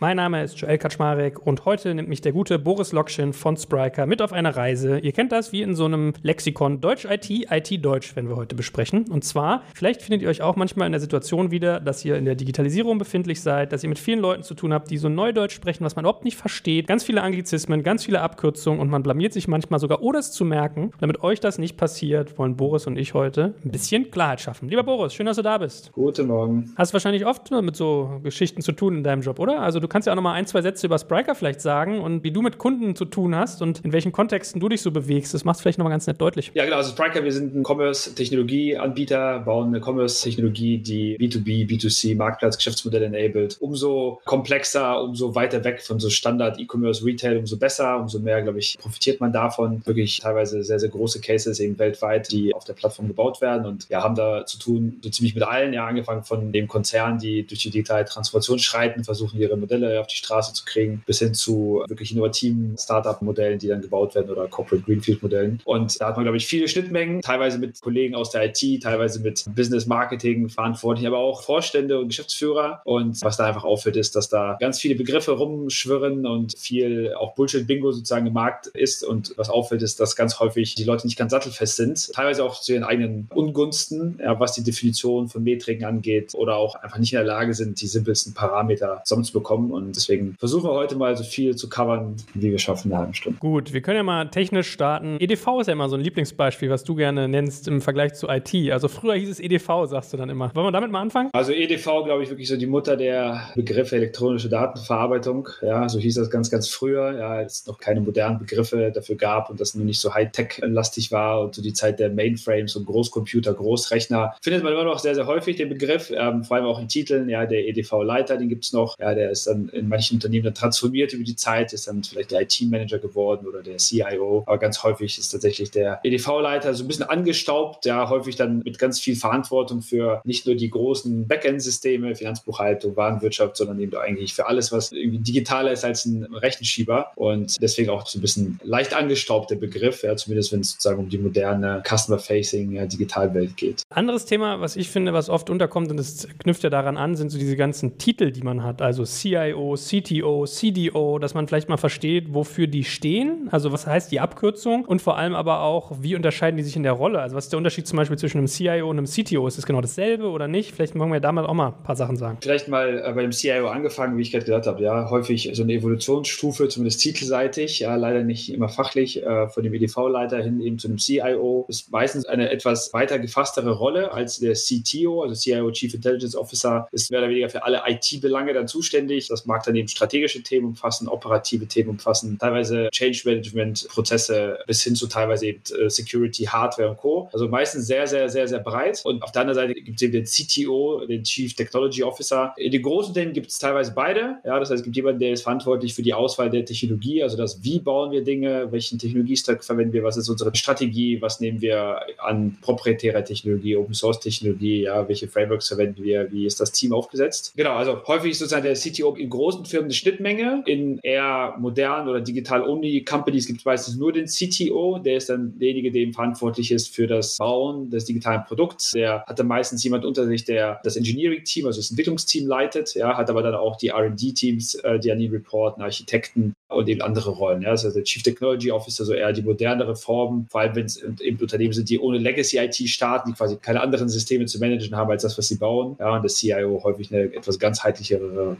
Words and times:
Mein 0.00 0.16
Name 0.16 0.44
ist 0.44 0.60
Joel 0.60 0.78
Kaczmarek 0.78 1.44
und 1.44 1.64
heute 1.64 1.92
nimmt 1.92 2.08
mich 2.08 2.20
der 2.20 2.30
gute 2.30 2.60
Boris 2.60 2.92
Lokschin 2.92 3.32
von 3.32 3.56
Spriker 3.56 4.06
mit 4.06 4.22
auf 4.22 4.32
eine 4.32 4.54
Reise. 4.54 5.00
Ihr 5.00 5.10
kennt 5.10 5.32
das 5.32 5.50
wie 5.50 5.60
in 5.60 5.74
so 5.74 5.86
einem 5.86 6.12
Lexikon 6.22 6.80
Deutsch 6.80 7.04
IT, 7.04 7.28
IT 7.28 7.84
Deutsch, 7.84 8.14
wenn 8.14 8.28
wir 8.28 8.36
heute 8.36 8.54
besprechen. 8.54 9.06
Und 9.10 9.24
zwar, 9.24 9.64
vielleicht 9.74 10.00
findet 10.00 10.22
ihr 10.22 10.28
euch 10.28 10.40
auch 10.40 10.54
manchmal 10.54 10.86
in 10.86 10.92
der 10.92 11.00
Situation 11.00 11.50
wieder, 11.50 11.80
dass 11.80 12.04
ihr 12.04 12.16
in 12.16 12.26
der 12.26 12.36
Digitalisierung 12.36 12.98
befindlich 12.98 13.40
seid, 13.40 13.72
dass 13.72 13.82
ihr 13.82 13.88
mit 13.88 13.98
vielen 13.98 14.20
Leuten 14.20 14.44
zu 14.44 14.54
tun 14.54 14.72
habt, 14.72 14.88
die 14.88 14.98
so 14.98 15.08
Neudeutsch 15.08 15.56
sprechen, 15.56 15.84
was 15.84 15.96
man 15.96 16.04
überhaupt 16.04 16.24
nicht 16.24 16.36
versteht. 16.36 16.86
Ganz 16.86 17.02
viele 17.02 17.22
Anglizismen, 17.22 17.82
ganz 17.82 18.04
viele 18.04 18.20
Abkürzungen 18.20 18.80
und 18.80 18.90
man 18.90 19.02
blamiert 19.02 19.32
sich 19.32 19.48
manchmal 19.48 19.80
sogar, 19.80 20.00
ohne 20.00 20.18
es 20.18 20.30
zu 20.30 20.44
merken. 20.44 20.92
Damit 21.00 21.24
euch 21.24 21.40
das 21.40 21.58
nicht 21.58 21.76
passiert, 21.76 22.38
wollen 22.38 22.56
Boris 22.56 22.86
und 22.86 22.96
ich 22.96 23.14
heute 23.14 23.54
ein 23.64 23.72
bisschen 23.72 24.12
Klarheit 24.12 24.40
schaffen. 24.40 24.68
Lieber 24.68 24.84
Boris, 24.84 25.12
schön, 25.12 25.26
dass 25.26 25.38
du 25.38 25.42
da 25.42 25.58
bist. 25.58 25.90
Guten 25.92 26.28
Morgen. 26.28 26.72
Hast 26.76 26.92
wahrscheinlich 26.92 27.26
oft 27.26 27.50
mit 27.50 27.74
so 27.74 28.20
Geschichten 28.22 28.62
zu 28.62 28.70
tun 28.70 28.98
in 28.98 29.02
deinem 29.02 29.22
Job, 29.22 29.40
oder? 29.40 29.60
Also 29.60 29.80
du 29.80 29.87
du 29.88 29.92
kannst 29.92 30.06
ja 30.06 30.12
auch 30.12 30.16
noch 30.16 30.22
mal 30.22 30.34
ein, 30.34 30.46
zwei 30.46 30.60
Sätze 30.60 30.86
über 30.86 30.98
Spriker 30.98 31.34
vielleicht 31.34 31.62
sagen 31.62 32.02
und 32.02 32.22
wie 32.22 32.30
du 32.30 32.42
mit 32.42 32.58
Kunden 32.58 32.94
zu 32.94 33.06
tun 33.06 33.34
hast 33.34 33.62
und 33.62 33.82
in 33.84 33.92
welchen 33.92 34.12
Kontexten 34.12 34.60
du 34.60 34.68
dich 34.68 34.82
so 34.82 34.90
bewegst. 34.90 35.32
Das 35.32 35.46
macht 35.46 35.60
vielleicht 35.60 35.78
noch 35.78 35.84
mal 35.84 35.90
ganz 35.90 36.06
nett 36.06 36.20
deutlich. 36.20 36.50
Ja, 36.52 36.64
genau. 36.66 36.76
Also 36.76 36.90
Spriker, 36.90 37.24
wir 37.24 37.32
sind 37.32 37.56
ein 37.56 37.64
Commerce-Technologieanbieter, 37.64 39.40
bauen 39.40 39.68
eine 39.68 39.80
Commerce-Technologie, 39.80 40.78
die 40.78 41.16
B2B, 41.18 41.66
B2C, 41.66 42.16
Marktplatz-Geschäftsmodelle 42.16 43.06
enabled. 43.06 43.56
Umso 43.60 44.20
komplexer, 44.26 45.02
umso 45.02 45.34
weiter 45.34 45.64
weg 45.64 45.80
von 45.80 45.98
so 45.98 46.10
Standard-E-Commerce-Retail, 46.10 47.38
umso 47.38 47.56
besser, 47.56 47.98
umso 47.98 48.18
mehr, 48.18 48.42
glaube 48.42 48.58
ich, 48.58 48.76
profitiert 48.78 49.20
man 49.20 49.32
davon. 49.32 49.80
Wirklich 49.86 50.20
teilweise 50.20 50.62
sehr, 50.64 50.78
sehr 50.78 50.90
große 50.90 51.22
Cases 51.22 51.58
eben 51.60 51.78
weltweit, 51.78 52.30
die 52.30 52.54
auf 52.54 52.64
der 52.64 52.74
Plattform 52.74 53.08
gebaut 53.08 53.40
werden 53.40 53.64
und 53.64 53.88
ja, 53.88 54.02
haben 54.02 54.16
da 54.16 54.44
zu 54.44 54.58
tun, 54.58 54.98
so 55.02 55.08
ziemlich 55.08 55.34
mit 55.34 55.44
allen, 55.44 55.72
ja, 55.72 55.86
angefangen 55.86 56.24
von 56.24 56.52
dem 56.52 56.68
Konzern, 56.68 57.18
die 57.18 57.46
durch 57.46 57.62
die 57.62 57.70
digitale 57.70 58.04
Transformation 58.04 58.58
schreiten, 58.58 59.04
versuchen 59.04 59.40
ihre 59.40 59.56
Modelle 59.56 59.77
auf 59.84 60.06
die 60.06 60.16
Straße 60.16 60.52
zu 60.52 60.64
kriegen, 60.64 61.02
bis 61.06 61.18
hin 61.18 61.34
zu 61.34 61.84
wirklich 61.88 62.12
innovativen 62.12 62.76
Startup-Modellen, 62.78 63.58
die 63.58 63.68
dann 63.68 63.80
gebaut 63.80 64.14
werden 64.14 64.30
oder 64.30 64.46
Corporate 64.48 64.84
Greenfield-Modellen. 64.84 65.60
Und 65.64 66.00
da 66.00 66.08
hat 66.08 66.16
man, 66.16 66.24
glaube 66.24 66.36
ich, 66.36 66.46
viele 66.46 66.68
Schnittmengen, 66.68 67.20
teilweise 67.22 67.58
mit 67.58 67.80
Kollegen 67.80 68.14
aus 68.14 68.30
der 68.30 68.46
IT, 68.46 68.82
teilweise 68.82 69.20
mit 69.20 69.44
Business 69.54 69.86
Marketing 69.86 70.48
verantwortlich, 70.48 71.06
aber 71.06 71.18
auch 71.18 71.42
Vorstände 71.42 71.98
und 71.98 72.08
Geschäftsführer. 72.08 72.82
Und 72.84 73.22
was 73.22 73.36
da 73.36 73.46
einfach 73.46 73.64
auffällt, 73.64 73.96
ist, 73.96 74.16
dass 74.16 74.28
da 74.28 74.56
ganz 74.60 74.78
viele 74.80 74.94
Begriffe 74.94 75.32
rumschwirren 75.32 76.26
und 76.26 76.58
viel 76.58 77.14
auch 77.14 77.34
Bullshit-Bingo 77.34 77.92
sozusagen 77.92 78.26
im 78.26 78.32
Markt 78.32 78.66
ist. 78.68 79.04
Und 79.04 79.34
was 79.36 79.50
auffällt, 79.50 79.82
ist, 79.82 80.00
dass 80.00 80.16
ganz 80.16 80.40
häufig 80.40 80.74
die 80.74 80.84
Leute 80.84 81.06
nicht 81.06 81.18
ganz 81.18 81.32
sattelfest 81.32 81.76
sind, 81.76 82.12
teilweise 82.12 82.44
auch 82.44 82.60
zu 82.60 82.72
ihren 82.72 82.84
eigenen 82.84 83.28
Ungunsten, 83.34 84.18
ja, 84.22 84.38
was 84.38 84.52
die 84.52 84.62
Definition 84.62 85.28
von 85.28 85.42
Metriken 85.42 85.84
angeht 85.84 86.34
oder 86.34 86.56
auch 86.56 86.74
einfach 86.76 86.98
nicht 86.98 87.12
in 87.12 87.18
der 87.18 87.26
Lage 87.26 87.54
sind, 87.54 87.80
die 87.80 87.86
simpelsten 87.86 88.34
Parameter 88.34 89.02
zusammenzubekommen. 89.04 89.67
Und 89.70 89.96
das 89.96 90.08
Deswegen 90.08 90.36
versuchen 90.38 90.64
wir 90.64 90.72
heute 90.72 90.96
mal 90.96 91.14
so 91.18 91.22
viel 91.22 91.54
zu 91.54 91.68
covern, 91.68 92.16
wie 92.32 92.50
wir 92.50 92.58
schaffen 92.58 92.90
in 92.90 92.96
halben 92.96 93.12
Stunde. 93.12 93.38
Gut, 93.40 93.74
wir 93.74 93.82
können 93.82 93.98
ja 93.98 94.02
mal 94.02 94.30
technisch 94.30 94.70
starten. 94.70 95.18
EDV 95.20 95.60
ist 95.60 95.66
ja 95.66 95.74
immer 95.74 95.90
so 95.90 95.96
ein 95.96 96.00
Lieblingsbeispiel, 96.00 96.70
was 96.70 96.82
du 96.82 96.94
gerne 96.94 97.28
nennst 97.28 97.68
im 97.68 97.82
Vergleich 97.82 98.14
zu 98.14 98.26
IT. 98.26 98.54
Also 98.72 98.88
früher 98.88 99.14
hieß 99.14 99.28
es 99.28 99.38
EDV, 99.38 99.84
sagst 99.84 100.14
du 100.14 100.16
dann 100.16 100.30
immer. 100.30 100.50
Wollen 100.54 100.66
wir 100.66 100.72
damit 100.72 100.90
mal 100.90 101.02
anfangen? 101.02 101.28
Also 101.34 101.52
EDV, 101.52 102.04
glaube 102.04 102.22
ich, 102.22 102.30
wirklich 102.30 102.48
so 102.48 102.56
die 102.56 102.66
Mutter 102.66 102.96
der 102.96 103.50
Begriffe 103.54 103.96
elektronische 103.96 104.48
Datenverarbeitung. 104.48 105.46
Ja, 105.60 105.86
so 105.90 105.98
hieß 105.98 106.14
das 106.14 106.30
ganz, 106.30 106.50
ganz 106.50 106.70
früher. 106.70 107.18
Ja, 107.18 107.28
als 107.28 107.60
es 107.60 107.66
noch 107.66 107.78
keine 107.78 108.00
modernen 108.00 108.38
Begriffe 108.38 108.90
dafür 108.90 109.16
gab 109.16 109.50
und 109.50 109.60
das 109.60 109.74
nur 109.74 109.84
nicht 109.84 110.00
so 110.00 110.14
Hightech-lastig 110.14 111.12
war 111.12 111.42
und 111.42 111.54
so 111.54 111.60
die 111.60 111.74
Zeit 111.74 112.00
der 112.00 112.08
Mainframes 112.08 112.76
und 112.76 112.86
Großcomputer, 112.86 113.52
Großrechner, 113.52 114.34
findet 114.42 114.64
man 114.64 114.72
immer 114.72 114.84
noch 114.84 115.00
sehr, 115.00 115.14
sehr 115.14 115.26
häufig 115.26 115.56
den 115.56 115.68
Begriff, 115.68 116.10
ähm, 116.16 116.44
vor 116.44 116.56
allem 116.56 116.66
auch 116.66 116.80
in 116.80 116.88
Titeln. 116.88 117.28
Ja, 117.28 117.44
der 117.44 117.68
EDV-Leiter, 117.68 118.38
den 118.38 118.48
gibt 118.48 118.64
es 118.64 118.72
noch. 118.72 118.98
Ja, 118.98 119.14
der 119.14 119.30
ist 119.30 119.46
dann 119.46 119.57
in 119.68 119.88
manchen 119.88 120.14
Unternehmen 120.16 120.44
dann 120.44 120.54
transformiert 120.54 121.12
über 121.12 121.24
die 121.24 121.36
Zeit, 121.36 121.72
ist 121.72 121.88
dann 121.88 122.04
vielleicht 122.04 122.30
der 122.30 122.42
IT-Manager 122.42 122.98
geworden 122.98 123.46
oder 123.46 123.62
der 123.62 123.78
CIO. 123.78 124.44
Aber 124.46 124.58
ganz 124.58 124.82
häufig 124.82 125.18
ist 125.18 125.30
tatsächlich 125.30 125.70
der 125.70 126.00
EDV-Leiter 126.02 126.74
so 126.74 126.84
ein 126.84 126.88
bisschen 126.88 127.04
angestaubt, 127.04 127.84
ja, 127.86 128.08
häufig 128.08 128.36
dann 128.36 128.60
mit 128.64 128.78
ganz 128.78 129.00
viel 129.00 129.16
Verantwortung 129.16 129.82
für 129.82 130.20
nicht 130.24 130.46
nur 130.46 130.54
die 130.54 130.70
großen 130.70 131.26
Backend-Systeme, 131.26 132.14
Finanzbuchhaltung, 132.14 132.96
Warenwirtschaft, 132.96 133.56
sondern 133.56 133.80
eben 133.80 133.96
eigentlich 133.96 134.34
für 134.34 134.46
alles, 134.46 134.72
was 134.72 134.92
irgendwie 134.92 135.18
digitaler 135.18 135.72
ist 135.72 135.84
als 135.84 136.04
ein 136.06 136.24
Rechenschieber. 136.24 137.12
Und 137.16 137.60
deswegen 137.60 137.90
auch 137.90 138.06
so 138.06 138.18
ein 138.18 138.22
bisschen 138.22 138.60
leicht 138.62 138.94
angestaubter 138.94 139.56
Begriff, 139.56 140.02
ja, 140.02 140.16
zumindest 140.16 140.52
wenn 140.52 140.60
es 140.60 140.72
sozusagen 140.72 141.00
um 141.00 141.08
die 141.08 141.18
moderne 141.18 141.82
Customer-Facing 141.86 142.72
ja, 142.72 142.86
Digitalwelt 142.86 143.56
geht. 143.56 143.82
Anderes 143.90 144.26
Thema, 144.26 144.60
was 144.60 144.76
ich 144.76 144.88
finde, 144.90 145.12
was 145.12 145.28
oft 145.28 145.50
unterkommt, 145.50 145.90
und 145.90 145.96
das 145.96 146.28
knüpft 146.38 146.62
ja 146.62 146.70
daran 146.70 146.96
an, 146.96 147.16
sind 147.16 147.30
so 147.30 147.38
diese 147.38 147.56
ganzen 147.56 147.98
Titel, 147.98 148.30
die 148.30 148.42
man 148.42 148.62
hat. 148.62 148.82
Also 148.82 149.04
CIO, 149.04 149.47
CTO, 149.52 150.46
CDO, 150.46 151.18
dass 151.18 151.34
man 151.34 151.48
vielleicht 151.48 151.68
mal 151.68 151.76
versteht, 151.76 152.34
wofür 152.34 152.66
die 152.66 152.84
stehen. 152.84 153.48
Also 153.50 153.72
was 153.72 153.86
heißt 153.86 154.10
die 154.12 154.20
Abkürzung 154.20 154.84
und 154.84 155.02
vor 155.02 155.16
allem 155.16 155.34
aber 155.34 155.62
auch, 155.62 155.92
wie 156.00 156.14
unterscheiden 156.14 156.56
die 156.56 156.62
sich 156.62 156.76
in 156.76 156.82
der 156.82 156.92
Rolle? 156.92 157.20
Also 157.20 157.36
was 157.36 157.44
ist 157.44 157.52
der 157.52 157.58
Unterschied 157.58 157.86
zum 157.86 157.96
Beispiel 157.96 158.18
zwischen 158.18 158.38
einem 158.38 158.48
CIO 158.48 158.88
und 158.88 158.98
einem 158.98 159.06
CTO? 159.06 159.46
Ist 159.46 159.58
es 159.58 159.66
genau 159.66 159.80
dasselbe 159.80 160.28
oder 160.28 160.48
nicht? 160.48 160.72
Vielleicht 160.72 160.98
wollen 160.98 161.12
wir 161.12 161.20
damals 161.20 161.48
auch 161.48 161.54
mal 161.54 161.68
ein 161.68 161.82
paar 161.82 161.96
Sachen 161.96 162.16
sagen. 162.16 162.38
Vielleicht 162.40 162.68
mal 162.68 163.02
äh, 163.04 163.12
bei 163.12 163.22
dem 163.22 163.32
CIO 163.32 163.68
angefangen, 163.68 164.16
wie 164.16 164.22
ich 164.22 164.32
gerade 164.32 164.44
gesagt 164.44 164.66
habe. 164.66 164.82
Ja, 164.82 165.10
häufig 165.10 165.50
so 165.52 165.62
eine 165.62 165.74
Evolutionsstufe, 165.74 166.68
zumindest 166.68 167.00
titelseitig, 167.00 167.80
ja, 167.80 167.94
leider 167.96 168.22
nicht 168.22 168.52
immer 168.52 168.68
fachlich, 168.68 169.22
äh, 169.22 169.48
von 169.48 169.62
dem 169.62 169.74
EDV-Leiter 169.74 170.42
hin 170.42 170.60
eben 170.60 170.78
zu 170.78 170.88
einem 170.88 170.98
CIO. 170.98 171.66
Ist 171.68 171.90
meistens 171.90 172.26
eine 172.26 172.50
etwas 172.50 172.92
weiter 172.92 173.18
gefasstere 173.18 173.72
Rolle 173.72 174.12
als 174.12 174.38
der 174.38 174.54
CTO, 174.54 175.22
also 175.22 175.34
CIO 175.34 175.70
Chief 175.72 175.92
Intelligence 175.94 176.36
Officer, 176.36 176.88
ist 176.92 177.10
mehr 177.10 177.20
oder 177.20 177.28
weniger 177.30 177.48
für 177.48 177.64
alle 177.64 177.82
IT-Belange 177.86 178.52
dann 178.52 178.68
zuständig. 178.68 179.28
Das 179.28 179.37
mag 179.46 179.64
dann 179.64 179.76
eben 179.76 179.88
strategische 179.88 180.42
Themen 180.42 180.66
umfassen, 180.66 181.08
operative 181.08 181.66
Themen 181.66 181.90
umfassen, 181.90 182.38
teilweise 182.38 182.88
Change 182.92 183.22
Management 183.24 183.88
Prozesse 183.88 184.58
bis 184.66 184.82
hin 184.82 184.94
zu 184.94 185.06
teilweise 185.06 185.46
eben 185.46 185.62
äh, 185.80 185.88
Security, 185.90 186.44
Hardware 186.44 186.90
und 186.90 186.96
Co. 186.96 187.28
Also 187.32 187.48
meistens 187.48 187.86
sehr, 187.86 188.06
sehr, 188.06 188.28
sehr, 188.28 188.48
sehr 188.48 188.60
breit. 188.60 189.00
Und 189.04 189.22
auf 189.22 189.32
der 189.32 189.42
anderen 189.42 189.56
Seite 189.56 189.74
gibt 189.74 189.96
es 189.96 190.02
eben 190.02 190.12
den 190.12 190.24
CTO, 190.24 191.04
den 191.06 191.22
Chief 191.24 191.54
Technology 191.54 192.02
Officer. 192.02 192.54
In 192.56 192.72
den 192.72 192.82
großen 192.82 193.14
Themen 193.14 193.32
gibt 193.32 193.48
es 193.48 193.58
teilweise 193.58 193.92
beide. 193.92 194.38
Ja, 194.44 194.58
das 194.58 194.70
heißt, 194.70 194.80
es 194.80 194.84
gibt 194.84 194.96
jemanden, 194.96 195.20
der 195.20 195.32
ist 195.32 195.42
verantwortlich 195.42 195.94
für 195.94 196.02
die 196.02 196.14
Auswahl 196.14 196.50
der 196.50 196.64
Technologie, 196.64 197.22
also 197.22 197.36
das, 197.36 197.62
wie 197.62 197.78
bauen 197.78 198.10
wir 198.10 198.22
Dinge, 198.22 198.70
welchen 198.70 198.98
Technologiestack 198.98 199.64
verwenden 199.64 199.92
wir, 199.92 200.02
was 200.02 200.16
ist 200.16 200.28
unsere 200.28 200.54
Strategie, 200.54 201.20
was 201.20 201.40
nehmen 201.40 201.60
wir 201.60 202.00
an 202.18 202.58
proprietärer 202.60 203.24
Technologie, 203.24 203.76
Open 203.76 203.94
Source 203.94 204.20
Technologie, 204.20 204.82
ja, 204.82 205.08
welche 205.08 205.28
Frameworks 205.28 205.68
verwenden 205.68 206.02
wir, 206.02 206.30
wie 206.32 206.46
ist 206.46 206.60
das 206.60 206.72
Team 206.72 206.92
aufgesetzt. 206.92 207.52
Genau, 207.56 207.74
also 207.74 208.02
häufig 208.06 208.32
ist 208.32 208.38
sozusagen 208.38 208.64
der 208.64 208.74
CTO 208.74 209.14
in 209.18 209.30
großen 209.30 209.64
Firmen 209.64 209.86
eine 209.86 209.94
Schnittmenge. 209.94 210.62
In 210.66 210.98
eher 211.02 211.54
modernen 211.58 212.08
oder 212.08 212.20
digital-only 212.20 213.04
Companies 213.04 213.46
gibt 213.46 213.60
es 213.60 213.64
meistens 213.64 213.96
nur 213.96 214.12
den 214.12 214.26
CTO, 214.26 214.98
der 214.98 215.16
ist 215.16 215.28
dann 215.28 215.58
derjenige, 215.58 215.90
der 215.90 216.12
verantwortlich 216.12 216.70
ist 216.72 216.94
für 216.94 217.06
das 217.06 217.36
Bauen 217.36 217.90
des 217.90 218.04
digitalen 218.04 218.44
Produkts. 218.44 218.92
Der 218.92 219.24
hat 219.26 219.38
dann 219.38 219.46
meistens 219.46 219.82
jemand 219.84 220.04
unter 220.04 220.26
sich, 220.26 220.44
der 220.44 220.80
das 220.84 220.96
Engineering-Team, 220.96 221.66
also 221.66 221.80
das 221.80 221.90
Entwicklungsteam 221.90 222.46
leitet, 222.46 222.94
ja, 222.94 223.16
hat 223.16 223.30
aber 223.30 223.42
dann 223.42 223.54
auch 223.54 223.76
die 223.76 223.88
R&D-Teams, 223.88 224.76
äh, 224.76 224.98
die 224.98 225.12
an 225.12 225.20
ihn 225.20 225.30
reporten, 225.30 225.82
Architekten 225.82 226.54
und 226.68 226.88
eben 226.88 227.00
andere 227.00 227.30
Rollen. 227.30 227.62
Ja. 227.62 227.70
Also 227.70 227.90
der 227.90 228.04
Chief 228.04 228.22
Technology 228.22 228.70
Officer, 228.70 229.04
so 229.04 229.14
eher 229.14 229.32
die 229.32 229.42
modernere 229.42 229.96
Form, 229.96 230.46
vor 230.50 230.60
allem 230.60 230.76
wenn 230.76 230.86
es 230.86 231.02
eben 231.20 231.38
Unternehmen 231.38 231.72
sind, 231.72 231.88
die 231.88 231.98
ohne 231.98 232.18
Legacy-IT 232.18 232.76
starten, 232.88 233.30
die 233.30 233.36
quasi 233.36 233.56
keine 233.56 233.80
anderen 233.80 234.08
Systeme 234.08 234.46
zu 234.46 234.58
managen 234.58 234.96
haben 234.96 235.10
als 235.10 235.22
das, 235.22 235.36
was 235.38 235.48
sie 235.48 235.56
bauen. 235.56 235.96
Ja, 235.98 236.14
und 236.14 236.22
der 236.22 236.30
CIO 236.30 236.82
häufig 236.84 237.12
eine 237.12 237.34
etwas 237.34 237.58
ganzheitlichere, 237.58 238.56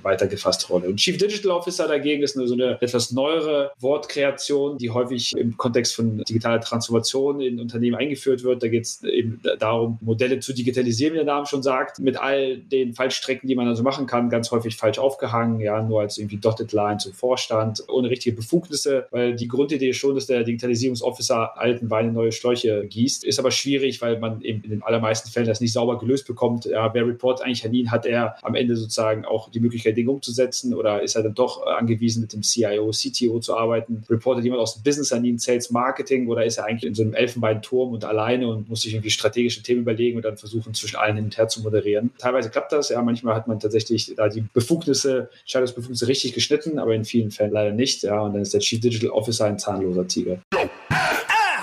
weitergefasste 0.48 0.68
Rolle. 0.68 0.88
Und 0.88 0.96
Chief 0.96 1.16
Digital 1.16 1.50
Officer 1.52 1.88
dagegen 1.88 2.22
ist 2.22 2.36
eine, 2.36 2.46
so 2.46 2.54
eine 2.54 2.80
etwas 2.80 3.12
neuere 3.12 3.70
Wortkreation, 3.80 4.78
die 4.78 4.90
häufig 4.90 5.36
im 5.36 5.56
Kontext 5.56 5.94
von 5.94 6.22
digitaler 6.28 6.60
Transformation 6.60 7.40
in 7.40 7.60
Unternehmen 7.60 7.96
eingeführt 7.96 8.42
wird. 8.42 8.62
Da 8.62 8.68
geht 8.68 8.84
es 8.84 9.02
eben 9.04 9.40
darum, 9.58 9.98
Modelle 10.00 10.40
zu 10.40 10.52
digitalisieren, 10.52 11.14
wie 11.14 11.18
der 11.18 11.26
Name 11.26 11.46
schon 11.46 11.62
sagt, 11.62 11.98
mit 11.98 12.18
all 12.18 12.58
den 12.58 12.94
Fallstrecken, 12.94 13.48
die 13.48 13.54
man 13.54 13.68
also 13.68 13.82
machen 13.82 14.06
kann, 14.06 14.30
ganz 14.30 14.50
häufig 14.50 14.76
falsch 14.76 14.98
aufgehangen, 14.98 15.60
ja, 15.60 15.82
nur 15.82 16.00
als 16.00 16.18
irgendwie 16.18 16.38
Dotted 16.38 16.72
Line 16.72 16.98
zum 16.98 17.12
Vorstand 17.12 17.82
ohne 17.88 18.10
richtige 18.10 18.36
Befugnisse, 18.36 19.06
weil 19.10 19.34
die 19.34 19.48
Grundidee 19.48 19.92
schon, 19.92 20.14
dass 20.14 20.26
der 20.26 20.44
Digitalisierungsofficer 20.44 21.58
alten 21.58 21.90
Wein 21.90 22.08
in 22.08 22.14
neue 22.14 22.32
Schläuche 22.32 22.86
gießt. 22.86 23.24
Ist 23.24 23.38
aber 23.38 23.50
schwierig, 23.50 24.00
weil 24.00 24.18
man 24.18 24.40
eben 24.42 24.62
in 24.64 24.70
den 24.70 24.82
allermeisten 24.82 25.30
Fällen 25.30 25.46
das 25.46 25.60
nicht 25.60 25.72
sauber 25.72 25.98
gelöst 25.98 26.26
bekommt. 26.26 26.64
Ja, 26.64 26.92
wer 26.94 27.06
Report 27.06 27.42
eigentlich 27.42 27.64
an 27.64 27.74
ihn, 27.74 27.90
hat 27.90 28.06
er 28.06 28.36
am 28.42 28.54
Ende 28.54 28.76
sozusagen 28.76 29.24
auch 29.24 29.50
die 29.50 29.60
Möglichkeit, 29.60 29.96
Dinge 29.96 30.10
umzusetzen 30.10 30.37
oder 30.74 31.02
ist 31.02 31.16
er 31.16 31.22
dann 31.22 31.34
doch 31.34 31.66
angewiesen, 31.66 32.20
mit 32.20 32.32
dem 32.32 32.42
CIO, 32.42 32.90
CTO 32.90 33.40
zu 33.40 33.56
arbeiten? 33.56 34.04
Reportet 34.08 34.44
jemand 34.44 34.62
aus 34.62 34.74
dem 34.74 34.82
Business 34.82 35.12
an 35.12 35.24
ihn, 35.24 35.38
Sales 35.38 35.70
Marketing 35.70 36.28
oder 36.28 36.44
ist 36.44 36.58
er 36.58 36.66
eigentlich 36.66 36.88
in 36.88 36.94
so 36.94 37.02
einem 37.02 37.14
Elfenbeinturm 37.14 37.92
und 37.92 38.04
alleine 38.04 38.48
und 38.48 38.68
muss 38.68 38.82
sich 38.82 38.94
irgendwie 38.94 39.10
strategische 39.10 39.62
Themen 39.62 39.82
überlegen 39.82 40.16
und 40.16 40.24
dann 40.24 40.36
versuchen, 40.36 40.74
zwischen 40.74 40.96
allen 40.96 41.16
hin 41.16 41.24
und 41.26 41.36
her 41.36 41.48
zu 41.48 41.62
moderieren? 41.62 42.10
Teilweise 42.18 42.50
klappt 42.50 42.72
das, 42.72 42.88
ja, 42.88 43.02
manchmal 43.02 43.34
hat 43.34 43.48
man 43.48 43.60
tatsächlich 43.60 44.14
da 44.16 44.28
die 44.28 44.44
Befugnisse, 44.52 45.30
Entscheidungsbefugnisse 45.40 46.08
richtig 46.08 46.34
geschnitten, 46.34 46.78
aber 46.78 46.94
in 46.94 47.04
vielen 47.04 47.30
Fällen 47.30 47.52
leider 47.52 47.72
nicht. 47.72 48.02
Ja, 48.02 48.20
und 48.20 48.34
dann 48.34 48.42
ist 48.42 48.54
der 48.54 48.60
Chief 48.60 48.80
Digital 48.80 49.10
Officer 49.10 49.46
ein 49.46 49.58
zahnloser 49.58 50.06
Tiger. 50.06 50.40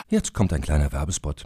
Jetzt 0.10 0.34
kommt 0.34 0.54
ein 0.54 0.62
kleiner 0.62 0.92
Werbespot. 0.92 1.46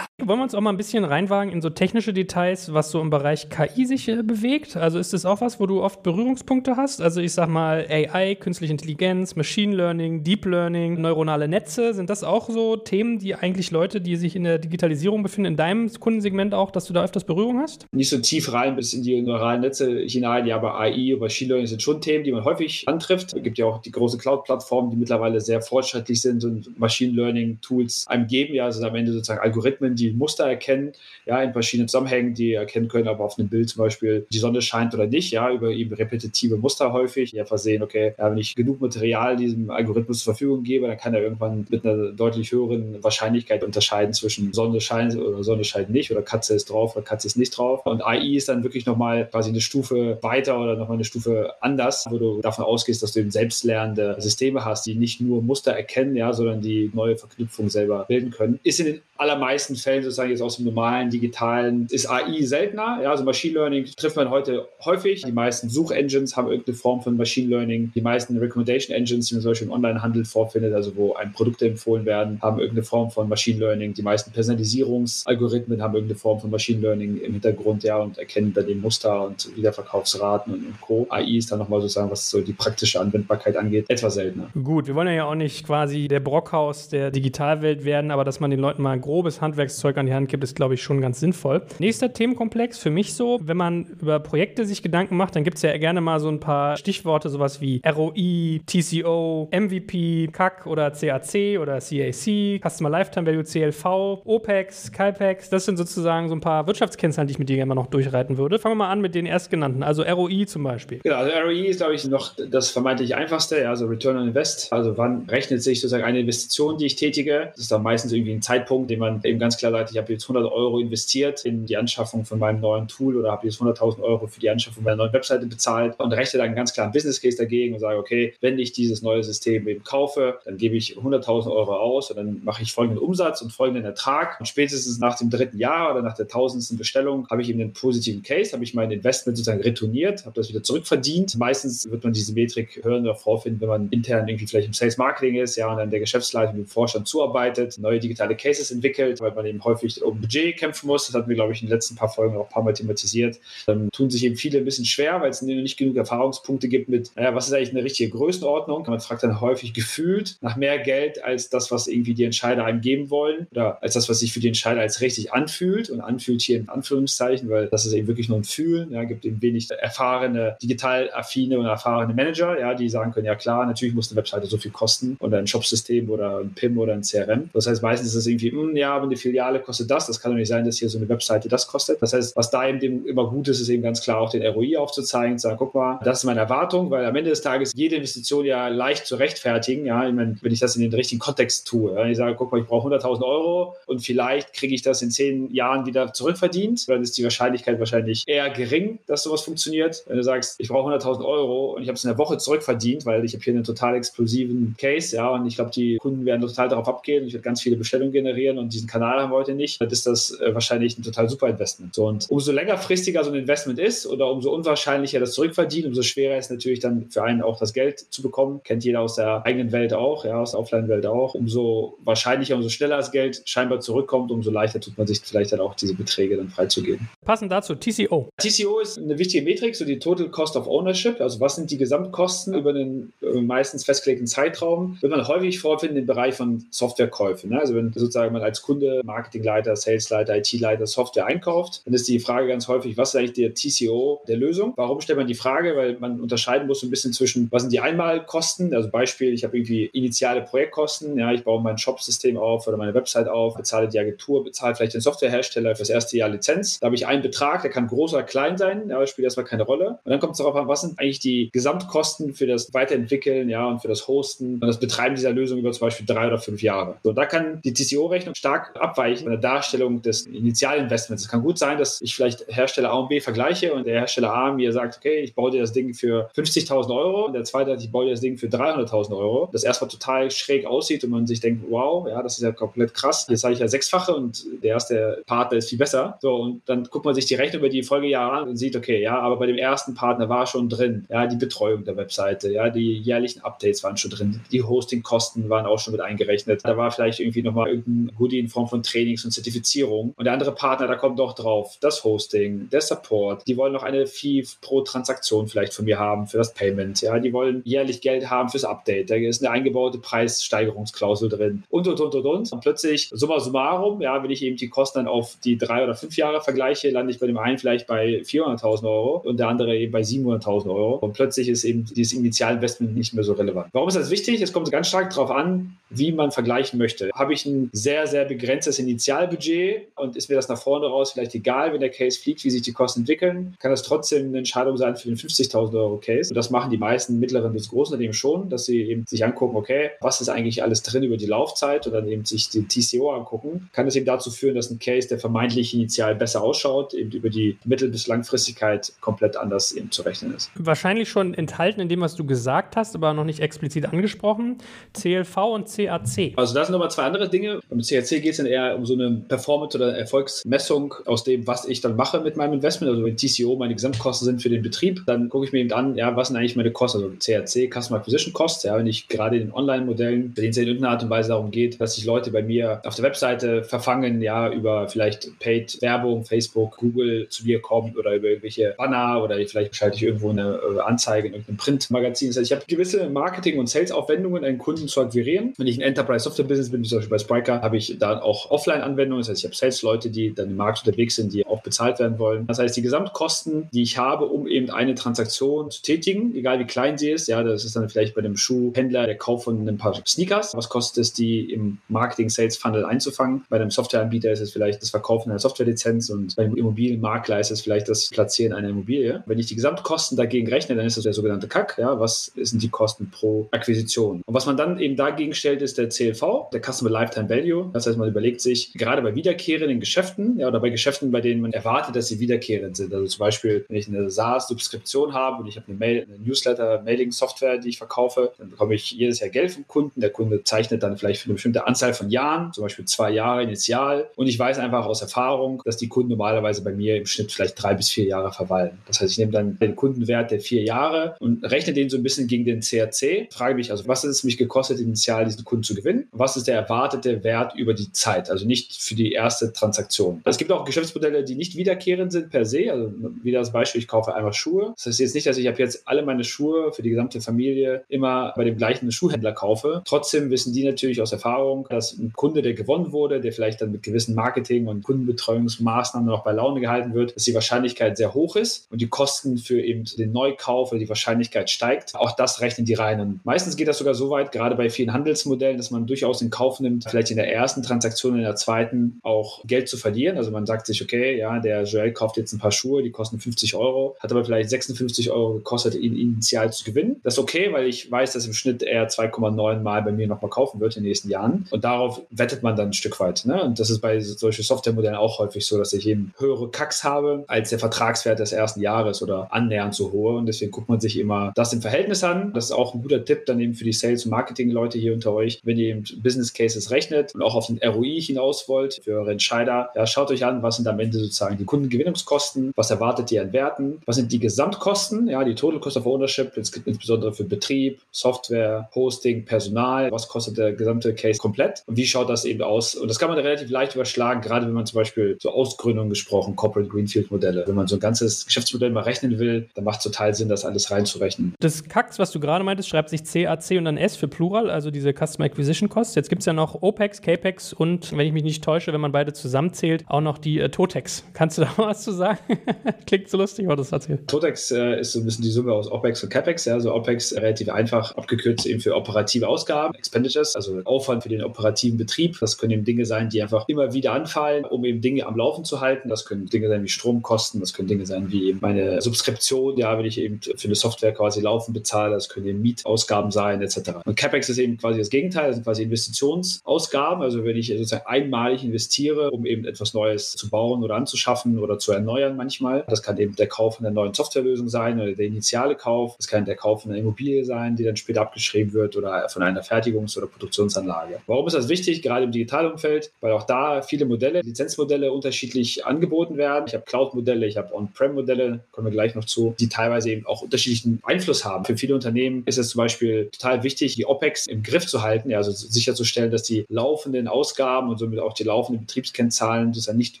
Wollen 0.20 0.40
wir 0.40 0.42
uns 0.42 0.54
auch 0.56 0.60
mal 0.60 0.70
ein 0.70 0.76
bisschen 0.76 1.04
reinwagen 1.04 1.52
in 1.52 1.62
so 1.62 1.70
technische 1.70 2.12
Details, 2.12 2.72
was 2.74 2.90
so 2.90 3.00
im 3.00 3.08
Bereich 3.08 3.50
KI 3.50 3.86
sich 3.86 4.08
äh, 4.08 4.24
bewegt? 4.24 4.76
Also 4.76 4.98
ist 4.98 5.12
das 5.12 5.24
auch 5.24 5.40
was, 5.40 5.60
wo 5.60 5.66
du 5.66 5.80
oft 5.80 6.02
Berührungspunkte 6.02 6.76
hast? 6.76 7.00
Also 7.00 7.20
ich 7.20 7.32
sag 7.32 7.48
mal 7.48 7.86
AI, 7.88 8.34
künstliche 8.34 8.72
Intelligenz, 8.72 9.36
Machine 9.36 9.76
Learning, 9.76 10.24
Deep 10.24 10.44
Learning, 10.44 11.00
neuronale 11.00 11.46
Netze, 11.46 11.94
sind 11.94 12.10
das 12.10 12.24
auch 12.24 12.50
so 12.50 12.76
Themen, 12.76 13.20
die 13.20 13.36
eigentlich 13.36 13.70
Leute, 13.70 14.00
die 14.00 14.16
sich 14.16 14.34
in 14.34 14.42
der 14.42 14.58
Digitalisierung 14.58 15.22
befinden, 15.22 15.52
in 15.52 15.56
deinem 15.56 15.88
Kundensegment 15.92 16.52
auch, 16.52 16.72
dass 16.72 16.86
du 16.86 16.92
da 16.92 17.04
öfters 17.04 17.22
Berührung 17.22 17.60
hast? 17.60 17.86
Nicht 17.92 18.08
so 18.08 18.18
tief 18.18 18.52
rein 18.52 18.74
bis 18.74 18.94
in 18.94 19.04
die 19.04 19.22
neuralen 19.22 19.60
Netze 19.60 20.00
hinein, 20.00 20.46
ja, 20.46 20.56
aber 20.56 20.80
AI 20.80 21.14
und 21.14 21.20
Machine 21.20 21.50
Learning 21.50 21.68
sind 21.68 21.80
schon 21.80 22.00
Themen, 22.00 22.24
die 22.24 22.32
man 22.32 22.42
häufig 22.42 22.88
antrifft. 22.88 23.34
Es 23.34 23.42
gibt 23.44 23.56
ja 23.56 23.66
auch 23.66 23.80
die 23.82 23.92
große 23.92 24.18
Cloud-Plattformen, 24.18 24.90
die 24.90 24.96
mittlerweile 24.96 25.40
sehr 25.40 25.62
fortschrittlich 25.62 26.20
sind 26.20 26.44
und 26.44 26.76
Machine 26.76 27.12
Learning-Tools 27.12 28.06
einem 28.08 28.26
geben, 28.26 28.54
ja, 28.54 28.64
also 28.64 28.84
am 28.84 28.96
Ende 28.96 29.12
sozusagen 29.12 29.40
Algorithmen, 29.40 29.94
die 29.94 30.07
Muster 30.12 30.44
erkennen, 30.44 30.92
ja, 31.26 31.42
in 31.42 31.52
verschiedenen 31.52 31.88
Zusammenhängen, 31.88 32.34
die 32.34 32.54
erkennen 32.54 32.88
können, 32.88 33.08
ob 33.08 33.20
auf 33.20 33.38
einem 33.38 33.48
Bild 33.48 33.68
zum 33.68 33.82
Beispiel 33.82 34.26
die 34.30 34.38
Sonne 34.38 34.62
scheint 34.62 34.94
oder 34.94 35.06
nicht, 35.06 35.30
ja, 35.30 35.50
über 35.50 35.70
eben 35.70 35.94
repetitive 35.94 36.56
Muster 36.56 36.92
häufig, 36.92 37.32
die 37.32 37.40
einfach 37.40 37.58
sehen, 37.58 37.82
okay, 37.82 38.14
ja, 38.18 38.30
wenn 38.30 38.38
ich 38.38 38.54
genug 38.54 38.80
Material 38.80 39.36
diesem 39.36 39.70
Algorithmus 39.70 40.24
zur 40.24 40.34
Verfügung 40.34 40.62
gebe, 40.62 40.86
dann 40.86 40.96
kann 40.96 41.14
er 41.14 41.22
irgendwann 41.22 41.66
mit 41.68 41.84
einer 41.84 42.12
deutlich 42.12 42.52
höheren 42.52 43.02
Wahrscheinlichkeit 43.02 43.64
unterscheiden 43.64 44.12
zwischen 44.12 44.52
Sonne 44.52 44.80
scheint 44.80 45.16
oder 45.16 45.42
Sonne 45.42 45.64
scheint 45.64 45.90
nicht 45.90 46.10
oder 46.10 46.22
Katze 46.22 46.54
ist 46.54 46.70
drauf 46.70 46.96
oder 46.96 47.04
Katze 47.04 47.26
ist 47.26 47.36
nicht 47.36 47.56
drauf. 47.56 47.84
Und 47.86 48.04
AI 48.04 48.36
ist 48.36 48.48
dann 48.48 48.62
wirklich 48.62 48.86
nochmal 48.86 49.26
quasi 49.26 49.50
eine 49.50 49.60
Stufe 49.60 50.18
weiter 50.22 50.60
oder 50.60 50.76
nochmal 50.76 50.96
eine 50.96 51.04
Stufe 51.04 51.54
anders, 51.60 52.06
wo 52.08 52.18
du 52.18 52.40
davon 52.40 52.64
ausgehst, 52.64 53.02
dass 53.02 53.12
du 53.12 53.20
eben 53.20 53.30
selbstlernende 53.30 54.16
Systeme 54.18 54.64
hast, 54.64 54.86
die 54.86 54.94
nicht 54.94 55.20
nur 55.20 55.42
Muster 55.42 55.72
erkennen, 55.72 56.16
ja, 56.16 56.32
sondern 56.32 56.60
die 56.60 56.90
neue 56.94 57.16
Verknüpfungen 57.16 57.70
selber 57.70 58.04
bilden 58.08 58.30
können. 58.30 58.60
Ist 58.62 58.80
in 58.80 58.86
den 58.86 59.00
allermeisten 59.16 59.76
Fällen 59.76 59.97
sozusagen 60.02 60.30
jetzt 60.30 60.42
aus 60.42 60.56
dem 60.56 60.66
normalen 60.66 61.10
digitalen, 61.10 61.86
ist 61.90 62.10
AI 62.10 62.42
seltener. 62.42 63.00
Ja, 63.02 63.10
also 63.10 63.24
Machine 63.24 63.54
Learning 63.54 63.84
trifft 63.96 64.16
man 64.16 64.30
heute 64.30 64.68
häufig. 64.84 65.22
Die 65.22 65.32
meisten 65.32 65.68
Suchengines 65.68 66.36
haben 66.36 66.48
irgendeine 66.48 66.76
Form 66.76 67.00
von 67.02 67.16
Machine 67.16 67.48
Learning. 67.48 67.92
Die 67.94 68.00
meisten 68.00 68.36
Recommendation 68.38 68.96
Engines, 68.96 69.28
die 69.28 69.34
man 69.34 69.42
zum 69.42 69.50
Beispiel 69.50 69.66
im 69.68 69.72
Onlinehandel 69.72 70.24
vorfindet, 70.24 70.74
also 70.74 70.96
wo 70.96 71.14
einem 71.14 71.32
Produkte 71.32 71.66
empfohlen 71.66 72.04
werden, 72.04 72.38
haben 72.42 72.58
irgendeine 72.58 72.84
Form 72.84 73.10
von 73.10 73.28
Machine 73.28 73.58
Learning. 73.58 73.94
Die 73.94 74.02
meisten 74.02 74.32
Personalisierungsalgorithmen 74.32 75.82
haben 75.82 75.94
irgendeine 75.94 76.18
Form 76.18 76.40
von 76.40 76.50
Machine 76.50 76.80
Learning 76.80 77.20
im 77.20 77.32
Hintergrund, 77.32 77.82
ja, 77.84 77.96
und 77.98 78.18
erkennen 78.18 78.52
dann 78.52 78.66
den 78.66 78.80
Muster 78.80 79.26
und 79.26 79.54
Wiederverkaufsraten 79.56 80.52
und, 80.52 80.66
und 80.66 80.80
Co. 80.80 81.06
AI 81.10 81.36
ist 81.36 81.50
dann 81.50 81.58
nochmal 81.58 81.80
sozusagen, 81.80 82.10
was 82.10 82.28
so 82.28 82.40
die 82.40 82.52
praktische 82.52 83.00
Anwendbarkeit 83.00 83.56
angeht, 83.56 83.86
etwas 83.88 84.14
seltener. 84.14 84.48
Gut, 84.62 84.86
wir 84.86 84.94
wollen 84.94 85.12
ja 85.14 85.24
auch 85.24 85.34
nicht 85.34 85.66
quasi 85.66 86.08
der 86.08 86.20
Brockhaus 86.20 86.88
der 86.88 87.10
Digitalwelt 87.10 87.84
werden, 87.84 88.10
aber 88.10 88.24
dass 88.24 88.40
man 88.40 88.50
den 88.50 88.60
Leuten 88.60 88.82
mal 88.82 88.98
grobes 88.98 89.40
Handwerkszeug 89.40 89.87
an 89.96 90.06
die 90.06 90.14
Hand 90.14 90.28
gibt, 90.28 90.44
ist, 90.44 90.54
glaube 90.56 90.74
ich, 90.74 90.82
schon 90.82 91.00
ganz 91.00 91.20
sinnvoll. 91.20 91.62
Nächster 91.78 92.12
Themenkomplex 92.12 92.78
für 92.78 92.90
mich 92.90 93.14
so, 93.14 93.40
wenn 93.42 93.56
man 93.56 93.86
über 94.00 94.20
Projekte 94.20 94.66
sich 94.66 94.82
Gedanken 94.82 95.16
macht, 95.16 95.36
dann 95.36 95.44
gibt 95.44 95.56
es 95.56 95.62
ja 95.62 95.76
gerne 95.78 96.00
mal 96.00 96.20
so 96.20 96.28
ein 96.28 96.40
paar 96.40 96.76
Stichworte, 96.76 97.28
sowas 97.28 97.60
wie 97.60 97.80
ROI, 97.86 98.60
TCO, 98.66 99.48
MVP, 99.52 100.28
CAC 100.32 100.66
oder 100.66 100.90
CAC 100.90 101.58
oder 101.60 101.78
CAC, 101.80 102.60
Customer 102.62 102.90
Lifetime 102.90 103.26
Value, 103.26 103.44
CLV, 103.44 103.84
OPEX, 104.24 104.92
CAPEX. 104.92 105.50
Das 105.50 105.64
sind 105.64 105.76
sozusagen 105.76 106.28
so 106.28 106.34
ein 106.34 106.40
paar 106.40 106.66
Wirtschaftskennzahlen, 106.66 107.28
die 107.28 107.32
ich 107.32 107.38
mit 107.38 107.48
dir 107.48 107.56
gerne 107.56 107.68
mal 107.68 107.74
noch 107.74 107.86
durchreiten 107.86 108.38
würde. 108.38 108.58
Fangen 108.58 108.76
wir 108.76 108.84
mal 108.84 108.90
an 108.90 109.00
mit 109.00 109.14
den 109.14 109.26
erstgenannten, 109.26 109.82
also 109.82 110.02
ROI 110.02 110.44
zum 110.46 110.64
Beispiel. 110.64 111.00
Genau, 111.02 111.16
also 111.16 111.32
ROI 111.32 111.66
ist, 111.66 111.78
glaube 111.78 111.94
ich, 111.94 112.06
noch 112.06 112.34
das 112.36 112.70
vermeintlich 112.70 113.14
einfachste, 113.14 113.68
also 113.68 113.86
Return 113.86 114.16
on 114.16 114.28
Invest. 114.28 114.72
Also 114.72 114.96
wann 114.96 115.26
rechnet 115.28 115.62
sich 115.62 115.80
sozusagen 115.80 116.04
eine 116.04 116.20
Investition, 116.20 116.78
die 116.78 116.86
ich 116.86 116.96
tätige? 116.96 117.50
Das 117.52 117.64
ist 117.64 117.72
dann 117.72 117.82
meistens 117.82 118.12
irgendwie 118.12 118.32
ein 118.32 118.42
Zeitpunkt, 118.42 118.90
den 118.90 118.98
man 118.98 119.20
eben 119.24 119.38
ganz 119.38 119.56
klar 119.56 119.72
sagt, 119.78 119.90
ich 119.92 119.98
habe 119.98 120.12
jetzt 120.12 120.24
100 120.24 120.50
Euro 120.50 120.78
investiert 120.78 121.44
in 121.44 121.66
die 121.66 121.76
Anschaffung 121.76 122.24
von 122.24 122.38
meinem 122.38 122.60
neuen 122.60 122.88
Tool 122.88 123.16
oder 123.16 123.32
habe 123.32 123.46
jetzt 123.46 123.60
100.000 123.60 124.02
Euro 124.02 124.26
für 124.26 124.40
die 124.40 124.50
Anschaffung 124.50 124.82
meiner 124.84 124.96
neuen 124.96 125.12
Webseite 125.12 125.46
bezahlt 125.46 125.98
und 125.98 126.12
rechne 126.12 126.38
dann 126.38 126.54
ganz 126.54 126.72
klar 126.72 126.84
einen 126.84 126.92
Business 126.92 127.20
Case 127.20 127.36
dagegen 127.36 127.74
und 127.74 127.80
sage, 127.80 127.98
okay, 127.98 128.34
wenn 128.40 128.58
ich 128.58 128.72
dieses 128.72 129.02
neue 129.02 129.22
System 129.22 129.66
eben 129.68 129.84
kaufe, 129.84 130.38
dann 130.44 130.56
gebe 130.56 130.76
ich 130.76 130.96
100.000 130.98 131.50
Euro 131.50 131.76
aus 131.76 132.10
und 132.10 132.16
dann 132.16 132.40
mache 132.44 132.62
ich 132.62 132.72
folgenden 132.72 133.02
Umsatz 133.02 133.42
und 133.42 133.52
folgenden 133.52 133.84
Ertrag. 133.84 134.38
Und 134.40 134.46
spätestens 134.46 134.98
nach 134.98 135.16
dem 135.18 135.30
dritten 135.30 135.58
Jahr 135.58 135.92
oder 135.92 136.02
nach 136.02 136.14
der 136.14 136.28
tausendsten 136.28 136.78
Bestellung 136.78 137.28
habe 137.30 137.42
ich 137.42 137.50
eben 137.50 137.60
einen 137.60 137.72
positiven 137.72 138.22
Case, 138.22 138.52
habe 138.52 138.64
ich 138.64 138.74
mein 138.74 138.90
Investment 138.90 139.36
sozusagen 139.36 139.62
retourniert, 139.62 140.24
habe 140.26 140.34
das 140.34 140.48
wieder 140.48 140.62
zurückverdient. 140.62 141.36
Meistens 141.38 141.90
wird 141.90 142.04
man 142.04 142.12
diese 142.12 142.32
Metrik 142.32 142.80
hören 142.82 143.02
oder 143.02 143.14
vorfinden, 143.14 143.60
wenn 143.60 143.68
man 143.68 143.88
intern 143.90 144.28
irgendwie 144.28 144.46
vielleicht 144.46 144.66
im 144.66 144.72
Sales 144.72 144.96
Marketing 144.98 145.36
ist, 145.36 145.56
ja, 145.56 145.70
und 145.70 145.78
dann 145.78 145.90
der 145.90 146.00
Geschäftsleitung, 146.00 146.56
dem 146.56 146.66
Vorstand 146.66 147.08
zuarbeitet, 147.08 147.78
neue 147.78 147.98
digitale 147.98 148.36
Cases 148.36 148.70
entwickelt, 148.70 149.20
weil 149.20 149.32
man 149.32 149.46
eben 149.46 149.64
häufig 149.68 150.02
um 150.02 150.20
Budget 150.20 150.56
kämpfen 150.56 150.86
muss. 150.86 151.06
Das 151.06 151.14
hatten 151.14 151.28
wir, 151.28 151.36
glaube 151.36 151.52
ich, 151.52 151.62
in 151.62 151.68
den 151.68 151.74
letzten 151.74 151.96
paar 151.96 152.08
Folgen 152.08 152.36
auch 152.36 152.46
ein 152.46 152.52
paar 152.52 152.62
Mal 152.62 152.74
thematisiert. 152.74 153.38
Dann 153.66 153.90
tun 153.90 154.10
sich 154.10 154.24
eben 154.24 154.36
viele 154.36 154.58
ein 154.58 154.64
bisschen 154.64 154.84
schwer, 154.84 155.20
weil 155.20 155.30
es 155.30 155.42
nicht 155.42 155.76
genug 155.76 155.96
Erfahrungspunkte 155.96 156.68
gibt 156.68 156.88
mit, 156.88 157.10
naja, 157.16 157.34
was 157.34 157.48
ist 157.48 157.52
eigentlich 157.52 157.70
eine 157.70 157.84
richtige 157.84 158.10
Größenordnung? 158.10 158.84
Man 158.86 159.00
fragt 159.00 159.22
dann 159.22 159.40
häufig 159.40 159.74
gefühlt 159.74 160.36
nach 160.40 160.56
mehr 160.56 160.78
Geld 160.78 161.22
als 161.22 161.50
das, 161.50 161.70
was 161.70 161.86
irgendwie 161.86 162.14
die 162.14 162.24
Entscheider 162.24 162.64
einem 162.64 162.80
geben 162.80 163.10
wollen 163.10 163.46
oder 163.50 163.82
als 163.82 163.94
das, 163.94 164.08
was 164.08 164.20
sich 164.20 164.32
für 164.32 164.40
die 164.40 164.48
Entscheider 164.48 164.80
als 164.80 165.00
richtig 165.00 165.32
anfühlt 165.32 165.90
und 165.90 166.00
anfühlt 166.00 166.40
hier 166.40 166.58
in 166.58 166.68
Anführungszeichen, 166.68 167.48
weil 167.48 167.68
das 167.68 167.86
ist 167.86 167.92
eben 167.92 168.06
wirklich 168.06 168.28
nur 168.28 168.38
ein 168.38 168.44
Fühlen. 168.44 168.92
Ja, 168.92 169.04
gibt 169.04 169.24
eben 169.24 169.40
wenig 169.42 169.70
erfahrene, 169.70 170.56
digital 170.62 171.10
affine 171.12 171.58
und 171.58 171.66
erfahrene 171.66 172.14
Manager, 172.14 172.58
ja, 172.58 172.74
die 172.74 172.88
sagen 172.88 173.12
können, 173.12 173.26
ja 173.26 173.34
klar, 173.34 173.66
natürlich 173.66 173.94
muss 173.94 174.10
eine 174.10 174.18
Webseite 174.18 174.46
so 174.46 174.58
viel 174.58 174.70
kosten 174.70 175.16
oder 175.20 175.38
ein 175.38 175.46
Shopsystem 175.46 176.10
oder 176.10 176.38
ein 176.38 176.52
PIM 176.54 176.78
oder 176.78 176.94
ein 176.94 177.02
CRM. 177.02 177.50
Das 177.52 177.66
heißt, 177.66 177.82
meistens 177.82 178.08
ist 178.08 178.14
es 178.14 178.26
irgendwie, 178.26 178.50
mh, 178.50 178.62
hm, 178.62 178.76
ja, 178.76 178.94
aber 178.94 179.06
eine 179.06 179.16
Filiale 179.16 179.57
kostet 179.64 179.90
das. 179.90 180.06
Das 180.06 180.20
kann 180.20 180.32
doch 180.32 180.38
nicht 180.38 180.48
sein, 180.48 180.64
dass 180.64 180.78
hier 180.78 180.88
so 180.88 180.98
eine 180.98 181.08
Webseite 181.08 181.48
das 181.48 181.66
kostet. 181.66 182.00
Das 182.02 182.12
heißt, 182.12 182.36
was 182.36 182.50
da 182.50 182.68
eben 182.68 183.06
immer 183.06 183.28
gut 183.28 183.48
ist, 183.48 183.60
ist 183.60 183.68
eben 183.68 183.82
ganz 183.82 184.02
klar 184.02 184.20
auch 184.20 184.30
den 184.30 184.46
ROI 184.46 184.76
aufzuzeigen, 184.78 185.38
zu 185.38 185.48
sagen, 185.48 185.56
guck 185.58 185.74
mal, 185.74 185.98
das 186.04 186.18
ist 186.18 186.24
meine 186.24 186.40
Erwartung, 186.40 186.90
weil 186.90 187.04
am 187.04 187.16
Ende 187.16 187.30
des 187.30 187.42
Tages 187.42 187.72
jede 187.74 187.96
Investition 187.96 188.44
ja 188.44 188.68
leicht 188.68 189.06
zu 189.06 189.16
rechtfertigen. 189.16 189.86
Ja, 189.86 190.06
ich 190.06 190.14
meine, 190.14 190.36
wenn 190.40 190.52
ich 190.52 190.60
das 190.60 190.76
in 190.76 190.82
den 190.82 190.92
richtigen 190.92 191.18
Kontext 191.18 191.66
tue. 191.66 191.94
Ja, 191.94 192.06
ich 192.06 192.16
sage, 192.16 192.34
guck 192.36 192.52
mal, 192.52 192.60
ich 192.60 192.66
brauche 192.66 192.88
100.000 192.88 193.22
Euro 193.22 193.76
und 193.86 194.00
vielleicht 194.00 194.52
kriege 194.52 194.74
ich 194.74 194.82
das 194.82 195.02
in 195.02 195.10
zehn 195.10 195.52
Jahren 195.52 195.86
wieder 195.86 196.12
zurückverdient, 196.12 196.88
dann 196.88 197.02
ist 197.02 197.16
die 197.18 197.24
Wahrscheinlichkeit 197.24 197.78
wahrscheinlich 197.78 198.24
eher 198.26 198.50
gering, 198.50 198.98
dass 199.06 199.22
sowas 199.22 199.42
funktioniert. 199.42 200.04
Wenn 200.06 200.16
du 200.16 200.22
sagst, 200.22 200.56
ich 200.58 200.68
brauche 200.68 200.92
100.000 200.92 201.24
Euro 201.24 201.74
und 201.74 201.82
ich 201.82 201.88
habe 201.88 201.96
es 201.96 202.04
in 202.04 202.10
der 202.10 202.18
Woche 202.18 202.38
zurückverdient, 202.38 203.06
weil 203.06 203.24
ich 203.24 203.34
habe 203.34 203.42
hier 203.42 203.54
einen 203.54 203.64
total 203.64 203.96
explosiven 203.96 204.74
Case, 204.78 205.16
ja, 205.16 205.28
und 205.28 205.46
ich 205.46 205.56
glaube, 205.56 205.70
die 205.70 205.96
Kunden 205.96 206.24
werden 206.24 206.40
total 206.40 206.68
darauf 206.68 206.88
abgehen. 206.88 207.26
Ich 207.26 207.32
werde 207.32 207.44
ganz 207.44 207.60
viele 207.60 207.76
Bestellungen 207.76 208.12
generieren 208.12 208.58
und 208.58 208.72
diesen 208.72 208.88
Kanal 208.88 209.20
haben 209.20 209.30
wir 209.30 209.37
heute 209.38 209.54
nicht, 209.54 209.80
dann 209.80 209.90
ist 209.90 210.06
das 210.06 210.38
äh, 210.40 210.54
wahrscheinlich 210.54 210.98
ein 210.98 211.02
total 211.02 211.28
super 211.28 211.48
Investment. 211.48 211.94
So, 211.94 212.06
und 212.06 212.26
umso 212.28 212.52
längerfristiger 212.52 213.24
so 213.24 213.30
ein 213.30 213.36
Investment 213.36 213.78
ist 213.78 214.06
oder 214.06 214.30
umso 214.30 214.52
unwahrscheinlicher 214.52 215.20
das 215.20 215.32
Zurückverdienen, 215.32 215.88
umso 215.88 216.02
schwerer 216.02 216.36
ist 216.36 216.50
natürlich 216.50 216.80
dann 216.80 217.10
für 217.10 217.22
einen 217.22 217.42
auch 217.42 217.58
das 217.58 217.72
Geld 217.72 218.00
zu 218.10 218.22
bekommen. 218.22 218.60
Kennt 218.64 218.84
jeder 218.84 219.00
aus 219.00 219.16
der 219.16 219.44
eigenen 219.46 219.72
Welt 219.72 219.92
auch, 219.92 220.24
ja, 220.24 220.40
aus 220.40 220.52
der 220.52 220.60
Offline-Welt 220.60 221.06
auch. 221.06 221.34
Umso 221.34 221.96
wahrscheinlicher, 222.04 222.56
umso 222.56 222.68
schneller 222.68 222.96
das 222.96 223.12
Geld 223.12 223.42
scheinbar 223.44 223.80
zurückkommt, 223.80 224.30
umso 224.30 224.50
leichter 224.50 224.80
tut 224.80 224.98
man 224.98 225.06
sich 225.06 225.20
vielleicht 225.20 225.52
dann 225.52 225.60
auch 225.60 225.74
diese 225.74 225.94
Beträge 225.94 226.36
dann 226.36 226.48
freizugeben. 226.48 227.08
Passend 227.24 227.52
dazu 227.52 227.74
TCO. 227.74 228.28
TCO 228.36 228.80
ist 228.80 228.98
eine 228.98 229.18
wichtige 229.18 229.44
Metrik, 229.44 229.76
so 229.76 229.84
die 229.84 229.98
Total 229.98 230.28
Cost 230.28 230.56
of 230.56 230.66
Ownership. 230.66 231.20
Also 231.20 231.40
was 231.40 231.56
sind 231.56 231.70
die 231.70 231.78
Gesamtkosten 231.78 232.54
über 232.54 232.70
einen 232.70 233.12
äh, 233.22 233.40
meistens 233.40 233.84
festgelegten 233.84 234.26
Zeitraum? 234.26 234.98
Wird 235.00 235.10
man 235.10 235.26
häufig 235.26 235.58
vorfinden 235.60 235.96
im 235.96 236.06
Bereich 236.06 236.34
von 236.34 236.66
Softwarekäufen. 236.70 237.50
Ne? 237.50 237.60
Also 237.60 237.74
wenn 237.74 237.92
sozusagen 237.92 238.32
man 238.32 238.42
als 238.42 238.62
Kunde, 238.62 239.00
Marketingleiter, 239.28 239.76
Salesleiter, 239.76 240.36
IT-Leiter 240.36 240.86
Software 240.86 241.26
einkauft, 241.26 241.82
dann 241.84 241.94
ist 241.94 242.08
die 242.08 242.18
Frage 242.18 242.48
ganz 242.48 242.66
häufig, 242.68 242.96
was 242.96 243.10
ist 243.10 243.16
eigentlich 243.16 243.32
der 243.34 243.54
TCO 243.54 244.22
der 244.26 244.36
Lösung? 244.36 244.72
Warum 244.76 245.00
stellt 245.00 245.18
man 245.18 245.26
die 245.26 245.34
Frage? 245.34 245.76
Weil 245.76 245.98
man 245.98 246.20
unterscheiden 246.20 246.66
muss 246.66 246.82
ein 246.82 246.90
bisschen 246.90 247.12
zwischen, 247.12 247.48
was 247.50 247.62
sind 247.62 247.72
die 247.72 247.80
Einmalkosten? 247.80 248.74
Also 248.74 248.90
Beispiel, 248.90 249.34
ich 249.34 249.44
habe 249.44 249.56
irgendwie 249.56 249.86
initiale 249.86 250.42
Projektkosten, 250.42 251.18
ja, 251.18 251.32
ich 251.32 251.44
baue 251.44 251.62
mein 251.62 251.76
Shop-System 251.76 252.38
auf 252.38 252.66
oder 252.66 252.76
meine 252.76 252.94
Website 252.94 253.28
auf, 253.28 253.56
bezahle 253.56 253.88
die 253.88 253.98
Agentur, 253.98 254.44
bezahle 254.44 254.74
vielleicht 254.74 254.94
den 254.94 255.00
Softwarehersteller 255.00 255.74
für 255.74 255.82
das 255.82 255.90
erste 255.90 256.16
Jahr 256.16 256.28
Lizenz. 256.28 256.80
Da 256.80 256.86
habe 256.86 256.94
ich 256.94 257.06
einen 257.06 257.22
Betrag, 257.22 257.62
der 257.62 257.70
kann 257.70 257.86
groß 257.86 258.14
oder 258.14 258.22
klein 258.22 258.56
sein, 258.56 258.90
aber 258.90 259.06
spielt 259.06 259.24
erstmal 259.24 259.46
keine 259.46 259.64
Rolle. 259.64 259.98
Und 260.04 260.10
dann 260.10 260.20
kommt 260.20 260.32
es 260.32 260.38
darauf 260.38 260.56
an, 260.56 260.68
was 260.68 260.80
sind 260.80 260.98
eigentlich 260.98 261.20
die 261.20 261.50
Gesamtkosten 261.52 262.34
für 262.34 262.46
das 262.46 262.72
Weiterentwickeln, 262.72 263.48
ja, 263.48 263.66
und 263.66 263.80
für 263.80 263.88
das 263.88 264.08
Hosten 264.08 264.54
und 264.54 264.66
das 264.66 264.80
Betreiben 264.80 265.14
dieser 265.14 265.32
Lösung 265.32 265.58
über 265.58 265.72
zum 265.72 265.86
Beispiel 265.86 266.06
drei 266.06 266.26
oder 266.28 266.38
fünf 266.38 266.62
Jahre. 266.62 266.96
So, 267.02 267.12
da 267.12 267.26
kann 267.26 267.60
die 267.62 267.72
TCO-Rechnung 267.72 268.34
stark 268.34 268.76
abweichen 268.78 269.17
von 269.22 269.30
der 269.30 269.40
Darstellung 269.40 270.02
des 270.02 270.26
Initialinvestments. 270.26 271.24
Es 271.24 271.28
kann 271.28 271.42
gut 271.42 271.58
sein, 271.58 271.78
dass 271.78 272.00
ich 272.00 272.14
vielleicht 272.14 272.44
Hersteller 272.48 272.90
A 272.90 272.98
und 272.98 273.08
B 273.08 273.20
vergleiche 273.20 273.72
und 273.72 273.86
der 273.86 274.00
Hersteller 274.00 274.32
A 274.32 274.52
mir 274.52 274.72
sagt, 274.72 274.98
okay, 274.98 275.20
ich 275.20 275.34
baue 275.34 275.50
dir 275.50 275.60
das 275.60 275.72
Ding 275.72 275.94
für 275.94 276.30
50.000 276.36 276.94
Euro 276.94 277.26
und 277.26 277.32
der 277.32 277.44
zweite 277.44 277.70
sagt, 277.70 277.82
ich 277.82 277.90
baue 277.90 278.06
dir 278.06 278.12
das 278.12 278.20
Ding 278.20 278.38
für 278.38 278.46
300.000 278.46 279.16
Euro. 279.16 279.48
Das 279.52 279.64
erstmal 279.64 279.90
total 279.90 280.30
schräg 280.30 280.66
aussieht 280.66 281.04
und 281.04 281.10
man 281.10 281.26
sich 281.26 281.40
denkt, 281.40 281.64
wow, 281.68 282.06
ja, 282.08 282.22
das 282.22 282.38
ist 282.38 282.42
ja 282.42 282.52
komplett 282.52 282.94
krass. 282.94 283.26
Jetzt 283.28 283.40
sage 283.40 283.54
ich 283.54 283.60
ja 283.60 283.68
sechsfache 283.68 284.14
und 284.14 284.44
der 284.62 284.70
erste 284.70 285.22
Partner 285.26 285.58
ist 285.58 285.68
viel 285.68 285.78
besser. 285.78 286.18
So, 286.20 286.36
und 286.36 286.62
dann 286.66 286.84
guckt 286.84 287.04
man 287.04 287.14
sich 287.14 287.26
die 287.26 287.34
Rechnung 287.34 287.60
über 287.60 287.68
die 287.68 287.82
Folgejahre 287.82 288.42
an 288.42 288.48
und 288.48 288.56
sieht, 288.56 288.76
okay, 288.76 289.00
ja, 289.02 289.18
aber 289.18 289.36
bei 289.36 289.46
dem 289.46 289.56
ersten 289.56 289.94
Partner 289.94 290.28
war 290.28 290.46
schon 290.46 290.68
drin, 290.68 291.06
ja, 291.08 291.26
die 291.26 291.36
Betreuung 291.36 291.84
der 291.84 291.96
Webseite, 291.96 292.52
ja, 292.52 292.70
die 292.70 292.98
jährlichen 292.98 293.42
Updates 293.42 293.82
waren 293.82 293.96
schon 293.96 294.10
drin, 294.10 294.40
die 294.52 294.62
Hostingkosten 294.62 295.48
waren 295.48 295.66
auch 295.66 295.78
schon 295.78 295.92
mit 295.92 296.00
eingerechnet. 296.00 296.64
Da 296.64 296.76
war 296.76 296.90
vielleicht 296.90 297.20
irgendwie 297.20 297.42
nochmal 297.42 297.68
irgendein 297.68 298.14
Goodie 298.16 298.38
in 298.38 298.48
Form 298.48 298.68
von 298.68 298.82
Trainings 299.08 299.24
und 299.24 299.30
Zertifizierung. 299.30 300.14
Und 300.16 300.24
der 300.24 300.32
andere 300.32 300.52
Partner, 300.52 300.86
da 300.86 300.96
kommt 300.96 301.18
doch 301.18 301.34
drauf, 301.34 301.76
das 301.80 302.04
Hosting, 302.04 302.68
der 302.70 302.80
Support, 302.80 303.46
die 303.46 303.56
wollen 303.56 303.72
noch 303.72 303.82
eine 303.82 304.06
Fee 304.06 304.44
pro 304.60 304.82
Transaktion 304.82 305.48
vielleicht 305.48 305.74
von 305.74 305.84
mir 305.84 305.98
haben 305.98 306.26
für 306.26 306.38
das 306.38 306.54
Payment, 306.54 307.00
ja, 307.00 307.18
die 307.18 307.32
wollen 307.32 307.62
jährlich 307.64 308.00
Geld 308.00 308.30
haben 308.30 308.48
fürs 308.48 308.64
Update, 308.64 309.10
da 309.10 309.14
ist 309.14 309.42
eine 309.42 309.52
eingebaute 309.52 309.98
Preissteigerungsklausel 309.98 311.28
drin 311.28 311.64
und, 311.70 311.88
und, 311.88 312.00
und, 312.00 312.14
und, 312.14 312.26
und. 312.26 312.52
Und 312.52 312.60
plötzlich, 312.60 313.10
summa 313.12 313.40
summarum, 313.40 314.00
ja, 314.00 314.22
wenn 314.22 314.30
ich 314.30 314.42
eben 314.42 314.56
die 314.56 314.68
Kosten 314.68 314.98
dann 314.98 315.08
auf 315.08 315.36
die 315.44 315.56
drei 315.58 315.84
oder 315.84 315.94
fünf 315.94 316.16
Jahre 316.16 316.40
vergleiche, 316.40 316.90
lande 316.90 317.12
ich 317.12 317.18
bei 317.18 317.26
dem 317.26 317.38
einen 317.38 317.58
vielleicht 317.58 317.86
bei 317.86 318.22
400.000 318.24 318.84
Euro 318.84 319.22
und 319.24 319.38
der 319.38 319.48
andere 319.48 319.76
eben 319.76 319.92
bei 319.92 320.00
700.000 320.00 320.66
Euro. 320.66 320.96
Und 320.96 321.12
plötzlich 321.12 321.48
ist 321.48 321.64
eben 321.64 321.84
dieses 321.84 322.12
Initialinvestment 322.12 322.96
nicht 322.96 323.14
mehr 323.14 323.24
so 323.24 323.32
relevant. 323.32 323.68
Warum 323.72 323.88
ist 323.88 323.96
das 323.96 324.10
wichtig? 324.10 324.40
Es 324.40 324.52
kommt 324.52 324.70
ganz 324.70 324.88
stark 324.88 325.10
darauf 325.10 325.30
an, 325.30 325.76
wie 325.90 326.12
man 326.12 326.30
vergleichen 326.30 326.78
möchte. 326.78 327.10
Habe 327.14 327.32
ich 327.32 327.46
ein 327.46 327.70
sehr, 327.72 328.06
sehr 328.06 328.24
begrenztes 328.24 328.78
Initialbudget 328.98 329.88
und 329.94 330.16
ist 330.16 330.28
mir 330.28 330.34
das 330.34 330.48
nach 330.48 330.60
vorne 330.60 330.86
raus 330.86 331.12
vielleicht 331.12 331.34
egal, 331.34 331.72
wenn 331.72 331.80
der 331.80 331.90
Case 331.90 332.18
fliegt, 332.18 332.44
wie 332.44 332.50
sich 332.50 332.62
die 332.62 332.72
Kosten 332.72 333.00
entwickeln, 333.00 333.56
kann 333.60 333.70
das 333.70 333.84
trotzdem 333.84 334.26
eine 334.26 334.38
Entscheidung 334.38 334.76
sein 334.76 334.96
für 334.96 335.08
den 335.08 335.16
50.000 335.16 335.74
Euro 335.74 335.98
Case. 335.98 336.30
Und 336.30 336.34
das 336.34 336.50
machen 336.50 336.70
die 336.70 336.78
meisten 336.78 337.20
mittleren 337.20 337.52
bis 337.52 337.68
großen 337.68 337.94
Unternehmen 337.94 338.12
schon, 338.12 338.48
dass 338.48 338.64
sie 338.64 338.82
eben 338.82 339.04
sich 339.06 339.24
angucken, 339.24 339.56
okay, 339.56 339.90
was 340.00 340.20
ist 340.20 340.28
eigentlich 340.28 340.62
alles 340.64 340.82
drin 340.82 341.04
über 341.04 341.16
die 341.16 341.26
Laufzeit 341.26 341.86
und 341.86 341.92
dann 341.92 342.08
eben 342.08 342.24
sich 342.24 342.50
den 342.50 342.68
TCO 342.68 343.10
angucken, 343.12 343.70
kann 343.72 343.86
das 343.86 343.94
eben 343.94 344.06
dazu 344.06 344.30
führen, 344.30 344.56
dass 344.56 344.70
ein 344.70 344.80
Case, 344.80 345.06
der 345.06 345.20
vermeintlich 345.20 345.74
initial 345.74 346.16
besser 346.16 346.42
ausschaut, 346.42 346.92
eben 346.94 347.12
über 347.12 347.30
die 347.30 347.56
Mittel- 347.64 347.90
bis 347.90 348.08
Langfristigkeit 348.08 348.92
komplett 349.00 349.36
anders 349.36 349.72
eben 349.72 349.92
zu 349.92 350.02
rechnen 350.02 350.34
ist. 350.34 350.50
Wahrscheinlich 350.56 351.08
schon 351.08 351.34
enthalten 351.34 351.80
in 351.80 351.88
dem, 351.88 352.00
was 352.00 352.16
du 352.16 352.26
gesagt 352.26 352.74
hast, 352.74 352.96
aber 352.96 353.14
noch 353.14 353.24
nicht 353.24 353.40
explizit 353.40 353.86
angesprochen. 353.86 354.58
CLV 354.92 355.36
und 355.36 355.68
CAC. 355.68 356.32
Also 356.36 356.54
das 356.54 356.66
sind 356.66 356.72
nochmal 356.72 356.90
zwei 356.90 357.04
andere 357.04 357.28
Dinge. 357.28 357.60
Beim 357.68 357.80
CAC 357.80 358.08
geht 358.08 358.26
es 358.26 358.36
dann 358.38 358.46
eher 358.46 358.76
um 358.76 358.86
so 358.88 358.94
eine 358.94 359.22
Performance- 359.28 359.76
oder 359.76 359.96
Erfolgsmessung 359.96 360.94
aus 361.06 361.24
dem, 361.24 361.46
was 361.46 361.66
ich 361.66 361.80
dann 361.80 361.96
mache 361.96 362.20
mit 362.20 362.36
meinem 362.36 362.54
Investment. 362.54 362.90
Also 362.90 363.04
wenn 363.04 363.16
TCO 363.16 363.56
meine 363.56 363.74
Gesamtkosten 363.74 364.26
sind 364.26 364.42
für 364.42 364.48
den 364.48 364.62
Betrieb, 364.62 365.02
dann 365.06 365.28
gucke 365.28 365.46
ich 365.46 365.52
mir 365.52 365.60
eben 365.60 365.72
an, 365.72 365.96
ja, 365.96 366.16
was 366.16 366.28
sind 366.28 366.36
eigentlich 366.36 366.56
meine 366.56 366.72
Kosten? 366.72 366.98
Also 366.98 367.10
CAC, 367.10 367.72
Customer 367.72 368.00
Acquisition 368.00 368.32
Costs. 368.32 368.64
Ja, 368.64 368.76
wenn 368.76 368.86
ich 368.86 369.08
gerade 369.08 369.36
in 369.36 369.46
den 369.46 369.52
Online-Modellen, 369.52 370.32
bei 370.34 370.42
denen 370.42 370.50
es 370.50 370.56
in 370.56 370.66
irgendeiner 370.66 370.92
Art 370.92 371.02
und 371.02 371.10
Weise 371.10 371.30
darum 371.30 371.50
geht, 371.50 371.80
dass 371.80 371.94
sich 371.94 372.04
Leute 372.04 372.30
bei 372.30 372.42
mir 372.42 372.80
auf 372.84 372.94
der 372.94 373.04
Webseite 373.04 373.62
verfangen, 373.62 374.22
ja, 374.22 374.50
über 374.50 374.88
vielleicht 374.88 375.38
Paid-Werbung, 375.38 376.24
Facebook, 376.24 376.76
Google 376.78 377.28
zu 377.28 377.44
mir 377.44 377.60
kommt 377.60 377.96
oder 377.96 378.14
über 378.14 378.28
irgendwelche 378.28 378.74
Banner 378.76 379.22
oder 379.22 379.36
vielleicht 379.46 379.76
schalte 379.76 379.96
ich 379.96 380.02
irgendwo 380.02 380.30
eine 380.30 380.58
äh, 380.76 380.80
Anzeige 380.80 381.28
in 381.28 381.34
irgendeinem 381.34 381.56
Printmagazin. 381.58 382.28
Das 382.28 382.38
heißt, 382.38 382.50
ich 382.50 382.56
habe 382.56 382.64
gewisse 382.66 383.08
Marketing- 383.08 383.58
und 383.58 383.68
Sales-Aufwendungen, 383.68 384.44
einen 384.44 384.58
Kunden 384.58 384.88
zu 384.88 385.00
akquirieren. 385.00 385.52
Wenn 385.56 385.66
ich 385.66 385.78
ein 385.78 385.82
Enterprise-Software-Business 385.82 386.70
bin, 386.70 386.82
wie 386.82 386.88
zum 386.88 386.98
Beispiel 386.98 387.10
bei 387.10 387.18
Spriker, 387.18 387.62
habe 387.62 387.76
ich 387.76 387.96
da 387.98 388.20
auch 388.20 388.50
Offline-Anwendungen. 388.78 389.20
Das 389.20 389.28
heißt, 389.28 389.40
ich 389.40 389.44
habe 389.44 389.54
Sales-Leute, 389.54 390.10
die 390.10 390.34
dann 390.34 390.50
im 390.50 390.56
Markt 390.56 390.86
unterwegs 390.86 391.16
sind, 391.16 391.32
die 391.32 391.46
auch 391.46 391.62
bezahlt 391.62 391.98
werden 391.98 392.18
wollen. 392.18 392.46
Das 392.46 392.58
heißt, 392.58 392.76
die 392.76 392.82
Gesamtkosten, 392.82 393.68
die 393.72 393.82
ich 393.82 393.98
habe, 393.98 394.26
um 394.26 394.46
eben 394.46 394.70
eine 394.70 394.94
Transaktion 394.94 395.70
zu 395.70 395.82
tätigen, 395.82 396.34
egal 396.34 396.58
wie 396.58 396.64
klein 396.64 396.98
sie 396.98 397.10
ist, 397.10 397.28
ja, 397.28 397.42
das 397.42 397.64
ist 397.64 397.76
dann 397.76 397.88
vielleicht 397.88 398.14
bei 398.14 398.20
einem 398.20 398.36
Schuhhändler 398.36 399.06
der 399.06 399.16
Kauf 399.16 399.44
von 399.44 399.68
ein 399.68 399.78
paar 399.78 399.94
Sneakers. 400.06 400.56
Was 400.56 400.68
kostet 400.68 401.02
es, 401.02 401.12
die 401.12 401.52
im 401.52 401.78
Marketing-Sales-Funnel 401.88 402.84
einzufangen? 402.84 403.44
Bei 403.48 403.56
einem 403.56 403.70
Softwareanbieter 403.70 404.30
ist 404.30 404.40
es 404.40 404.52
vielleicht 404.52 404.82
das 404.82 404.90
Verkaufen 404.90 405.30
einer 405.30 405.38
Softwarelizenz 405.38 406.10
und 406.10 406.36
beim 406.36 406.54
Immobilienmakler 406.54 407.40
ist 407.40 407.50
es 407.50 407.60
vielleicht 407.60 407.88
das 407.88 408.08
Platzieren 408.10 408.52
einer 408.52 408.68
Immobilie. 408.68 409.22
Wenn 409.26 409.38
ich 409.38 409.46
die 409.46 409.54
Gesamtkosten 409.54 410.16
dagegen 410.16 410.48
rechne, 410.48 410.76
dann 410.76 410.86
ist 410.86 410.96
das 410.96 411.04
der 411.04 411.12
sogenannte 411.12 411.48
CAC. 411.48 411.76
Ja, 411.78 412.00
was 412.00 412.32
sind 412.36 412.62
die 412.62 412.68
Kosten 412.68 413.10
pro 413.10 413.48
Akquisition? 413.50 414.22
Und 414.24 414.34
was 414.34 414.46
man 414.46 414.56
dann 414.56 414.78
eben 414.78 414.96
dagegen 414.96 415.34
stellt, 415.34 415.62
ist 415.62 415.78
der 415.78 415.88
CLV, 415.88 416.50
der 416.52 416.60
Customer 416.60 416.90
Lifetime 416.90 417.28
Value. 417.28 417.70
Das 417.72 417.86
heißt, 417.86 417.98
man 417.98 418.08
überlegt 418.08 418.40
sich, 418.40 418.67
gerade 418.74 419.02
bei 419.02 419.14
wiederkehrenden 419.14 419.80
Geschäften, 419.80 420.38
ja, 420.38 420.48
oder 420.48 420.60
bei 420.60 420.70
Geschäften, 420.70 421.10
bei 421.10 421.20
denen 421.20 421.40
man 421.40 421.52
erwartet, 421.52 421.96
dass 421.96 422.08
sie 422.08 422.20
wiederkehrend 422.20 422.76
sind. 422.76 422.92
Also 422.92 423.06
zum 423.06 423.18
Beispiel, 423.20 423.64
wenn 423.68 423.76
ich 423.76 423.88
eine 423.88 424.10
SaaS-Subskription 424.10 425.14
habe 425.14 425.42
und 425.42 425.48
ich 425.48 425.56
habe 425.56 425.66
eine 425.68 425.76
Mail, 425.76 426.06
eine 426.08 426.18
Newsletter-Mailing-Software, 426.24 427.58
die 427.58 427.70
ich 427.70 427.78
verkaufe, 427.78 428.32
dann 428.38 428.50
bekomme 428.50 428.74
ich 428.74 428.90
jedes 428.92 429.20
Jahr 429.20 429.30
Geld 429.30 429.52
vom 429.52 429.66
Kunden. 429.66 430.00
Der 430.00 430.10
Kunde 430.10 430.44
zeichnet 430.44 430.82
dann 430.82 430.96
vielleicht 430.96 431.20
für 431.20 431.26
eine 431.26 431.34
bestimmte 431.34 431.66
Anzahl 431.66 431.94
von 431.94 432.10
Jahren, 432.10 432.52
zum 432.52 432.62
Beispiel 432.62 432.84
zwei 432.84 433.10
Jahre 433.10 433.42
initial. 433.42 434.08
Und 434.16 434.26
ich 434.26 434.38
weiß 434.38 434.58
einfach 434.58 434.86
aus 434.86 435.02
Erfahrung, 435.02 435.62
dass 435.64 435.76
die 435.76 435.88
Kunden 435.88 436.10
normalerweise 436.10 436.62
bei 436.62 436.72
mir 436.72 436.96
im 436.96 437.06
Schnitt 437.06 437.32
vielleicht 437.32 437.62
drei 437.62 437.74
bis 437.74 437.90
vier 437.90 438.04
Jahre 438.04 438.32
verweilen. 438.32 438.78
Das 438.86 439.00
heißt, 439.00 439.12
ich 439.12 439.18
nehme 439.18 439.32
dann 439.32 439.58
den 439.58 439.76
Kundenwert 439.76 440.30
der 440.30 440.40
vier 440.40 440.62
Jahre 440.62 441.16
und 441.20 441.44
rechne 441.44 441.72
den 441.72 441.90
so 441.90 441.96
ein 441.96 442.02
bisschen 442.02 442.26
gegen 442.26 442.44
den 442.44 442.60
CRC. 442.60 443.32
Frage 443.32 443.54
mich 443.54 443.70
also, 443.70 443.86
was 443.86 444.02
hat 444.02 444.10
es 444.10 444.24
mich 444.24 444.36
gekostet, 444.36 444.80
initial 444.80 445.24
diesen 445.24 445.44
Kunden 445.44 445.64
zu 445.64 445.74
gewinnen? 445.74 446.08
Was 446.12 446.36
ist 446.36 446.48
der 446.48 446.56
erwartete 446.56 447.22
Wert 447.24 447.54
über 447.56 447.74
die 447.74 447.92
Zeit? 447.92 448.30
Also 448.30 448.46
nicht 448.48 448.74
für 448.74 448.96
die 448.96 449.12
erste 449.12 449.52
Transaktion. 449.52 450.20
Es 450.24 450.38
gibt 450.38 450.50
auch 450.50 450.64
Geschäftsmodelle, 450.64 451.22
die 451.22 451.36
nicht 451.36 451.56
wiederkehrend 451.56 452.10
sind 452.10 452.30
per 452.30 452.44
se. 452.44 452.72
Also 452.72 452.92
wieder 453.22 453.38
das 453.38 453.52
Beispiel, 453.52 453.80
ich 453.80 453.86
kaufe 453.86 454.14
einmal 454.14 454.32
Schuhe. 454.32 454.72
Das 454.74 454.86
heißt 454.86 455.00
jetzt 455.00 455.14
nicht, 455.14 455.26
dass 455.26 455.38
ich 455.38 455.48
ab 455.48 455.58
jetzt 455.58 455.86
alle 455.86 456.02
meine 456.02 456.24
Schuhe 456.24 456.72
für 456.72 456.82
die 456.82 456.90
gesamte 456.90 457.20
Familie 457.20 457.84
immer 457.88 458.32
bei 458.36 458.44
dem 458.44 458.56
gleichen 458.56 458.90
Schuhhändler 458.90 459.32
kaufe. 459.32 459.82
Trotzdem 459.84 460.30
wissen 460.30 460.52
die 460.52 460.64
natürlich 460.64 461.00
aus 461.00 461.12
Erfahrung, 461.12 461.66
dass 461.70 461.96
ein 461.96 462.12
Kunde, 462.14 462.42
der 462.42 462.54
gewonnen 462.54 462.92
wurde, 462.92 463.20
der 463.20 463.32
vielleicht 463.32 463.60
dann 463.60 463.70
mit 463.70 463.82
gewissen 463.82 464.14
Marketing- 464.14 464.66
und 464.66 464.82
Kundenbetreuungsmaßnahmen 464.82 466.08
noch 466.08 466.24
bei 466.24 466.32
Laune 466.32 466.60
gehalten 466.60 466.94
wird, 466.94 467.14
dass 467.14 467.24
die 467.24 467.34
Wahrscheinlichkeit 467.34 467.96
sehr 467.96 468.14
hoch 468.14 468.36
ist 468.36 468.66
und 468.70 468.80
die 468.80 468.88
Kosten 468.88 469.38
für 469.38 469.60
eben 469.60 469.84
den 469.84 470.12
Neukauf 470.12 470.72
oder 470.72 470.78
die 470.78 470.88
Wahrscheinlichkeit 470.88 471.50
steigt. 471.50 471.94
Auch 471.94 472.12
das 472.16 472.40
rechnen 472.40 472.64
die 472.64 472.74
rein. 472.74 473.00
Und 473.00 473.24
meistens 473.24 473.56
geht 473.56 473.68
das 473.68 473.78
sogar 473.78 473.94
so 473.94 474.10
weit, 474.10 474.32
gerade 474.32 474.56
bei 474.56 474.70
vielen 474.70 474.92
Handelsmodellen, 474.92 475.56
dass 475.58 475.70
man 475.70 475.86
durchaus 475.86 476.22
in 476.22 476.30
Kauf 476.30 476.60
nimmt, 476.60 476.84
vielleicht 476.88 477.10
in 477.10 477.16
der 477.16 477.32
ersten 477.32 477.62
Transaktion, 477.62 478.14
in 478.16 478.22
der 478.22 478.36
zweiten 478.38 479.00
auch 479.02 479.44
Geld 479.44 479.68
zu 479.68 479.76
verlieren. 479.76 480.16
Also 480.16 480.30
man 480.30 480.46
sagt 480.46 480.66
sich, 480.66 480.82
okay, 480.82 481.18
ja, 481.18 481.38
der 481.38 481.64
Joel 481.64 481.92
kauft 481.92 482.16
jetzt 482.16 482.32
ein 482.32 482.38
paar 482.38 482.52
Schuhe, 482.52 482.82
die 482.82 482.90
kosten 482.90 483.18
50 483.18 483.54
Euro, 483.54 483.96
hat 484.00 484.10
aber 484.10 484.24
vielleicht 484.24 484.50
56 484.50 485.10
Euro 485.10 485.34
gekostet, 485.34 485.74
ihn 485.74 485.96
initial 485.96 486.52
zu 486.52 486.64
gewinnen. 486.64 487.00
Das 487.02 487.14
ist 487.14 487.18
okay, 487.18 487.52
weil 487.52 487.66
ich 487.66 487.90
weiß, 487.90 488.12
dass 488.12 488.26
im 488.26 488.32
Schnitt 488.32 488.62
er 488.62 488.88
2,9 488.88 489.60
Mal 489.60 489.82
bei 489.82 489.92
mir 489.92 490.06
nochmal 490.06 490.30
kaufen 490.30 490.60
wird 490.60 490.76
in 490.76 490.82
den 490.82 490.88
nächsten 490.88 491.10
Jahren. 491.10 491.46
Und 491.50 491.64
darauf 491.64 492.02
wettet 492.10 492.42
man 492.42 492.56
dann 492.56 492.68
ein 492.68 492.72
Stück 492.72 492.98
weit. 493.00 493.24
Ne? 493.26 493.42
Und 493.42 493.58
das 493.58 493.70
ist 493.70 493.80
bei 493.80 494.00
solchen 494.00 494.42
Softwaremodellen 494.42 494.96
auch 494.96 495.18
häufig 495.18 495.46
so, 495.46 495.58
dass 495.58 495.72
ich 495.72 495.86
eben 495.86 496.12
höhere 496.18 496.50
Kacks 496.50 496.84
habe 496.84 497.24
als 497.26 497.50
der 497.50 497.58
Vertragswert 497.58 498.18
des 498.18 498.32
ersten 498.32 498.60
Jahres 498.60 499.02
oder 499.02 499.32
annähernd 499.32 499.74
so 499.74 499.92
hohe. 499.92 500.16
Und 500.16 500.26
deswegen 500.26 500.50
guckt 500.50 500.68
man 500.68 500.80
sich 500.80 500.98
immer 500.98 501.32
das 501.34 501.52
im 501.52 501.62
Verhältnis 501.62 502.04
an. 502.04 502.32
Das 502.32 502.46
ist 502.46 502.52
auch 502.52 502.74
ein 502.74 502.82
guter 502.82 503.04
Tipp 503.04 503.26
dann 503.26 503.40
eben 503.40 503.54
für 503.54 503.64
die 503.64 503.72
Sales- 503.72 504.04
und 504.04 504.10
Marketing-Leute 504.10 504.78
hier 504.78 504.92
unter 504.92 505.12
euch, 505.12 505.40
wenn 505.44 505.58
ihr 505.58 505.68
eben 505.68 505.84
Business 506.02 506.32
Cases 506.32 506.70
rechnet 506.70 507.14
und 507.14 507.22
auch 507.22 507.34
auf 507.34 507.46
den 507.46 507.58
ROI 507.58 508.00
hinaus 508.00 508.27
raus 508.28 508.48
wollt, 508.48 508.80
für 508.82 508.98
eure 508.98 509.12
Entscheider, 509.12 509.70
ja, 509.74 509.86
schaut 509.86 510.10
euch 510.10 510.24
an, 510.24 510.42
was 510.42 510.56
sind 510.56 510.68
am 510.68 510.78
Ende 510.78 510.98
sozusagen 510.98 511.38
die 511.38 511.44
Kundengewinnungskosten, 511.44 512.52
was 512.54 512.70
erwartet 512.70 513.10
ihr 513.12 513.22
an 513.22 513.32
Werten, 513.32 513.80
was 513.86 513.96
sind 513.96 514.12
die 514.12 514.18
Gesamtkosten, 514.18 515.08
ja, 515.08 515.24
die 515.24 515.34
Total 515.34 515.60
Cost 515.60 515.76
of 515.76 515.86
Ownership, 515.86 516.36
insbesondere 516.36 517.12
für 517.12 517.24
Betrieb, 517.24 517.80
Software, 517.90 518.68
Hosting, 518.74 519.24
Personal, 519.24 519.90
was 519.90 520.08
kostet 520.08 520.38
der 520.38 520.52
gesamte 520.52 520.94
Case 520.94 521.18
komplett 521.18 521.62
und 521.66 521.76
wie 521.76 521.86
schaut 521.86 522.08
das 522.08 522.24
eben 522.24 522.42
aus? 522.42 522.74
Und 522.74 522.88
das 522.88 522.98
kann 522.98 523.08
man 523.08 523.18
relativ 523.18 523.50
leicht 523.50 523.74
überschlagen, 523.74 524.20
gerade 524.20 524.46
wenn 524.46 524.52
man 524.52 524.66
zum 524.66 524.78
Beispiel 524.78 525.16
so 525.20 525.30
Ausgründungen 525.30 525.90
gesprochen, 525.90 526.36
Corporate 526.36 526.68
Greenfield 526.68 527.10
Modelle, 527.10 527.44
wenn 527.46 527.54
man 527.54 527.66
so 527.66 527.76
ein 527.76 527.80
ganzes 527.80 528.26
Geschäftsmodell 528.26 528.70
mal 528.70 528.82
rechnen 528.82 529.18
will, 529.18 529.48
dann 529.54 529.64
macht 529.64 529.78
es 529.78 529.84
total 529.84 530.14
Sinn, 530.14 530.28
das 530.28 530.44
alles 530.44 530.70
reinzurechnen. 530.70 531.34
Das 531.40 531.64
CAX, 531.64 531.98
was 531.98 532.10
du 532.10 532.20
gerade 532.20 532.44
meintest, 532.44 532.68
schreibt 532.68 532.90
sich 532.90 533.04
CAC 533.04 533.52
und 533.52 533.64
dann 533.64 533.76
S 533.76 533.96
für 533.96 534.08
Plural, 534.08 534.50
also 534.50 534.70
diese 534.70 534.92
Customer 534.92 535.26
Acquisition 535.26 535.68
Costs. 535.68 535.94
Jetzt 535.94 536.08
gibt 536.08 536.20
es 536.20 536.26
ja 536.26 536.32
noch 536.32 536.62
OPEX, 536.62 537.00
CAPEX 537.02 537.52
und, 537.52 537.96
wenn 537.96 538.06
ich 538.06 538.12
mich 538.12 538.17
nicht 538.22 538.44
täusche, 538.44 538.72
wenn 538.72 538.80
man 538.80 538.92
beide 538.92 539.12
zusammenzählt, 539.12 539.84
auch 539.88 540.00
noch 540.00 540.18
die 540.18 540.40
äh, 540.40 540.48
TOTEX. 540.48 541.04
Kannst 541.12 541.38
du 541.38 541.42
da 541.42 541.52
was 541.56 541.82
zu 541.82 541.92
sagen? 541.92 542.18
Klingt 542.86 543.08
so 543.08 543.18
lustig, 543.18 543.46
was 543.48 543.56
das 543.56 543.72
erzählt. 543.72 544.08
TOTEX 544.08 544.50
äh, 544.50 544.80
ist 544.80 544.92
so 544.92 545.00
ein 545.00 545.04
bisschen 545.04 545.24
die 545.24 545.30
Summe 545.30 545.52
aus 545.52 545.70
OPEX 545.70 546.02
und 546.02 546.10
CAPEX. 546.10 546.44
Ja, 546.46 546.54
also 546.54 546.74
OPEX 546.74 547.14
relativ 547.14 547.48
einfach 547.48 547.96
abgekürzt 547.96 548.46
eben 548.46 548.60
für 548.60 548.74
operative 548.74 549.28
Ausgaben, 549.28 549.74
Expenditures, 549.74 550.36
also 550.36 550.60
Aufwand 550.64 551.02
für 551.02 551.08
den 551.08 551.22
operativen 551.22 551.78
Betrieb. 551.78 552.18
Das 552.20 552.38
können 552.38 552.52
eben 552.52 552.64
Dinge 552.64 552.86
sein, 552.86 553.08
die 553.08 553.22
einfach 553.22 553.48
immer 553.48 553.72
wieder 553.72 553.92
anfallen, 553.92 554.44
um 554.44 554.64
eben 554.64 554.80
Dinge 554.80 555.06
am 555.06 555.16
Laufen 555.16 555.44
zu 555.44 555.60
halten. 555.60 555.88
Das 555.88 556.04
können 556.04 556.26
Dinge 556.26 556.48
sein 556.48 556.62
wie 556.62 556.68
Stromkosten, 556.68 557.40
das 557.40 557.52
können 557.52 557.68
Dinge 557.68 557.86
sein 557.86 558.10
wie 558.10 558.28
eben 558.28 558.38
meine 558.40 558.80
Subskription, 558.80 559.56
ja, 559.56 559.76
wenn 559.78 559.84
ich 559.84 559.98
eben 559.98 560.20
für 560.20 560.48
eine 560.48 560.54
Software 560.54 560.92
quasi 560.92 561.20
laufen 561.20 561.52
bezahle, 561.52 561.94
das 561.94 562.08
können 562.08 562.26
eben 562.26 562.42
Mietausgaben 562.42 563.10
sein, 563.10 563.42
etc. 563.42 563.70
Und 563.84 563.96
CapEx 563.96 564.28
ist 564.28 564.38
eben 564.38 564.56
quasi 564.58 564.78
das 564.78 564.90
Gegenteil, 564.90 565.28
das 565.28 565.36
sind 565.36 565.44
quasi 565.44 565.62
Investitionsausgaben, 565.62 567.02
also 567.02 567.24
wenn 567.24 567.36
ich 567.36 567.48
sozusagen 567.48 567.86
einmalig 568.08 568.44
investiere, 568.44 569.10
um 569.10 569.26
eben 569.26 569.44
etwas 569.44 569.74
Neues 569.74 570.12
zu 570.12 570.28
bauen 570.28 570.62
oder 570.62 570.74
anzuschaffen 570.74 571.38
oder 571.38 571.58
zu 571.58 571.72
erneuern 571.72 572.16
manchmal. 572.16 572.64
Das 572.68 572.82
kann 572.82 572.98
eben 572.98 573.14
der 573.16 573.28
Kauf 573.28 573.60
einer 573.60 573.70
neuen 573.70 573.94
Softwarelösung 573.94 574.48
sein 574.48 574.80
oder 574.80 574.92
der 574.92 575.06
initiale 575.06 575.54
Kauf. 575.54 575.96
Das 575.96 576.08
kann 576.08 576.24
der 576.24 576.36
Kauf 576.36 576.64
einer 576.64 576.76
Immobilie 576.76 577.24
sein, 577.24 577.56
die 577.56 577.64
dann 577.64 577.76
später 577.76 578.00
abgeschrieben 578.00 578.52
wird 578.52 578.76
oder 578.76 579.08
von 579.08 579.22
einer 579.22 579.42
Fertigungs- 579.42 579.96
oder 579.96 580.06
Produktionsanlage. 580.06 581.00
Warum 581.06 581.26
ist 581.26 581.34
das 581.34 581.48
wichtig, 581.48 581.82
gerade 581.82 582.04
im 582.04 582.12
Digitalumfeld? 582.12 582.90
Weil 583.00 583.12
auch 583.12 583.24
da 583.24 583.62
viele 583.62 583.84
Modelle, 583.84 584.22
Lizenzmodelle 584.22 584.92
unterschiedlich 584.92 585.66
angeboten 585.66 586.16
werden. 586.16 586.44
Ich 586.48 586.54
habe 586.54 586.64
Cloud-Modelle, 586.64 587.26
ich 587.26 587.36
habe 587.36 587.54
On-Prem-Modelle, 587.54 588.40
kommen 588.52 588.66
wir 588.66 588.72
gleich 588.72 588.94
noch 588.94 589.04
zu, 589.04 589.34
die 589.38 589.48
teilweise 589.48 589.90
eben 589.90 590.06
auch 590.06 590.22
unterschiedlichen 590.22 590.80
Einfluss 590.84 591.24
haben. 591.24 591.44
Für 591.44 591.56
viele 591.56 591.74
Unternehmen 591.74 592.22
ist 592.26 592.38
es 592.38 592.50
zum 592.50 592.58
Beispiel 592.58 593.10
total 593.10 593.42
wichtig, 593.42 593.74
die 593.76 593.86
OPEX 593.86 594.26
im 594.26 594.42
Griff 594.42 594.66
zu 594.66 594.82
halten, 594.82 595.12
also 595.14 595.30
sicherzustellen, 595.32 596.10
dass 596.10 596.22
die 596.22 596.44
laufenden 596.48 597.08
Ausgaben 597.08 597.68
und 597.68 597.78
somit 597.78 597.97
auch 598.00 598.14
die 598.14 598.24
laufenden 598.24 598.66
Betriebskennzahlen 598.66 599.52
das 599.52 599.72
nicht 599.74 600.00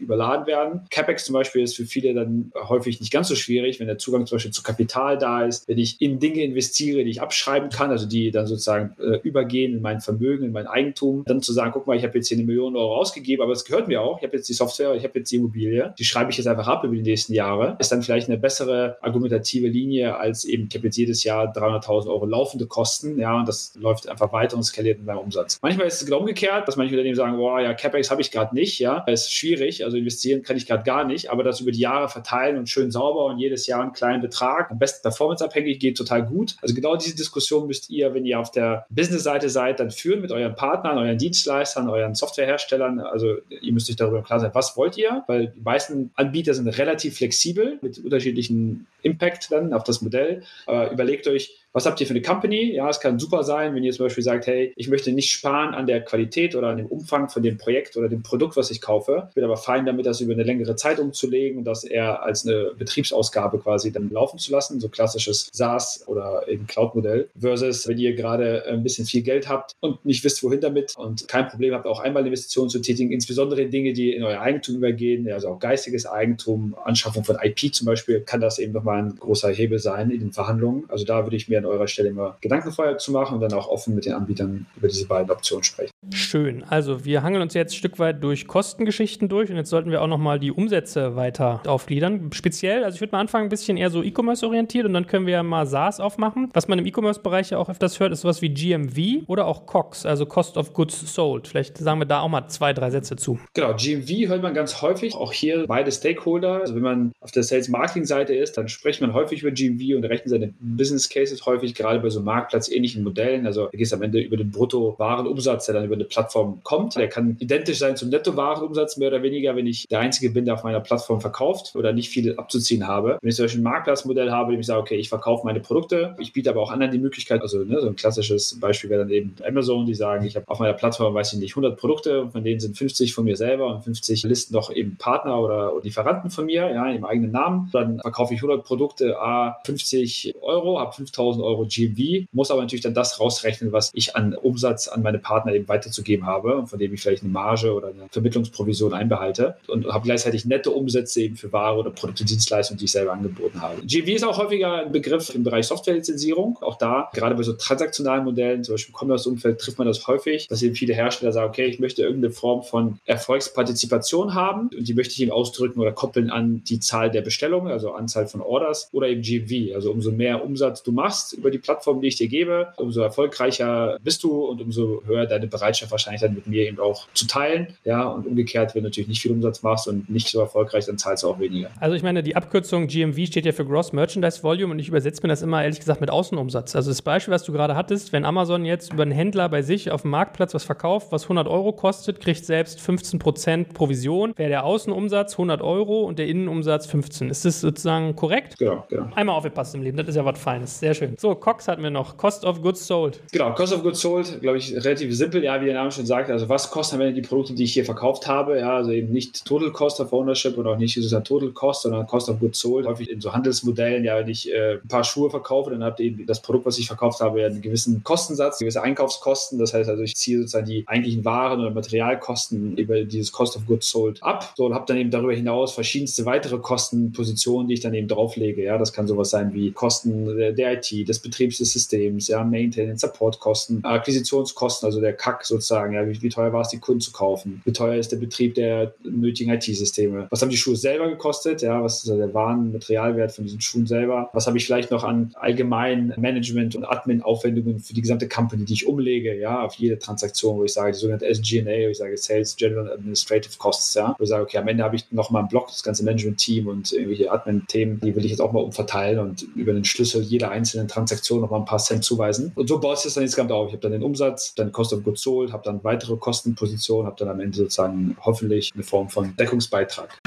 überladen 0.00 0.46
werden. 0.46 0.80
CapEx 0.90 1.24
zum 1.24 1.34
Beispiel 1.34 1.62
ist 1.62 1.76
für 1.76 1.86
viele 1.86 2.14
dann 2.14 2.52
häufig 2.68 3.00
nicht 3.00 3.12
ganz 3.12 3.28
so 3.28 3.34
schwierig, 3.34 3.80
wenn 3.80 3.86
der 3.86 3.98
Zugang 3.98 4.26
zum 4.26 4.36
Beispiel 4.36 4.52
zu 4.52 4.62
Kapital 4.62 5.18
da 5.18 5.44
ist, 5.44 5.68
wenn 5.68 5.78
ich 5.78 6.00
in 6.00 6.18
Dinge 6.18 6.42
investiere, 6.42 7.04
die 7.04 7.10
ich 7.10 7.20
abschreiben 7.20 7.70
kann, 7.70 7.90
also 7.90 8.06
die 8.06 8.30
dann 8.30 8.46
sozusagen 8.46 8.94
äh, 8.98 9.18
übergehen 9.22 9.74
in 9.74 9.82
mein 9.82 10.00
Vermögen, 10.00 10.44
in 10.44 10.52
mein 10.52 10.66
Eigentum, 10.66 11.24
dann 11.26 11.42
zu 11.42 11.52
sagen, 11.52 11.72
guck 11.72 11.86
mal, 11.86 11.96
ich 11.96 12.04
habe 12.04 12.16
jetzt 12.18 12.28
hier 12.28 12.36
eine 12.36 12.46
Million 12.46 12.76
Euro 12.76 12.96
ausgegeben, 12.96 13.42
aber 13.42 13.52
es 13.52 13.64
gehört 13.64 13.88
mir 13.88 14.00
auch, 14.00 14.18
ich 14.18 14.24
habe 14.24 14.36
jetzt 14.36 14.48
die 14.48 14.54
Software, 14.54 14.94
ich 14.94 15.04
habe 15.04 15.18
jetzt 15.18 15.30
die 15.30 15.36
Immobilie, 15.36 15.94
die 15.98 16.04
schreibe 16.04 16.30
ich 16.30 16.36
jetzt 16.36 16.46
einfach 16.46 16.68
ab 16.68 16.84
über 16.84 16.94
die 16.94 17.02
nächsten 17.02 17.34
Jahre, 17.34 17.76
ist 17.78 17.92
dann 17.92 18.02
vielleicht 18.02 18.28
eine 18.28 18.38
bessere 18.38 18.98
argumentative 19.00 19.68
Linie 19.68 20.16
als 20.16 20.44
eben, 20.44 20.68
ich 20.70 20.76
habe 20.76 20.86
jetzt 20.86 20.96
jedes 20.96 21.24
Jahr 21.24 21.52
300.000 21.52 22.08
Euro 22.08 22.26
laufende 22.26 22.66
Kosten, 22.66 23.18
ja, 23.18 23.38
und 23.38 23.48
das 23.48 23.74
läuft 23.76 24.08
einfach 24.08 24.32
weiter 24.32 24.56
und 24.56 24.62
skaliert 24.62 24.98
mit 24.98 25.06
meinem 25.06 25.18
Umsatz. 25.18 25.58
Manchmal 25.62 25.86
ist 25.86 26.00
es 26.00 26.06
genau 26.06 26.18
umgekehrt, 26.18 26.66
dass 26.68 26.76
manche 26.76 26.94
Unternehmen 26.94 27.16
sagen, 27.16 27.36
boah, 27.36 27.60
ja, 27.60 27.74
CapEx 27.74 27.87
habe 27.92 28.20
ich 28.20 28.30
gerade 28.30 28.54
nicht, 28.54 28.78
ja, 28.78 29.04
das 29.06 29.22
ist 29.22 29.32
schwierig, 29.32 29.84
also 29.84 29.96
investieren 29.96 30.42
kann 30.42 30.56
ich 30.56 30.66
gerade 30.66 30.84
gar 30.84 31.04
nicht, 31.04 31.30
aber 31.30 31.42
das 31.42 31.60
über 31.60 31.70
die 31.70 31.80
Jahre 31.80 32.08
verteilen 32.08 32.56
und 32.56 32.68
schön 32.68 32.90
sauber 32.90 33.26
und 33.26 33.38
jedes 33.38 33.66
Jahr 33.66 33.82
einen 33.82 33.92
kleinen 33.92 34.22
Betrag, 34.22 34.70
am 34.70 34.78
besten 34.78 35.02
performanceabhängig, 35.02 35.78
geht 35.78 35.96
total 35.96 36.24
gut. 36.24 36.56
Also 36.62 36.74
genau 36.74 36.96
diese 36.96 37.16
Diskussion 37.16 37.66
müsst 37.66 37.90
ihr, 37.90 38.14
wenn 38.14 38.24
ihr 38.24 38.38
auf 38.38 38.50
der 38.50 38.86
Business-Seite 38.90 39.48
seid, 39.48 39.80
dann 39.80 39.90
führen 39.90 40.20
mit 40.20 40.32
euren 40.32 40.54
Partnern, 40.54 40.98
euren 40.98 41.18
Dienstleistern, 41.18 41.88
euren 41.88 42.14
Softwareherstellern. 42.14 43.00
Also 43.00 43.36
ihr 43.60 43.72
müsst 43.72 43.90
euch 43.90 43.96
darüber 43.96 44.22
klar 44.22 44.40
sein, 44.40 44.50
was 44.54 44.76
wollt 44.76 44.96
ihr, 44.96 45.24
weil 45.26 45.48
die 45.48 45.60
meisten 45.60 46.10
Anbieter 46.14 46.54
sind 46.54 46.68
relativ 46.68 47.16
flexibel 47.16 47.78
mit 47.82 47.98
unterschiedlichen 47.98 48.86
Impact 49.02 49.50
dann 49.50 49.72
auf 49.72 49.84
das 49.84 50.02
Modell. 50.02 50.42
Aber 50.66 50.90
überlegt 50.90 51.26
euch, 51.26 51.58
was 51.72 51.84
habt 51.86 52.00
ihr 52.00 52.06
für 52.06 52.14
eine 52.14 52.22
Company? 52.22 52.74
Ja, 52.74 52.88
es 52.88 52.98
kann 52.98 53.18
super 53.18 53.44
sein, 53.44 53.74
wenn 53.74 53.84
ihr 53.84 53.92
zum 53.92 54.06
Beispiel 54.06 54.24
sagt, 54.24 54.46
hey, 54.46 54.72
ich 54.74 54.88
möchte 54.88 55.12
nicht 55.12 55.30
sparen 55.30 55.74
an 55.74 55.86
der 55.86 56.02
Qualität 56.02 56.56
oder 56.56 56.68
an 56.68 56.78
dem 56.78 56.86
Umfang 56.86 57.28
von 57.28 57.42
dem 57.42 57.58
Projekt 57.58 57.96
oder 57.96 58.08
dem 58.08 58.22
Produkt, 58.22 58.56
was 58.56 58.70
ich 58.70 58.80
kaufe. 58.80 59.30
bin 59.34 59.44
aber 59.44 59.56
fein 59.58 59.84
damit, 59.84 60.06
das 60.06 60.20
über 60.20 60.32
eine 60.32 60.44
längere 60.44 60.76
Zeit 60.76 60.98
umzulegen 60.98 61.58
und 61.58 61.64
das 61.64 61.84
eher 61.84 62.22
als 62.22 62.46
eine 62.46 62.72
Betriebsausgabe 62.76 63.58
quasi 63.58 63.92
dann 63.92 64.10
laufen 64.10 64.38
zu 64.38 64.50
lassen, 64.50 64.80
so 64.80 64.88
klassisches 64.88 65.50
SaaS 65.52 66.04
oder 66.06 66.48
eben 66.48 66.66
Cloud-Modell. 66.66 67.28
Versus, 67.38 67.86
wenn 67.86 67.98
ihr 67.98 68.14
gerade 68.14 68.64
ein 68.66 68.82
bisschen 68.82 69.04
viel 69.04 69.22
Geld 69.22 69.48
habt 69.48 69.72
und 69.80 70.04
nicht 70.06 70.24
wisst, 70.24 70.42
wohin 70.42 70.60
damit 70.60 70.96
und 70.96 71.28
kein 71.28 71.48
Problem 71.48 71.74
habt, 71.74 71.86
auch 71.86 72.00
einmal 72.00 72.26
Investitionen 72.26 72.70
zu 72.70 72.80
tätigen, 72.80 73.12
insbesondere 73.12 73.62
in 73.62 73.70
Dinge, 73.70 73.92
die 73.92 74.14
in 74.14 74.24
euer 74.24 74.40
Eigentum 74.40 74.76
übergehen, 74.76 75.30
also 75.30 75.48
auch 75.48 75.58
geistiges 75.58 76.06
Eigentum, 76.06 76.74
Anschaffung 76.82 77.24
von 77.24 77.36
IP 77.42 77.74
zum 77.74 77.84
Beispiel, 77.84 78.20
kann 78.22 78.40
das 78.40 78.58
eben 78.58 78.72
nochmal 78.72 78.87
ein 78.94 79.16
großer 79.16 79.50
Hebel 79.50 79.78
sein 79.78 80.10
in 80.10 80.20
den 80.20 80.32
Verhandlungen. 80.32 80.84
Also 80.88 81.04
da 81.04 81.24
würde 81.24 81.36
ich 81.36 81.48
mir 81.48 81.58
an 81.58 81.64
eurer 81.64 81.88
Stelle 81.88 82.08
immer 82.08 82.36
Gedanken 82.40 82.72
vorher 82.72 82.98
zu 82.98 83.12
machen 83.12 83.34
und 83.34 83.40
dann 83.40 83.52
auch 83.52 83.68
offen 83.68 83.94
mit 83.94 84.06
den 84.06 84.12
Anbietern 84.12 84.66
über 84.76 84.88
diese 84.88 85.06
beiden 85.06 85.30
Optionen 85.30 85.64
sprechen. 85.64 85.92
Schön. 86.12 86.64
Also 86.64 87.04
wir 87.04 87.22
hangeln 87.22 87.42
uns 87.42 87.54
jetzt 87.54 87.72
ein 87.72 87.76
Stück 87.76 87.98
weit 87.98 88.22
durch 88.22 88.46
Kostengeschichten 88.46 89.28
durch 89.28 89.50
und 89.50 89.56
jetzt 89.56 89.70
sollten 89.70 89.90
wir 89.90 90.02
auch 90.02 90.06
nochmal 90.06 90.38
die 90.38 90.52
Umsätze 90.52 91.16
weiter 91.16 91.62
aufgliedern. 91.66 92.30
Speziell, 92.32 92.84
also 92.84 92.96
ich 92.96 93.00
würde 93.00 93.12
mal 93.12 93.20
anfangen, 93.20 93.46
ein 93.46 93.50
bisschen 93.50 93.76
eher 93.76 93.90
so 93.90 94.02
E-Commerce 94.02 94.46
orientiert 94.46 94.86
und 94.86 94.94
dann 94.94 95.06
können 95.06 95.26
wir 95.26 95.34
ja 95.34 95.42
mal 95.42 95.66
SaaS 95.66 96.00
aufmachen. 96.00 96.50
Was 96.54 96.68
man 96.68 96.78
im 96.78 96.86
E-Commerce-Bereich 96.86 97.50
ja 97.50 97.58
auch 97.58 97.68
öfters 97.68 98.00
hört, 98.00 98.12
ist 98.12 98.22
sowas 98.22 98.42
wie 98.42 98.48
GMV 98.48 99.28
oder 99.28 99.46
auch 99.46 99.66
COX, 99.66 100.06
also 100.06 100.26
Cost 100.26 100.56
of 100.56 100.72
Goods 100.72 101.14
Sold. 101.14 101.48
Vielleicht 101.48 101.78
sagen 101.78 102.00
wir 102.00 102.06
da 102.06 102.20
auch 102.20 102.28
mal 102.28 102.48
zwei, 102.48 102.72
drei 102.72 102.90
Sätze 102.90 103.16
zu. 103.16 103.38
Genau, 103.54 103.74
GMV 103.74 104.28
hört 104.28 104.42
man 104.42 104.54
ganz 104.54 104.82
häufig, 104.82 105.14
auch 105.14 105.32
hier 105.32 105.66
beide 105.66 105.92
Stakeholder. 105.92 106.60
Also 106.60 106.74
wenn 106.74 106.82
man 106.82 107.12
auf 107.20 107.30
der 107.30 107.42
Sales-Marketing-Seite 107.42 108.34
ist, 108.34 108.56
dann 108.56 108.68
spricht 108.78 109.00
man 109.00 109.12
häufig 109.12 109.42
über 109.42 109.50
GMV 109.50 109.96
und 109.96 110.04
rechnet 110.04 110.28
seine 110.28 110.54
Business 110.60 111.08
Cases 111.08 111.44
häufig, 111.46 111.74
gerade 111.74 111.98
bei 111.98 112.10
so 112.10 112.20
Marktplatz-ähnlichen 112.20 113.02
Modellen. 113.02 113.44
Also 113.44 113.64
da 113.64 113.70
geht 113.76 113.86
es 113.86 113.92
am 113.92 114.02
Ende 114.02 114.20
über 114.20 114.36
den 114.36 114.52
Brutto-Warenumsatz, 114.52 115.66
der 115.66 115.74
dann 115.74 115.84
über 115.84 115.96
eine 115.96 116.04
Plattform 116.04 116.60
kommt. 116.62 116.94
Der 116.94 117.08
kann 117.08 117.36
identisch 117.40 117.78
sein 117.78 117.96
zum 117.96 118.08
Netto-Warenumsatz, 118.10 118.96
mehr 118.96 119.08
oder 119.08 119.24
weniger, 119.24 119.56
wenn 119.56 119.66
ich 119.66 119.88
der 119.88 119.98
Einzige 119.98 120.30
bin, 120.30 120.44
der 120.44 120.54
auf 120.54 120.62
meiner 120.62 120.78
Plattform 120.78 121.20
verkauft 121.20 121.74
oder 121.74 121.92
nicht 121.92 122.08
viel 122.08 122.36
abzuziehen 122.36 122.86
habe. 122.86 123.18
Wenn 123.20 123.30
ich 123.30 123.34
zum 123.34 123.46
Beispiel 123.46 123.62
ein 123.62 123.64
Marktplatzmodell 123.64 124.30
habe, 124.30 124.52
dem 124.52 124.60
ich 124.60 124.66
sage, 124.66 124.80
okay, 124.80 124.96
ich 124.96 125.08
verkaufe 125.08 125.44
meine 125.44 125.58
Produkte, 125.58 126.14
ich 126.20 126.32
biete 126.32 126.50
aber 126.50 126.62
auch 126.62 126.70
anderen 126.70 126.92
die 126.92 127.00
Möglichkeit, 127.00 127.42
also 127.42 127.64
ne, 127.64 127.80
so 127.80 127.88
ein 127.88 127.96
klassisches 127.96 128.60
Beispiel 128.60 128.90
wäre 128.90 129.00
dann 129.00 129.10
eben 129.10 129.34
Amazon, 129.44 129.86
die 129.86 129.94
sagen, 129.94 130.24
ich 130.24 130.36
habe 130.36 130.46
auf 130.46 130.60
meiner 130.60 130.74
Plattform, 130.74 131.14
weiß 131.14 131.32
ich 131.32 131.40
nicht, 131.40 131.52
100 131.52 131.76
Produkte 131.76 132.28
von 132.30 132.44
denen 132.44 132.60
sind 132.60 132.78
50 132.78 133.12
von 133.12 133.24
mir 133.24 133.36
selber 133.36 133.74
und 133.74 133.82
50 133.82 134.22
listen 134.22 134.54
noch 134.54 134.70
eben 134.72 134.96
Partner 134.98 135.40
oder 135.40 135.72
Lieferanten 135.82 136.30
von 136.30 136.46
mir, 136.46 136.70
ja, 136.70 136.88
im 136.92 137.04
eigenen 137.04 137.32
Namen. 137.32 137.70
Dann 137.72 137.98
verkaufe 137.98 138.34
ich 138.34 138.38
100 138.38 138.67
Produkte, 138.68 139.18
a 139.18 139.58
50 139.64 140.34
Euro, 140.42 140.78
habe 140.78 140.92
5000 140.92 141.42
Euro 141.42 141.66
GMV, 141.66 142.26
muss 142.32 142.50
aber 142.50 142.60
natürlich 142.60 142.82
dann 142.82 142.92
das 142.92 143.18
rausrechnen, 143.18 143.72
was 143.72 143.90
ich 143.94 144.14
an 144.14 144.34
Umsatz 144.34 144.88
an 144.88 145.02
meine 145.02 145.18
Partner 145.18 145.54
eben 145.54 145.66
weiterzugeben 145.68 146.26
habe, 146.26 146.66
von 146.66 146.78
dem 146.78 146.92
ich 146.92 147.00
vielleicht 147.00 147.22
eine 147.22 147.32
Marge 147.32 147.72
oder 147.72 147.88
eine 147.88 148.08
Vermittlungsprovision 148.10 148.92
einbehalte 148.92 149.56
und 149.68 149.86
habe 149.86 150.04
gleichzeitig 150.04 150.44
nette 150.44 150.70
Umsätze 150.70 151.22
eben 151.22 151.36
für 151.36 151.50
Ware 151.50 151.78
oder 151.78 151.90
Produkte, 151.90 152.26
Dienstleistungen, 152.26 152.78
die 152.78 152.84
ich 152.84 152.92
selber 152.92 153.12
angeboten 153.12 153.62
habe. 153.62 153.80
GMV 153.86 154.08
ist 154.08 154.24
auch 154.24 154.36
häufiger 154.36 154.74
ein 154.74 154.92
Begriff 154.92 155.34
im 155.34 155.44
Bereich 155.44 155.66
Softwarelizenzierung. 155.66 156.58
Auch 156.60 156.76
da, 156.76 157.08
gerade 157.14 157.34
bei 157.34 157.42
so 157.42 157.54
transaktionalen 157.54 158.24
Modellen, 158.24 158.64
zum 158.64 158.74
Beispiel 158.74 158.92
im 158.94 158.98
Commerce-Umfeld, 158.98 159.58
trifft 159.58 159.78
man 159.78 159.86
das 159.86 160.06
häufig, 160.06 160.46
dass 160.48 160.62
eben 160.62 160.74
viele 160.74 160.92
Hersteller 160.92 161.32
sagen, 161.32 161.48
okay, 161.48 161.64
ich 161.64 161.78
möchte 161.78 162.02
irgendeine 162.02 162.34
Form 162.34 162.62
von 162.62 162.98
Erfolgspartizipation 163.06 164.34
haben 164.34 164.68
und 164.76 164.86
die 164.86 164.94
möchte 164.94 165.14
ich 165.14 165.22
eben 165.22 165.32
ausdrücken 165.32 165.80
oder 165.80 165.92
koppeln 165.92 166.28
an 166.30 166.62
die 166.64 166.80
Zahl 166.80 167.10
der 167.10 167.22
Bestellungen, 167.22 167.72
also 167.72 167.92
Anzahl 167.92 168.26
von 168.26 168.42
Orders 168.58 168.88
oder 168.92 169.08
eben 169.08 169.22
GMV. 169.22 169.74
Also 169.74 169.90
umso 169.92 170.10
mehr 170.10 170.44
Umsatz 170.44 170.82
du 170.82 170.92
machst 170.92 171.32
über 171.32 171.50
die 171.50 171.58
Plattform, 171.58 172.00
die 172.00 172.08
ich 172.08 172.16
dir 172.16 172.28
gebe, 172.28 172.68
umso 172.76 173.00
erfolgreicher 173.00 173.98
bist 174.02 174.22
du 174.24 174.44
und 174.46 174.60
umso 174.60 175.02
höher 175.06 175.26
deine 175.26 175.46
Bereitschaft 175.46 175.90
wahrscheinlich 175.92 176.20
dann 176.20 176.34
mit 176.34 176.46
mir 176.46 176.66
eben 176.66 176.80
auch 176.80 177.06
zu 177.14 177.26
teilen. 177.26 177.68
Ja, 177.84 178.08
und 178.08 178.26
umgekehrt, 178.26 178.74
wenn 178.74 178.82
du 178.82 178.88
natürlich 178.88 179.08
nicht 179.08 179.22
viel 179.22 179.32
Umsatz 179.32 179.62
machst 179.62 179.88
und 179.88 180.10
nicht 180.10 180.28
so 180.28 180.40
erfolgreich, 180.40 180.86
dann 180.86 180.98
zahlst 180.98 181.22
du 181.22 181.28
auch 181.28 181.38
weniger. 181.38 181.70
Also 181.80 181.94
ich 181.94 182.02
meine, 182.02 182.22
die 182.22 182.36
Abkürzung 182.36 182.86
GMV 182.86 183.26
steht 183.26 183.46
ja 183.46 183.52
für 183.52 183.64
Gross 183.64 183.92
Merchandise 183.92 184.42
Volume 184.42 184.72
und 184.72 184.78
ich 184.78 184.88
übersetze 184.88 185.22
mir 185.22 185.28
das 185.28 185.42
immer 185.42 185.62
ehrlich 185.62 185.78
gesagt 185.78 186.00
mit 186.00 186.10
Außenumsatz. 186.10 186.74
Also 186.74 186.90
das 186.90 187.02
Beispiel, 187.02 187.32
was 187.32 187.44
du 187.44 187.52
gerade 187.52 187.76
hattest, 187.76 188.12
wenn 188.12 188.24
Amazon 188.24 188.64
jetzt 188.64 188.92
über 188.92 189.02
einen 189.02 189.12
Händler 189.12 189.48
bei 189.48 189.62
sich 189.62 189.90
auf 189.90 190.02
dem 190.02 190.10
Marktplatz 190.10 190.54
was 190.54 190.64
verkauft, 190.64 191.12
was 191.12 191.24
100 191.24 191.46
Euro 191.46 191.72
kostet, 191.72 192.20
kriegt 192.20 192.44
selbst 192.44 192.80
15% 192.80 193.72
Provision, 193.72 194.32
wäre 194.36 194.48
der 194.48 194.64
Außenumsatz 194.64 195.32
100 195.34 195.62
Euro 195.62 196.02
und 196.02 196.18
der 196.18 196.26
Innenumsatz 196.26 196.86
15. 196.86 197.30
Ist 197.30 197.44
das 197.44 197.60
sozusagen 197.60 198.16
korrekt? 198.16 198.47
Genau, 198.58 198.84
genau. 198.88 199.08
Einmal 199.14 199.36
aufgepasst 199.36 199.74
im 199.74 199.82
Leben, 199.82 199.96
das 199.96 200.08
ist 200.08 200.16
ja 200.16 200.24
was 200.24 200.38
Feines. 200.38 200.78
Sehr 200.78 200.94
schön. 200.94 201.14
So, 201.18 201.34
Cox 201.34 201.68
hatten 201.68 201.82
wir 201.82 201.90
noch. 201.90 202.16
Cost 202.16 202.44
of 202.44 202.62
Goods 202.62 202.86
Sold. 202.86 203.20
Genau, 203.32 203.52
Cost 203.54 203.72
of 203.72 203.82
Goods 203.82 204.00
Sold, 204.00 204.40
glaube 204.40 204.58
ich, 204.58 204.74
relativ 204.74 205.14
simpel. 205.14 205.44
Ja, 205.44 205.60
wie 205.60 205.66
der 205.66 205.74
Name 205.74 205.90
schon 205.90 206.06
sagt, 206.06 206.30
also 206.30 206.48
was 206.48 206.70
kosten 206.70 206.96
am 206.96 207.02
Ende 207.02 207.14
die 207.20 207.26
Produkte, 207.26 207.54
die 207.54 207.64
ich 207.64 207.72
hier 207.72 207.84
verkauft 207.84 208.26
habe? 208.26 208.58
Ja, 208.58 208.76
also 208.76 208.90
eben 208.92 209.12
nicht 209.12 209.44
Total 209.44 209.70
Cost 209.70 210.00
of 210.00 210.12
Ownership 210.12 210.56
oder 210.56 210.70
auch 210.70 210.78
nicht 210.78 210.94
sozusagen 210.94 211.24
Total 211.24 211.50
Cost, 211.50 211.82
sondern 211.82 212.06
Cost 212.06 212.28
of 212.28 212.38
Goods 212.40 212.60
Sold. 212.60 212.86
Häufig 212.86 213.10
in 213.10 213.20
so 213.20 213.32
Handelsmodellen, 213.32 214.04
ja, 214.04 214.18
wenn 214.18 214.28
ich 214.28 214.52
äh, 214.52 214.74
ein 214.74 214.88
paar 214.88 215.04
Schuhe 215.04 215.30
verkaufe, 215.30 215.70
dann 215.70 215.82
habt 215.84 216.00
ihr 216.00 216.06
eben 216.06 216.26
das 216.26 216.40
Produkt, 216.40 216.66
was 216.66 216.78
ich 216.78 216.86
verkauft 216.86 217.20
habe, 217.20 217.40
ja 217.40 217.46
einen 217.46 217.62
gewissen 217.62 218.02
Kostensatz, 218.04 218.58
gewisse 218.58 218.82
Einkaufskosten. 218.82 219.58
Das 219.58 219.74
heißt 219.74 219.88
also, 219.88 220.02
ich 220.02 220.16
ziehe 220.16 220.38
sozusagen 220.38 220.66
die 220.66 220.84
eigentlichen 220.86 221.24
Waren 221.24 221.60
oder 221.60 221.70
Materialkosten 221.70 222.76
über 222.76 223.02
dieses 223.04 223.32
Cost 223.32 223.56
of 223.56 223.66
Goods 223.66 223.90
Sold 223.90 224.22
ab. 224.22 224.52
So, 224.56 224.66
und 224.66 224.74
habe 224.74 224.84
dann 224.86 224.96
eben 224.96 225.10
darüber 225.10 225.32
hinaus 225.32 225.72
verschiedenste 225.72 226.24
weitere 226.26 226.58
Kostenpositionen, 226.58 227.68
die 227.68 227.74
ich 227.74 227.80
dann 227.80 227.94
eben 227.94 228.08
drauflege. 228.38 228.64
Ja, 228.64 228.78
das 228.78 228.92
kann 228.92 229.06
sowas 229.06 229.30
sein 229.30 229.52
wie 229.52 229.72
Kosten 229.72 230.36
der, 230.36 230.72
IT, 230.74 231.08
des 231.08 231.18
Betriebs 231.18 231.58
des 231.58 231.72
Systems, 231.72 232.28
ja, 232.28 232.44
Maintenance, 232.44 233.00
Supportkosten, 233.00 233.84
Akquisitionskosten, 233.84 234.86
also 234.86 235.00
der 235.00 235.12
Kack 235.12 235.44
sozusagen. 235.44 235.94
Ja, 235.94 236.08
wie, 236.08 236.20
wie 236.22 236.28
teuer 236.28 236.52
war 236.52 236.62
es, 236.62 236.68
die 236.68 236.78
Kunden 236.78 237.00
zu 237.00 237.12
kaufen? 237.12 237.62
Wie 237.64 237.72
teuer 237.72 237.96
ist 237.96 238.12
der 238.12 238.18
Betrieb 238.18 238.54
der 238.54 238.94
nötigen 239.02 239.52
IT-Systeme? 239.52 240.28
Was 240.30 240.42
haben 240.42 240.50
die 240.50 240.56
Schuhe 240.56 240.76
selber 240.76 241.08
gekostet? 241.08 241.62
Ja, 241.62 241.82
was 241.82 241.98
ist 241.98 242.08
der 242.08 242.34
Waren, 242.34 242.72
Materialwert 242.72 243.32
von 243.32 243.44
diesen 243.44 243.60
Schuhen 243.60 243.86
selber? 243.86 244.30
Was 244.32 244.46
habe 244.46 244.58
ich 244.58 244.66
vielleicht 244.66 244.90
noch 244.90 245.04
an 245.04 245.32
allgemeinen 245.34 246.14
Management- 246.16 246.76
und 246.76 246.84
Admin-Aufwendungen 246.84 247.80
für 247.80 247.94
die 247.94 248.02
gesamte 248.02 248.28
Company, 248.28 248.64
die 248.64 248.74
ich 248.74 248.86
umlege? 248.86 249.38
Ja, 249.38 249.62
auf 249.62 249.74
jede 249.74 249.98
Transaktion, 249.98 250.58
wo 250.58 250.64
ich 250.64 250.72
sage, 250.72 250.92
die 250.92 250.98
sogenannte 250.98 251.26
SG&A, 251.26 251.86
wo 251.86 251.90
ich 251.90 251.98
sage 251.98 252.16
Sales, 252.16 252.56
General 252.56 252.92
Administrative 252.92 253.56
Costs, 253.58 253.94
ja, 253.94 254.14
wo 254.18 254.22
ich 254.22 254.28
sage, 254.28 254.42
okay, 254.42 254.58
am 254.58 254.68
Ende 254.68 254.84
habe 254.84 254.96
ich 254.96 255.10
noch 255.10 255.30
mal 255.30 255.40
einen 255.40 255.48
Block, 255.48 255.68
das 255.68 255.82
ganze 255.82 256.04
Management-Team 256.04 256.66
und 256.66 256.92
irgendwelche 256.92 257.30
Admin-Themen, 257.30 258.00
die 258.00 258.14
will 258.14 258.24
ich 258.24 258.27
jetzt 258.30 258.40
auch 258.40 258.52
mal 258.52 258.60
umverteilen 258.60 259.18
und 259.18 259.42
über 259.54 259.72
den 259.72 259.84
Schlüssel 259.84 260.22
jeder 260.22 260.50
einzelnen 260.50 260.88
Transaktion 260.88 261.40
noch 261.40 261.50
mal 261.50 261.58
ein 261.58 261.64
paar 261.64 261.78
Cent 261.78 262.04
zuweisen. 262.04 262.52
Und 262.54 262.68
so 262.68 262.80
baut 262.80 262.98
sich 262.98 263.04
das 263.04 263.14
dann 263.14 263.24
insgesamt 263.24 263.52
auf. 263.52 263.68
Ich 263.68 263.72
habe 263.74 263.82
dann 263.82 263.92
den 263.92 264.02
Umsatz, 264.02 264.54
dann 264.54 264.72
Cost 264.72 264.92
of 264.92 265.02
Goods 265.04 265.22
Sold, 265.22 265.52
habe 265.52 265.62
dann 265.64 265.82
weitere 265.84 266.16
Kostenpositionen, 266.16 267.06
habe 267.06 267.16
dann 267.18 267.28
am 267.28 267.40
Ende 267.40 267.56
sozusagen 267.56 268.16
hoffentlich 268.20 268.72
eine 268.74 268.82
Form 268.82 269.08
von 269.08 269.34
Deckungsbeitrag. 269.36 270.18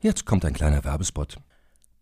Jetzt 0.00 0.26
kommt 0.26 0.44
ein 0.44 0.52
kleiner 0.52 0.84
Werbespot. 0.84 1.38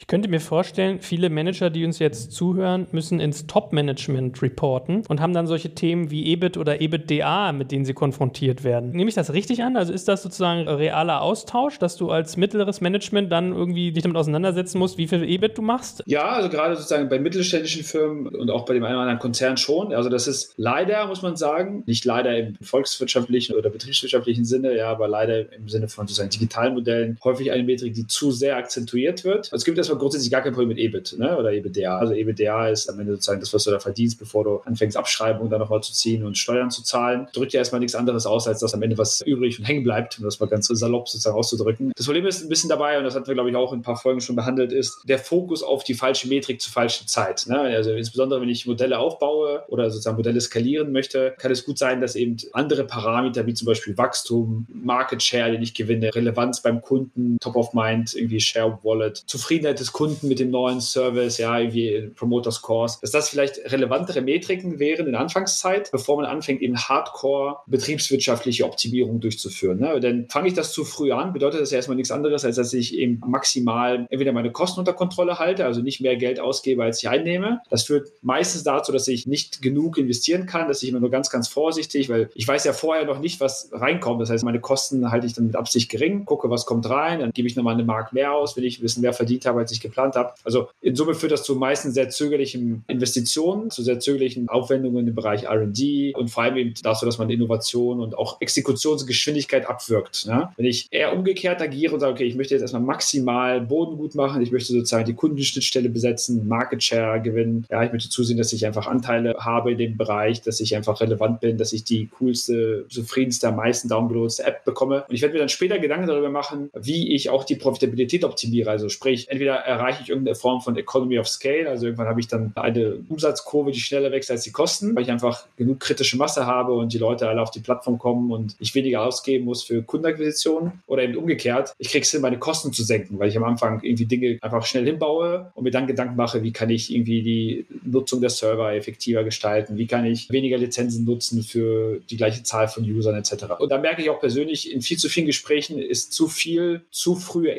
Ich 0.00 0.06
könnte 0.06 0.28
mir 0.28 0.40
vorstellen, 0.40 1.00
viele 1.00 1.28
Manager, 1.28 1.70
die 1.70 1.84
uns 1.84 1.98
jetzt 1.98 2.30
zuhören, 2.30 2.86
müssen 2.92 3.18
ins 3.18 3.48
Top-Management 3.48 4.40
reporten 4.40 5.02
und 5.08 5.20
haben 5.20 5.32
dann 5.34 5.48
solche 5.48 5.74
Themen 5.74 6.12
wie 6.12 6.26
EBIT 6.32 6.56
oder 6.56 6.80
EBITDA, 6.80 7.52
mit 7.52 7.72
denen 7.72 7.84
sie 7.84 7.94
konfrontiert 7.94 8.62
werden. 8.62 8.92
Nehme 8.92 9.08
ich 9.08 9.16
das 9.16 9.32
richtig 9.32 9.64
an? 9.64 9.76
Also 9.76 9.92
ist 9.92 10.06
das 10.06 10.22
sozusagen 10.22 10.68
realer 10.68 11.20
Austausch, 11.20 11.80
dass 11.80 11.96
du 11.96 12.10
als 12.10 12.36
mittleres 12.36 12.80
Management 12.80 13.32
dann 13.32 13.52
irgendwie 13.52 13.90
dich 13.90 14.04
damit 14.04 14.16
auseinandersetzen 14.16 14.78
musst, 14.78 14.98
wie 14.98 15.08
viel 15.08 15.24
EBIT 15.24 15.58
du 15.58 15.62
machst? 15.62 16.04
Ja, 16.06 16.28
also 16.28 16.48
gerade 16.48 16.76
sozusagen 16.76 17.08
bei 17.08 17.18
mittelständischen 17.18 17.82
Firmen 17.82 18.28
und 18.28 18.50
auch 18.50 18.64
bei 18.66 18.74
dem 18.74 18.84
einen 18.84 18.94
oder 18.94 19.02
anderen 19.02 19.18
Konzern 19.18 19.56
schon. 19.56 19.92
Also 19.92 20.08
das 20.08 20.28
ist 20.28 20.54
leider, 20.56 21.08
muss 21.08 21.22
man 21.22 21.36
sagen, 21.36 21.82
nicht 21.86 22.04
leider 22.04 22.38
im 22.38 22.54
volkswirtschaftlichen 22.62 23.56
oder 23.56 23.68
betriebswirtschaftlichen 23.68 24.44
Sinne, 24.44 24.76
ja, 24.76 24.90
aber 24.92 25.08
leider 25.08 25.52
im 25.52 25.68
Sinne 25.68 25.88
von 25.88 26.06
sozusagen 26.06 26.30
digitalen 26.30 26.74
Modellen 26.74 27.18
häufig 27.24 27.50
eine 27.50 27.64
Metrik, 27.64 27.94
die 27.94 28.06
zu 28.06 28.30
sehr 28.30 28.56
akzentuiert 28.56 29.24
wird. 29.24 29.50
Es 29.52 29.64
gibt 29.64 29.76
erstmal 29.88 29.98
grundsätzlich 29.98 30.30
gar 30.30 30.42
kein 30.42 30.52
Problem 30.52 30.68
mit 30.68 30.78
EBIT 30.78 31.16
ne? 31.18 31.36
oder 31.36 31.52
EBITDA. 31.52 31.98
Also 31.98 32.14
EBITDA 32.14 32.68
ist 32.68 32.88
am 32.88 33.00
Ende 33.00 33.12
sozusagen 33.12 33.40
das, 33.40 33.52
was 33.52 33.64
du 33.64 33.70
da 33.70 33.78
verdienst, 33.78 34.18
bevor 34.18 34.44
du 34.44 34.56
anfängst, 34.64 34.96
Abschreibungen 34.96 35.50
dann 35.50 35.60
nochmal 35.60 35.82
zu 35.82 35.92
ziehen 35.92 36.24
und 36.24 36.36
Steuern 36.36 36.70
zu 36.70 36.82
zahlen. 36.82 37.28
Drückt 37.32 37.52
ja 37.52 37.58
erstmal 37.58 37.80
nichts 37.80 37.94
anderes 37.94 38.26
aus, 38.26 38.46
als 38.46 38.60
dass 38.60 38.74
am 38.74 38.82
Ende 38.82 38.98
was 38.98 39.20
übrig 39.22 39.58
und 39.58 39.64
hängen 39.64 39.82
bleibt, 39.82 40.18
um 40.18 40.24
das 40.24 40.40
mal 40.40 40.46
ganz 40.46 40.66
salopp 40.66 41.08
sozusagen 41.08 41.36
auszudrücken. 41.36 41.92
Das 41.96 42.06
Problem 42.06 42.26
ist 42.26 42.42
ein 42.42 42.48
bisschen 42.48 42.68
dabei, 42.68 42.98
und 42.98 43.04
das 43.04 43.14
hatten 43.14 43.26
wir, 43.26 43.34
glaube 43.34 43.50
ich, 43.50 43.56
auch 43.56 43.72
in 43.72 43.80
ein 43.80 43.82
paar 43.82 43.96
Folgen 43.96 44.20
schon 44.20 44.36
behandelt, 44.36 44.72
ist 44.72 45.00
der 45.04 45.18
Fokus 45.18 45.62
auf 45.62 45.84
die 45.84 45.94
falsche 45.94 46.28
Metrik 46.28 46.60
zur 46.60 46.72
falschen 46.72 47.08
Zeit. 47.08 47.46
Ne? 47.48 47.58
Also 47.58 47.92
insbesondere, 47.92 48.40
wenn 48.40 48.48
ich 48.48 48.66
Modelle 48.66 48.98
aufbaue 48.98 49.64
oder 49.68 49.90
sozusagen 49.90 50.16
Modelle 50.16 50.40
skalieren 50.40 50.92
möchte, 50.92 51.34
kann 51.38 51.50
es 51.50 51.64
gut 51.64 51.78
sein, 51.78 52.00
dass 52.00 52.14
eben 52.14 52.36
andere 52.52 52.84
Parameter, 52.84 53.46
wie 53.46 53.54
zum 53.54 53.66
Beispiel 53.66 53.96
Wachstum, 53.96 54.66
Market 54.72 55.22
Share, 55.22 55.50
den 55.50 55.62
ich 55.62 55.74
gewinne, 55.74 56.14
Relevanz 56.14 56.62
beim 56.62 56.82
Kunden, 56.82 57.38
Top 57.40 57.56
of 57.56 57.72
Mind, 57.72 58.14
irgendwie 58.14 58.40
Share 58.40 58.78
Wallet, 58.82 59.16
Zufriedenheit 59.26 59.77
des 59.80 59.92
Kunden 59.92 60.28
mit 60.28 60.38
dem 60.38 60.50
neuen 60.50 60.80
Service, 60.80 61.38
ja, 61.38 61.58
irgendwie 61.58 62.10
Promoter 62.14 62.52
Scores, 62.52 63.00
dass 63.00 63.10
das 63.10 63.28
vielleicht 63.28 63.58
relevantere 63.72 64.20
Metriken 64.20 64.78
wären 64.78 65.06
in 65.06 65.12
der 65.12 65.20
Anfangszeit, 65.20 65.90
bevor 65.90 66.16
man 66.16 66.26
anfängt, 66.26 66.62
eben 66.62 66.76
Hardcore 66.76 67.58
betriebswirtschaftliche 67.66 68.64
Optimierung 68.64 69.20
durchzuführen. 69.20 69.80
Ne? 69.80 70.00
Denn 70.00 70.28
fange 70.28 70.48
ich 70.48 70.54
das 70.54 70.72
zu 70.72 70.84
früh 70.84 71.12
an, 71.12 71.32
bedeutet 71.32 71.60
das 71.60 71.70
ja 71.70 71.76
erstmal 71.76 71.96
nichts 71.96 72.10
anderes, 72.10 72.44
als 72.44 72.56
dass 72.56 72.72
ich 72.72 72.96
eben 72.96 73.20
maximal 73.26 74.06
entweder 74.10 74.32
meine 74.32 74.52
Kosten 74.52 74.80
unter 74.80 74.92
Kontrolle 74.92 75.38
halte, 75.38 75.64
also 75.64 75.80
nicht 75.80 76.00
mehr 76.00 76.16
Geld 76.16 76.40
ausgebe, 76.40 76.82
als 76.82 77.02
ich 77.02 77.08
einnehme. 77.08 77.60
Das 77.70 77.84
führt 77.84 78.08
meistens 78.22 78.64
dazu, 78.64 78.92
dass 78.92 79.08
ich 79.08 79.26
nicht 79.26 79.62
genug 79.62 79.98
investieren 79.98 80.46
kann, 80.46 80.68
dass 80.68 80.82
ich 80.82 80.88
immer 80.88 81.00
nur 81.00 81.10
ganz, 81.10 81.30
ganz 81.30 81.48
vorsichtig, 81.48 82.08
weil 82.08 82.30
ich 82.34 82.46
weiß 82.46 82.64
ja 82.64 82.72
vorher 82.72 83.04
noch 83.04 83.20
nicht, 83.20 83.40
was 83.40 83.70
reinkommt. 83.72 84.20
Das 84.20 84.30
heißt, 84.30 84.44
meine 84.44 84.60
Kosten 84.60 85.10
halte 85.10 85.26
ich 85.26 85.34
dann 85.34 85.46
mit 85.46 85.56
Absicht 85.56 85.90
gering, 85.90 86.24
gucke, 86.24 86.50
was 86.50 86.66
kommt 86.66 86.88
rein, 86.88 87.20
dann 87.20 87.32
gebe 87.32 87.48
ich 87.48 87.56
nochmal 87.56 87.74
eine 87.74 87.84
Mark 87.84 88.12
mehr 88.12 88.32
aus, 88.32 88.56
wenn 88.56 88.64
ich 88.64 88.78
ein 88.78 88.82
bisschen 88.82 89.02
mehr 89.02 89.12
verdient 89.12 89.46
habe, 89.46 89.58
als 89.68 89.72
ich 89.72 89.80
geplant 89.80 90.16
habe. 90.16 90.32
Also 90.44 90.68
in 90.80 90.96
Summe 90.96 91.14
führt 91.14 91.32
das 91.32 91.42
zu 91.42 91.54
meistens 91.56 91.94
sehr 91.94 92.08
zögerlichen 92.08 92.84
Investitionen, 92.88 93.70
zu 93.70 93.82
sehr 93.82 94.00
zögerlichen 94.00 94.48
Aufwendungen 94.48 95.06
im 95.06 95.14
Bereich 95.14 95.44
R&D 95.44 96.14
und 96.14 96.30
vor 96.30 96.42
allem 96.42 96.56
eben 96.56 96.74
dazu, 96.82 97.04
dass 97.04 97.18
man 97.18 97.30
Innovation 97.30 98.00
und 98.00 98.16
auch 98.16 98.40
Exekutionsgeschwindigkeit 98.40 99.68
abwirkt. 99.68 100.26
Ne? 100.26 100.50
Wenn 100.56 100.64
ich 100.64 100.88
eher 100.90 101.14
umgekehrt 101.14 101.60
agiere 101.60 101.94
und 101.94 102.00
sage, 102.00 102.12
okay, 102.12 102.24
ich 102.24 102.34
möchte 102.34 102.54
jetzt 102.54 102.62
erstmal 102.62 102.82
maximal 102.82 103.60
Boden 103.60 103.96
gut 103.96 104.14
machen, 104.14 104.42
ich 104.42 104.50
möchte 104.50 104.72
sozusagen 104.72 105.04
die 105.04 105.14
Kundenschnittstelle 105.14 105.88
besetzen, 105.88 106.48
Market 106.48 106.82
Share 106.82 107.20
gewinnen, 107.20 107.66
ja, 107.70 107.84
ich 107.84 107.92
möchte 107.92 108.08
zusehen, 108.08 108.38
dass 108.38 108.52
ich 108.52 108.66
einfach 108.66 108.86
Anteile 108.86 109.36
habe 109.38 109.72
in 109.72 109.78
dem 109.78 109.96
Bereich, 109.96 110.40
dass 110.40 110.60
ich 110.60 110.74
einfach 110.74 111.00
relevant 111.00 111.40
bin, 111.40 111.58
dass 111.58 111.72
ich 111.72 111.84
die 111.84 112.08
coolste, 112.18 112.86
zufriedenste, 112.88 113.48
am 113.48 113.56
meisten 113.56 113.88
downgeloadete 113.88 114.44
App 114.44 114.64
bekomme. 114.64 115.04
Und 115.08 115.14
ich 115.14 115.22
werde 115.22 115.34
mir 115.34 115.40
dann 115.40 115.48
später 115.48 115.78
Gedanken 115.78 116.06
darüber 116.06 116.30
machen, 116.30 116.70
wie 116.74 117.14
ich 117.14 117.30
auch 117.30 117.44
die 117.44 117.56
Profitabilität 117.56 118.24
optimiere. 118.24 118.70
Also 118.70 118.88
sprich, 118.88 119.28
entweder 119.28 119.57
erreiche 119.58 120.02
ich 120.02 120.08
irgendeine 120.08 120.34
Form 120.34 120.60
von 120.60 120.76
Economy 120.76 121.18
of 121.18 121.28
Scale. 121.28 121.68
Also 121.68 121.86
irgendwann 121.86 122.08
habe 122.08 122.20
ich 122.20 122.28
dann 122.28 122.52
eine 122.54 122.98
Umsatzkurve, 123.08 123.72
die 123.72 123.80
schneller 123.80 124.10
wächst 124.12 124.30
als 124.30 124.42
die 124.42 124.52
Kosten, 124.52 124.94
weil 124.94 125.02
ich 125.02 125.10
einfach 125.10 125.46
genug 125.56 125.80
kritische 125.80 126.16
Masse 126.16 126.46
habe 126.46 126.72
und 126.72 126.92
die 126.92 126.98
Leute 126.98 127.28
alle 127.28 127.42
auf 127.42 127.50
die 127.50 127.60
Plattform 127.60 127.98
kommen 127.98 128.30
und 128.30 128.56
ich 128.58 128.74
weniger 128.74 129.02
ausgeben 129.02 129.44
muss 129.44 129.62
für 129.62 129.82
Kundenakquisition. 129.82 130.72
Oder 130.86 131.02
eben 131.02 131.16
umgekehrt, 131.16 131.74
ich 131.78 131.90
kriege 131.90 132.02
es 132.02 132.10
hin, 132.10 132.20
meine 132.20 132.38
Kosten 132.38 132.72
zu 132.72 132.82
senken, 132.82 133.18
weil 133.18 133.28
ich 133.28 133.36
am 133.36 133.44
Anfang 133.44 133.82
irgendwie 133.82 134.06
Dinge 134.06 134.38
einfach 134.40 134.64
schnell 134.66 134.84
hinbaue 134.84 135.52
und 135.54 135.64
mir 135.64 135.70
dann 135.70 135.86
Gedanken 135.86 136.16
mache, 136.16 136.42
wie 136.42 136.52
kann 136.52 136.70
ich 136.70 136.94
irgendwie 136.94 137.22
die 137.22 137.66
Nutzung 137.84 138.20
der 138.20 138.30
Server 138.30 138.74
effektiver 138.74 139.24
gestalten, 139.24 139.76
wie 139.76 139.86
kann 139.86 140.04
ich 140.04 140.30
weniger 140.30 140.58
Lizenzen 140.58 141.04
nutzen 141.04 141.42
für 141.42 142.00
die 142.10 142.16
gleiche 142.16 142.42
Zahl 142.42 142.68
von 142.68 142.84
Usern 142.84 143.16
etc. 143.16 143.44
Und 143.58 143.70
da 143.70 143.78
merke 143.78 144.02
ich 144.02 144.10
auch 144.10 144.20
persönlich, 144.20 144.72
in 144.72 144.82
viel 144.82 144.98
zu 144.98 145.08
vielen 145.08 145.26
Gesprächen 145.26 145.78
ist 145.78 146.12
zu 146.12 146.28
viel, 146.28 146.82
zu 146.90 147.16
früher 147.16 147.56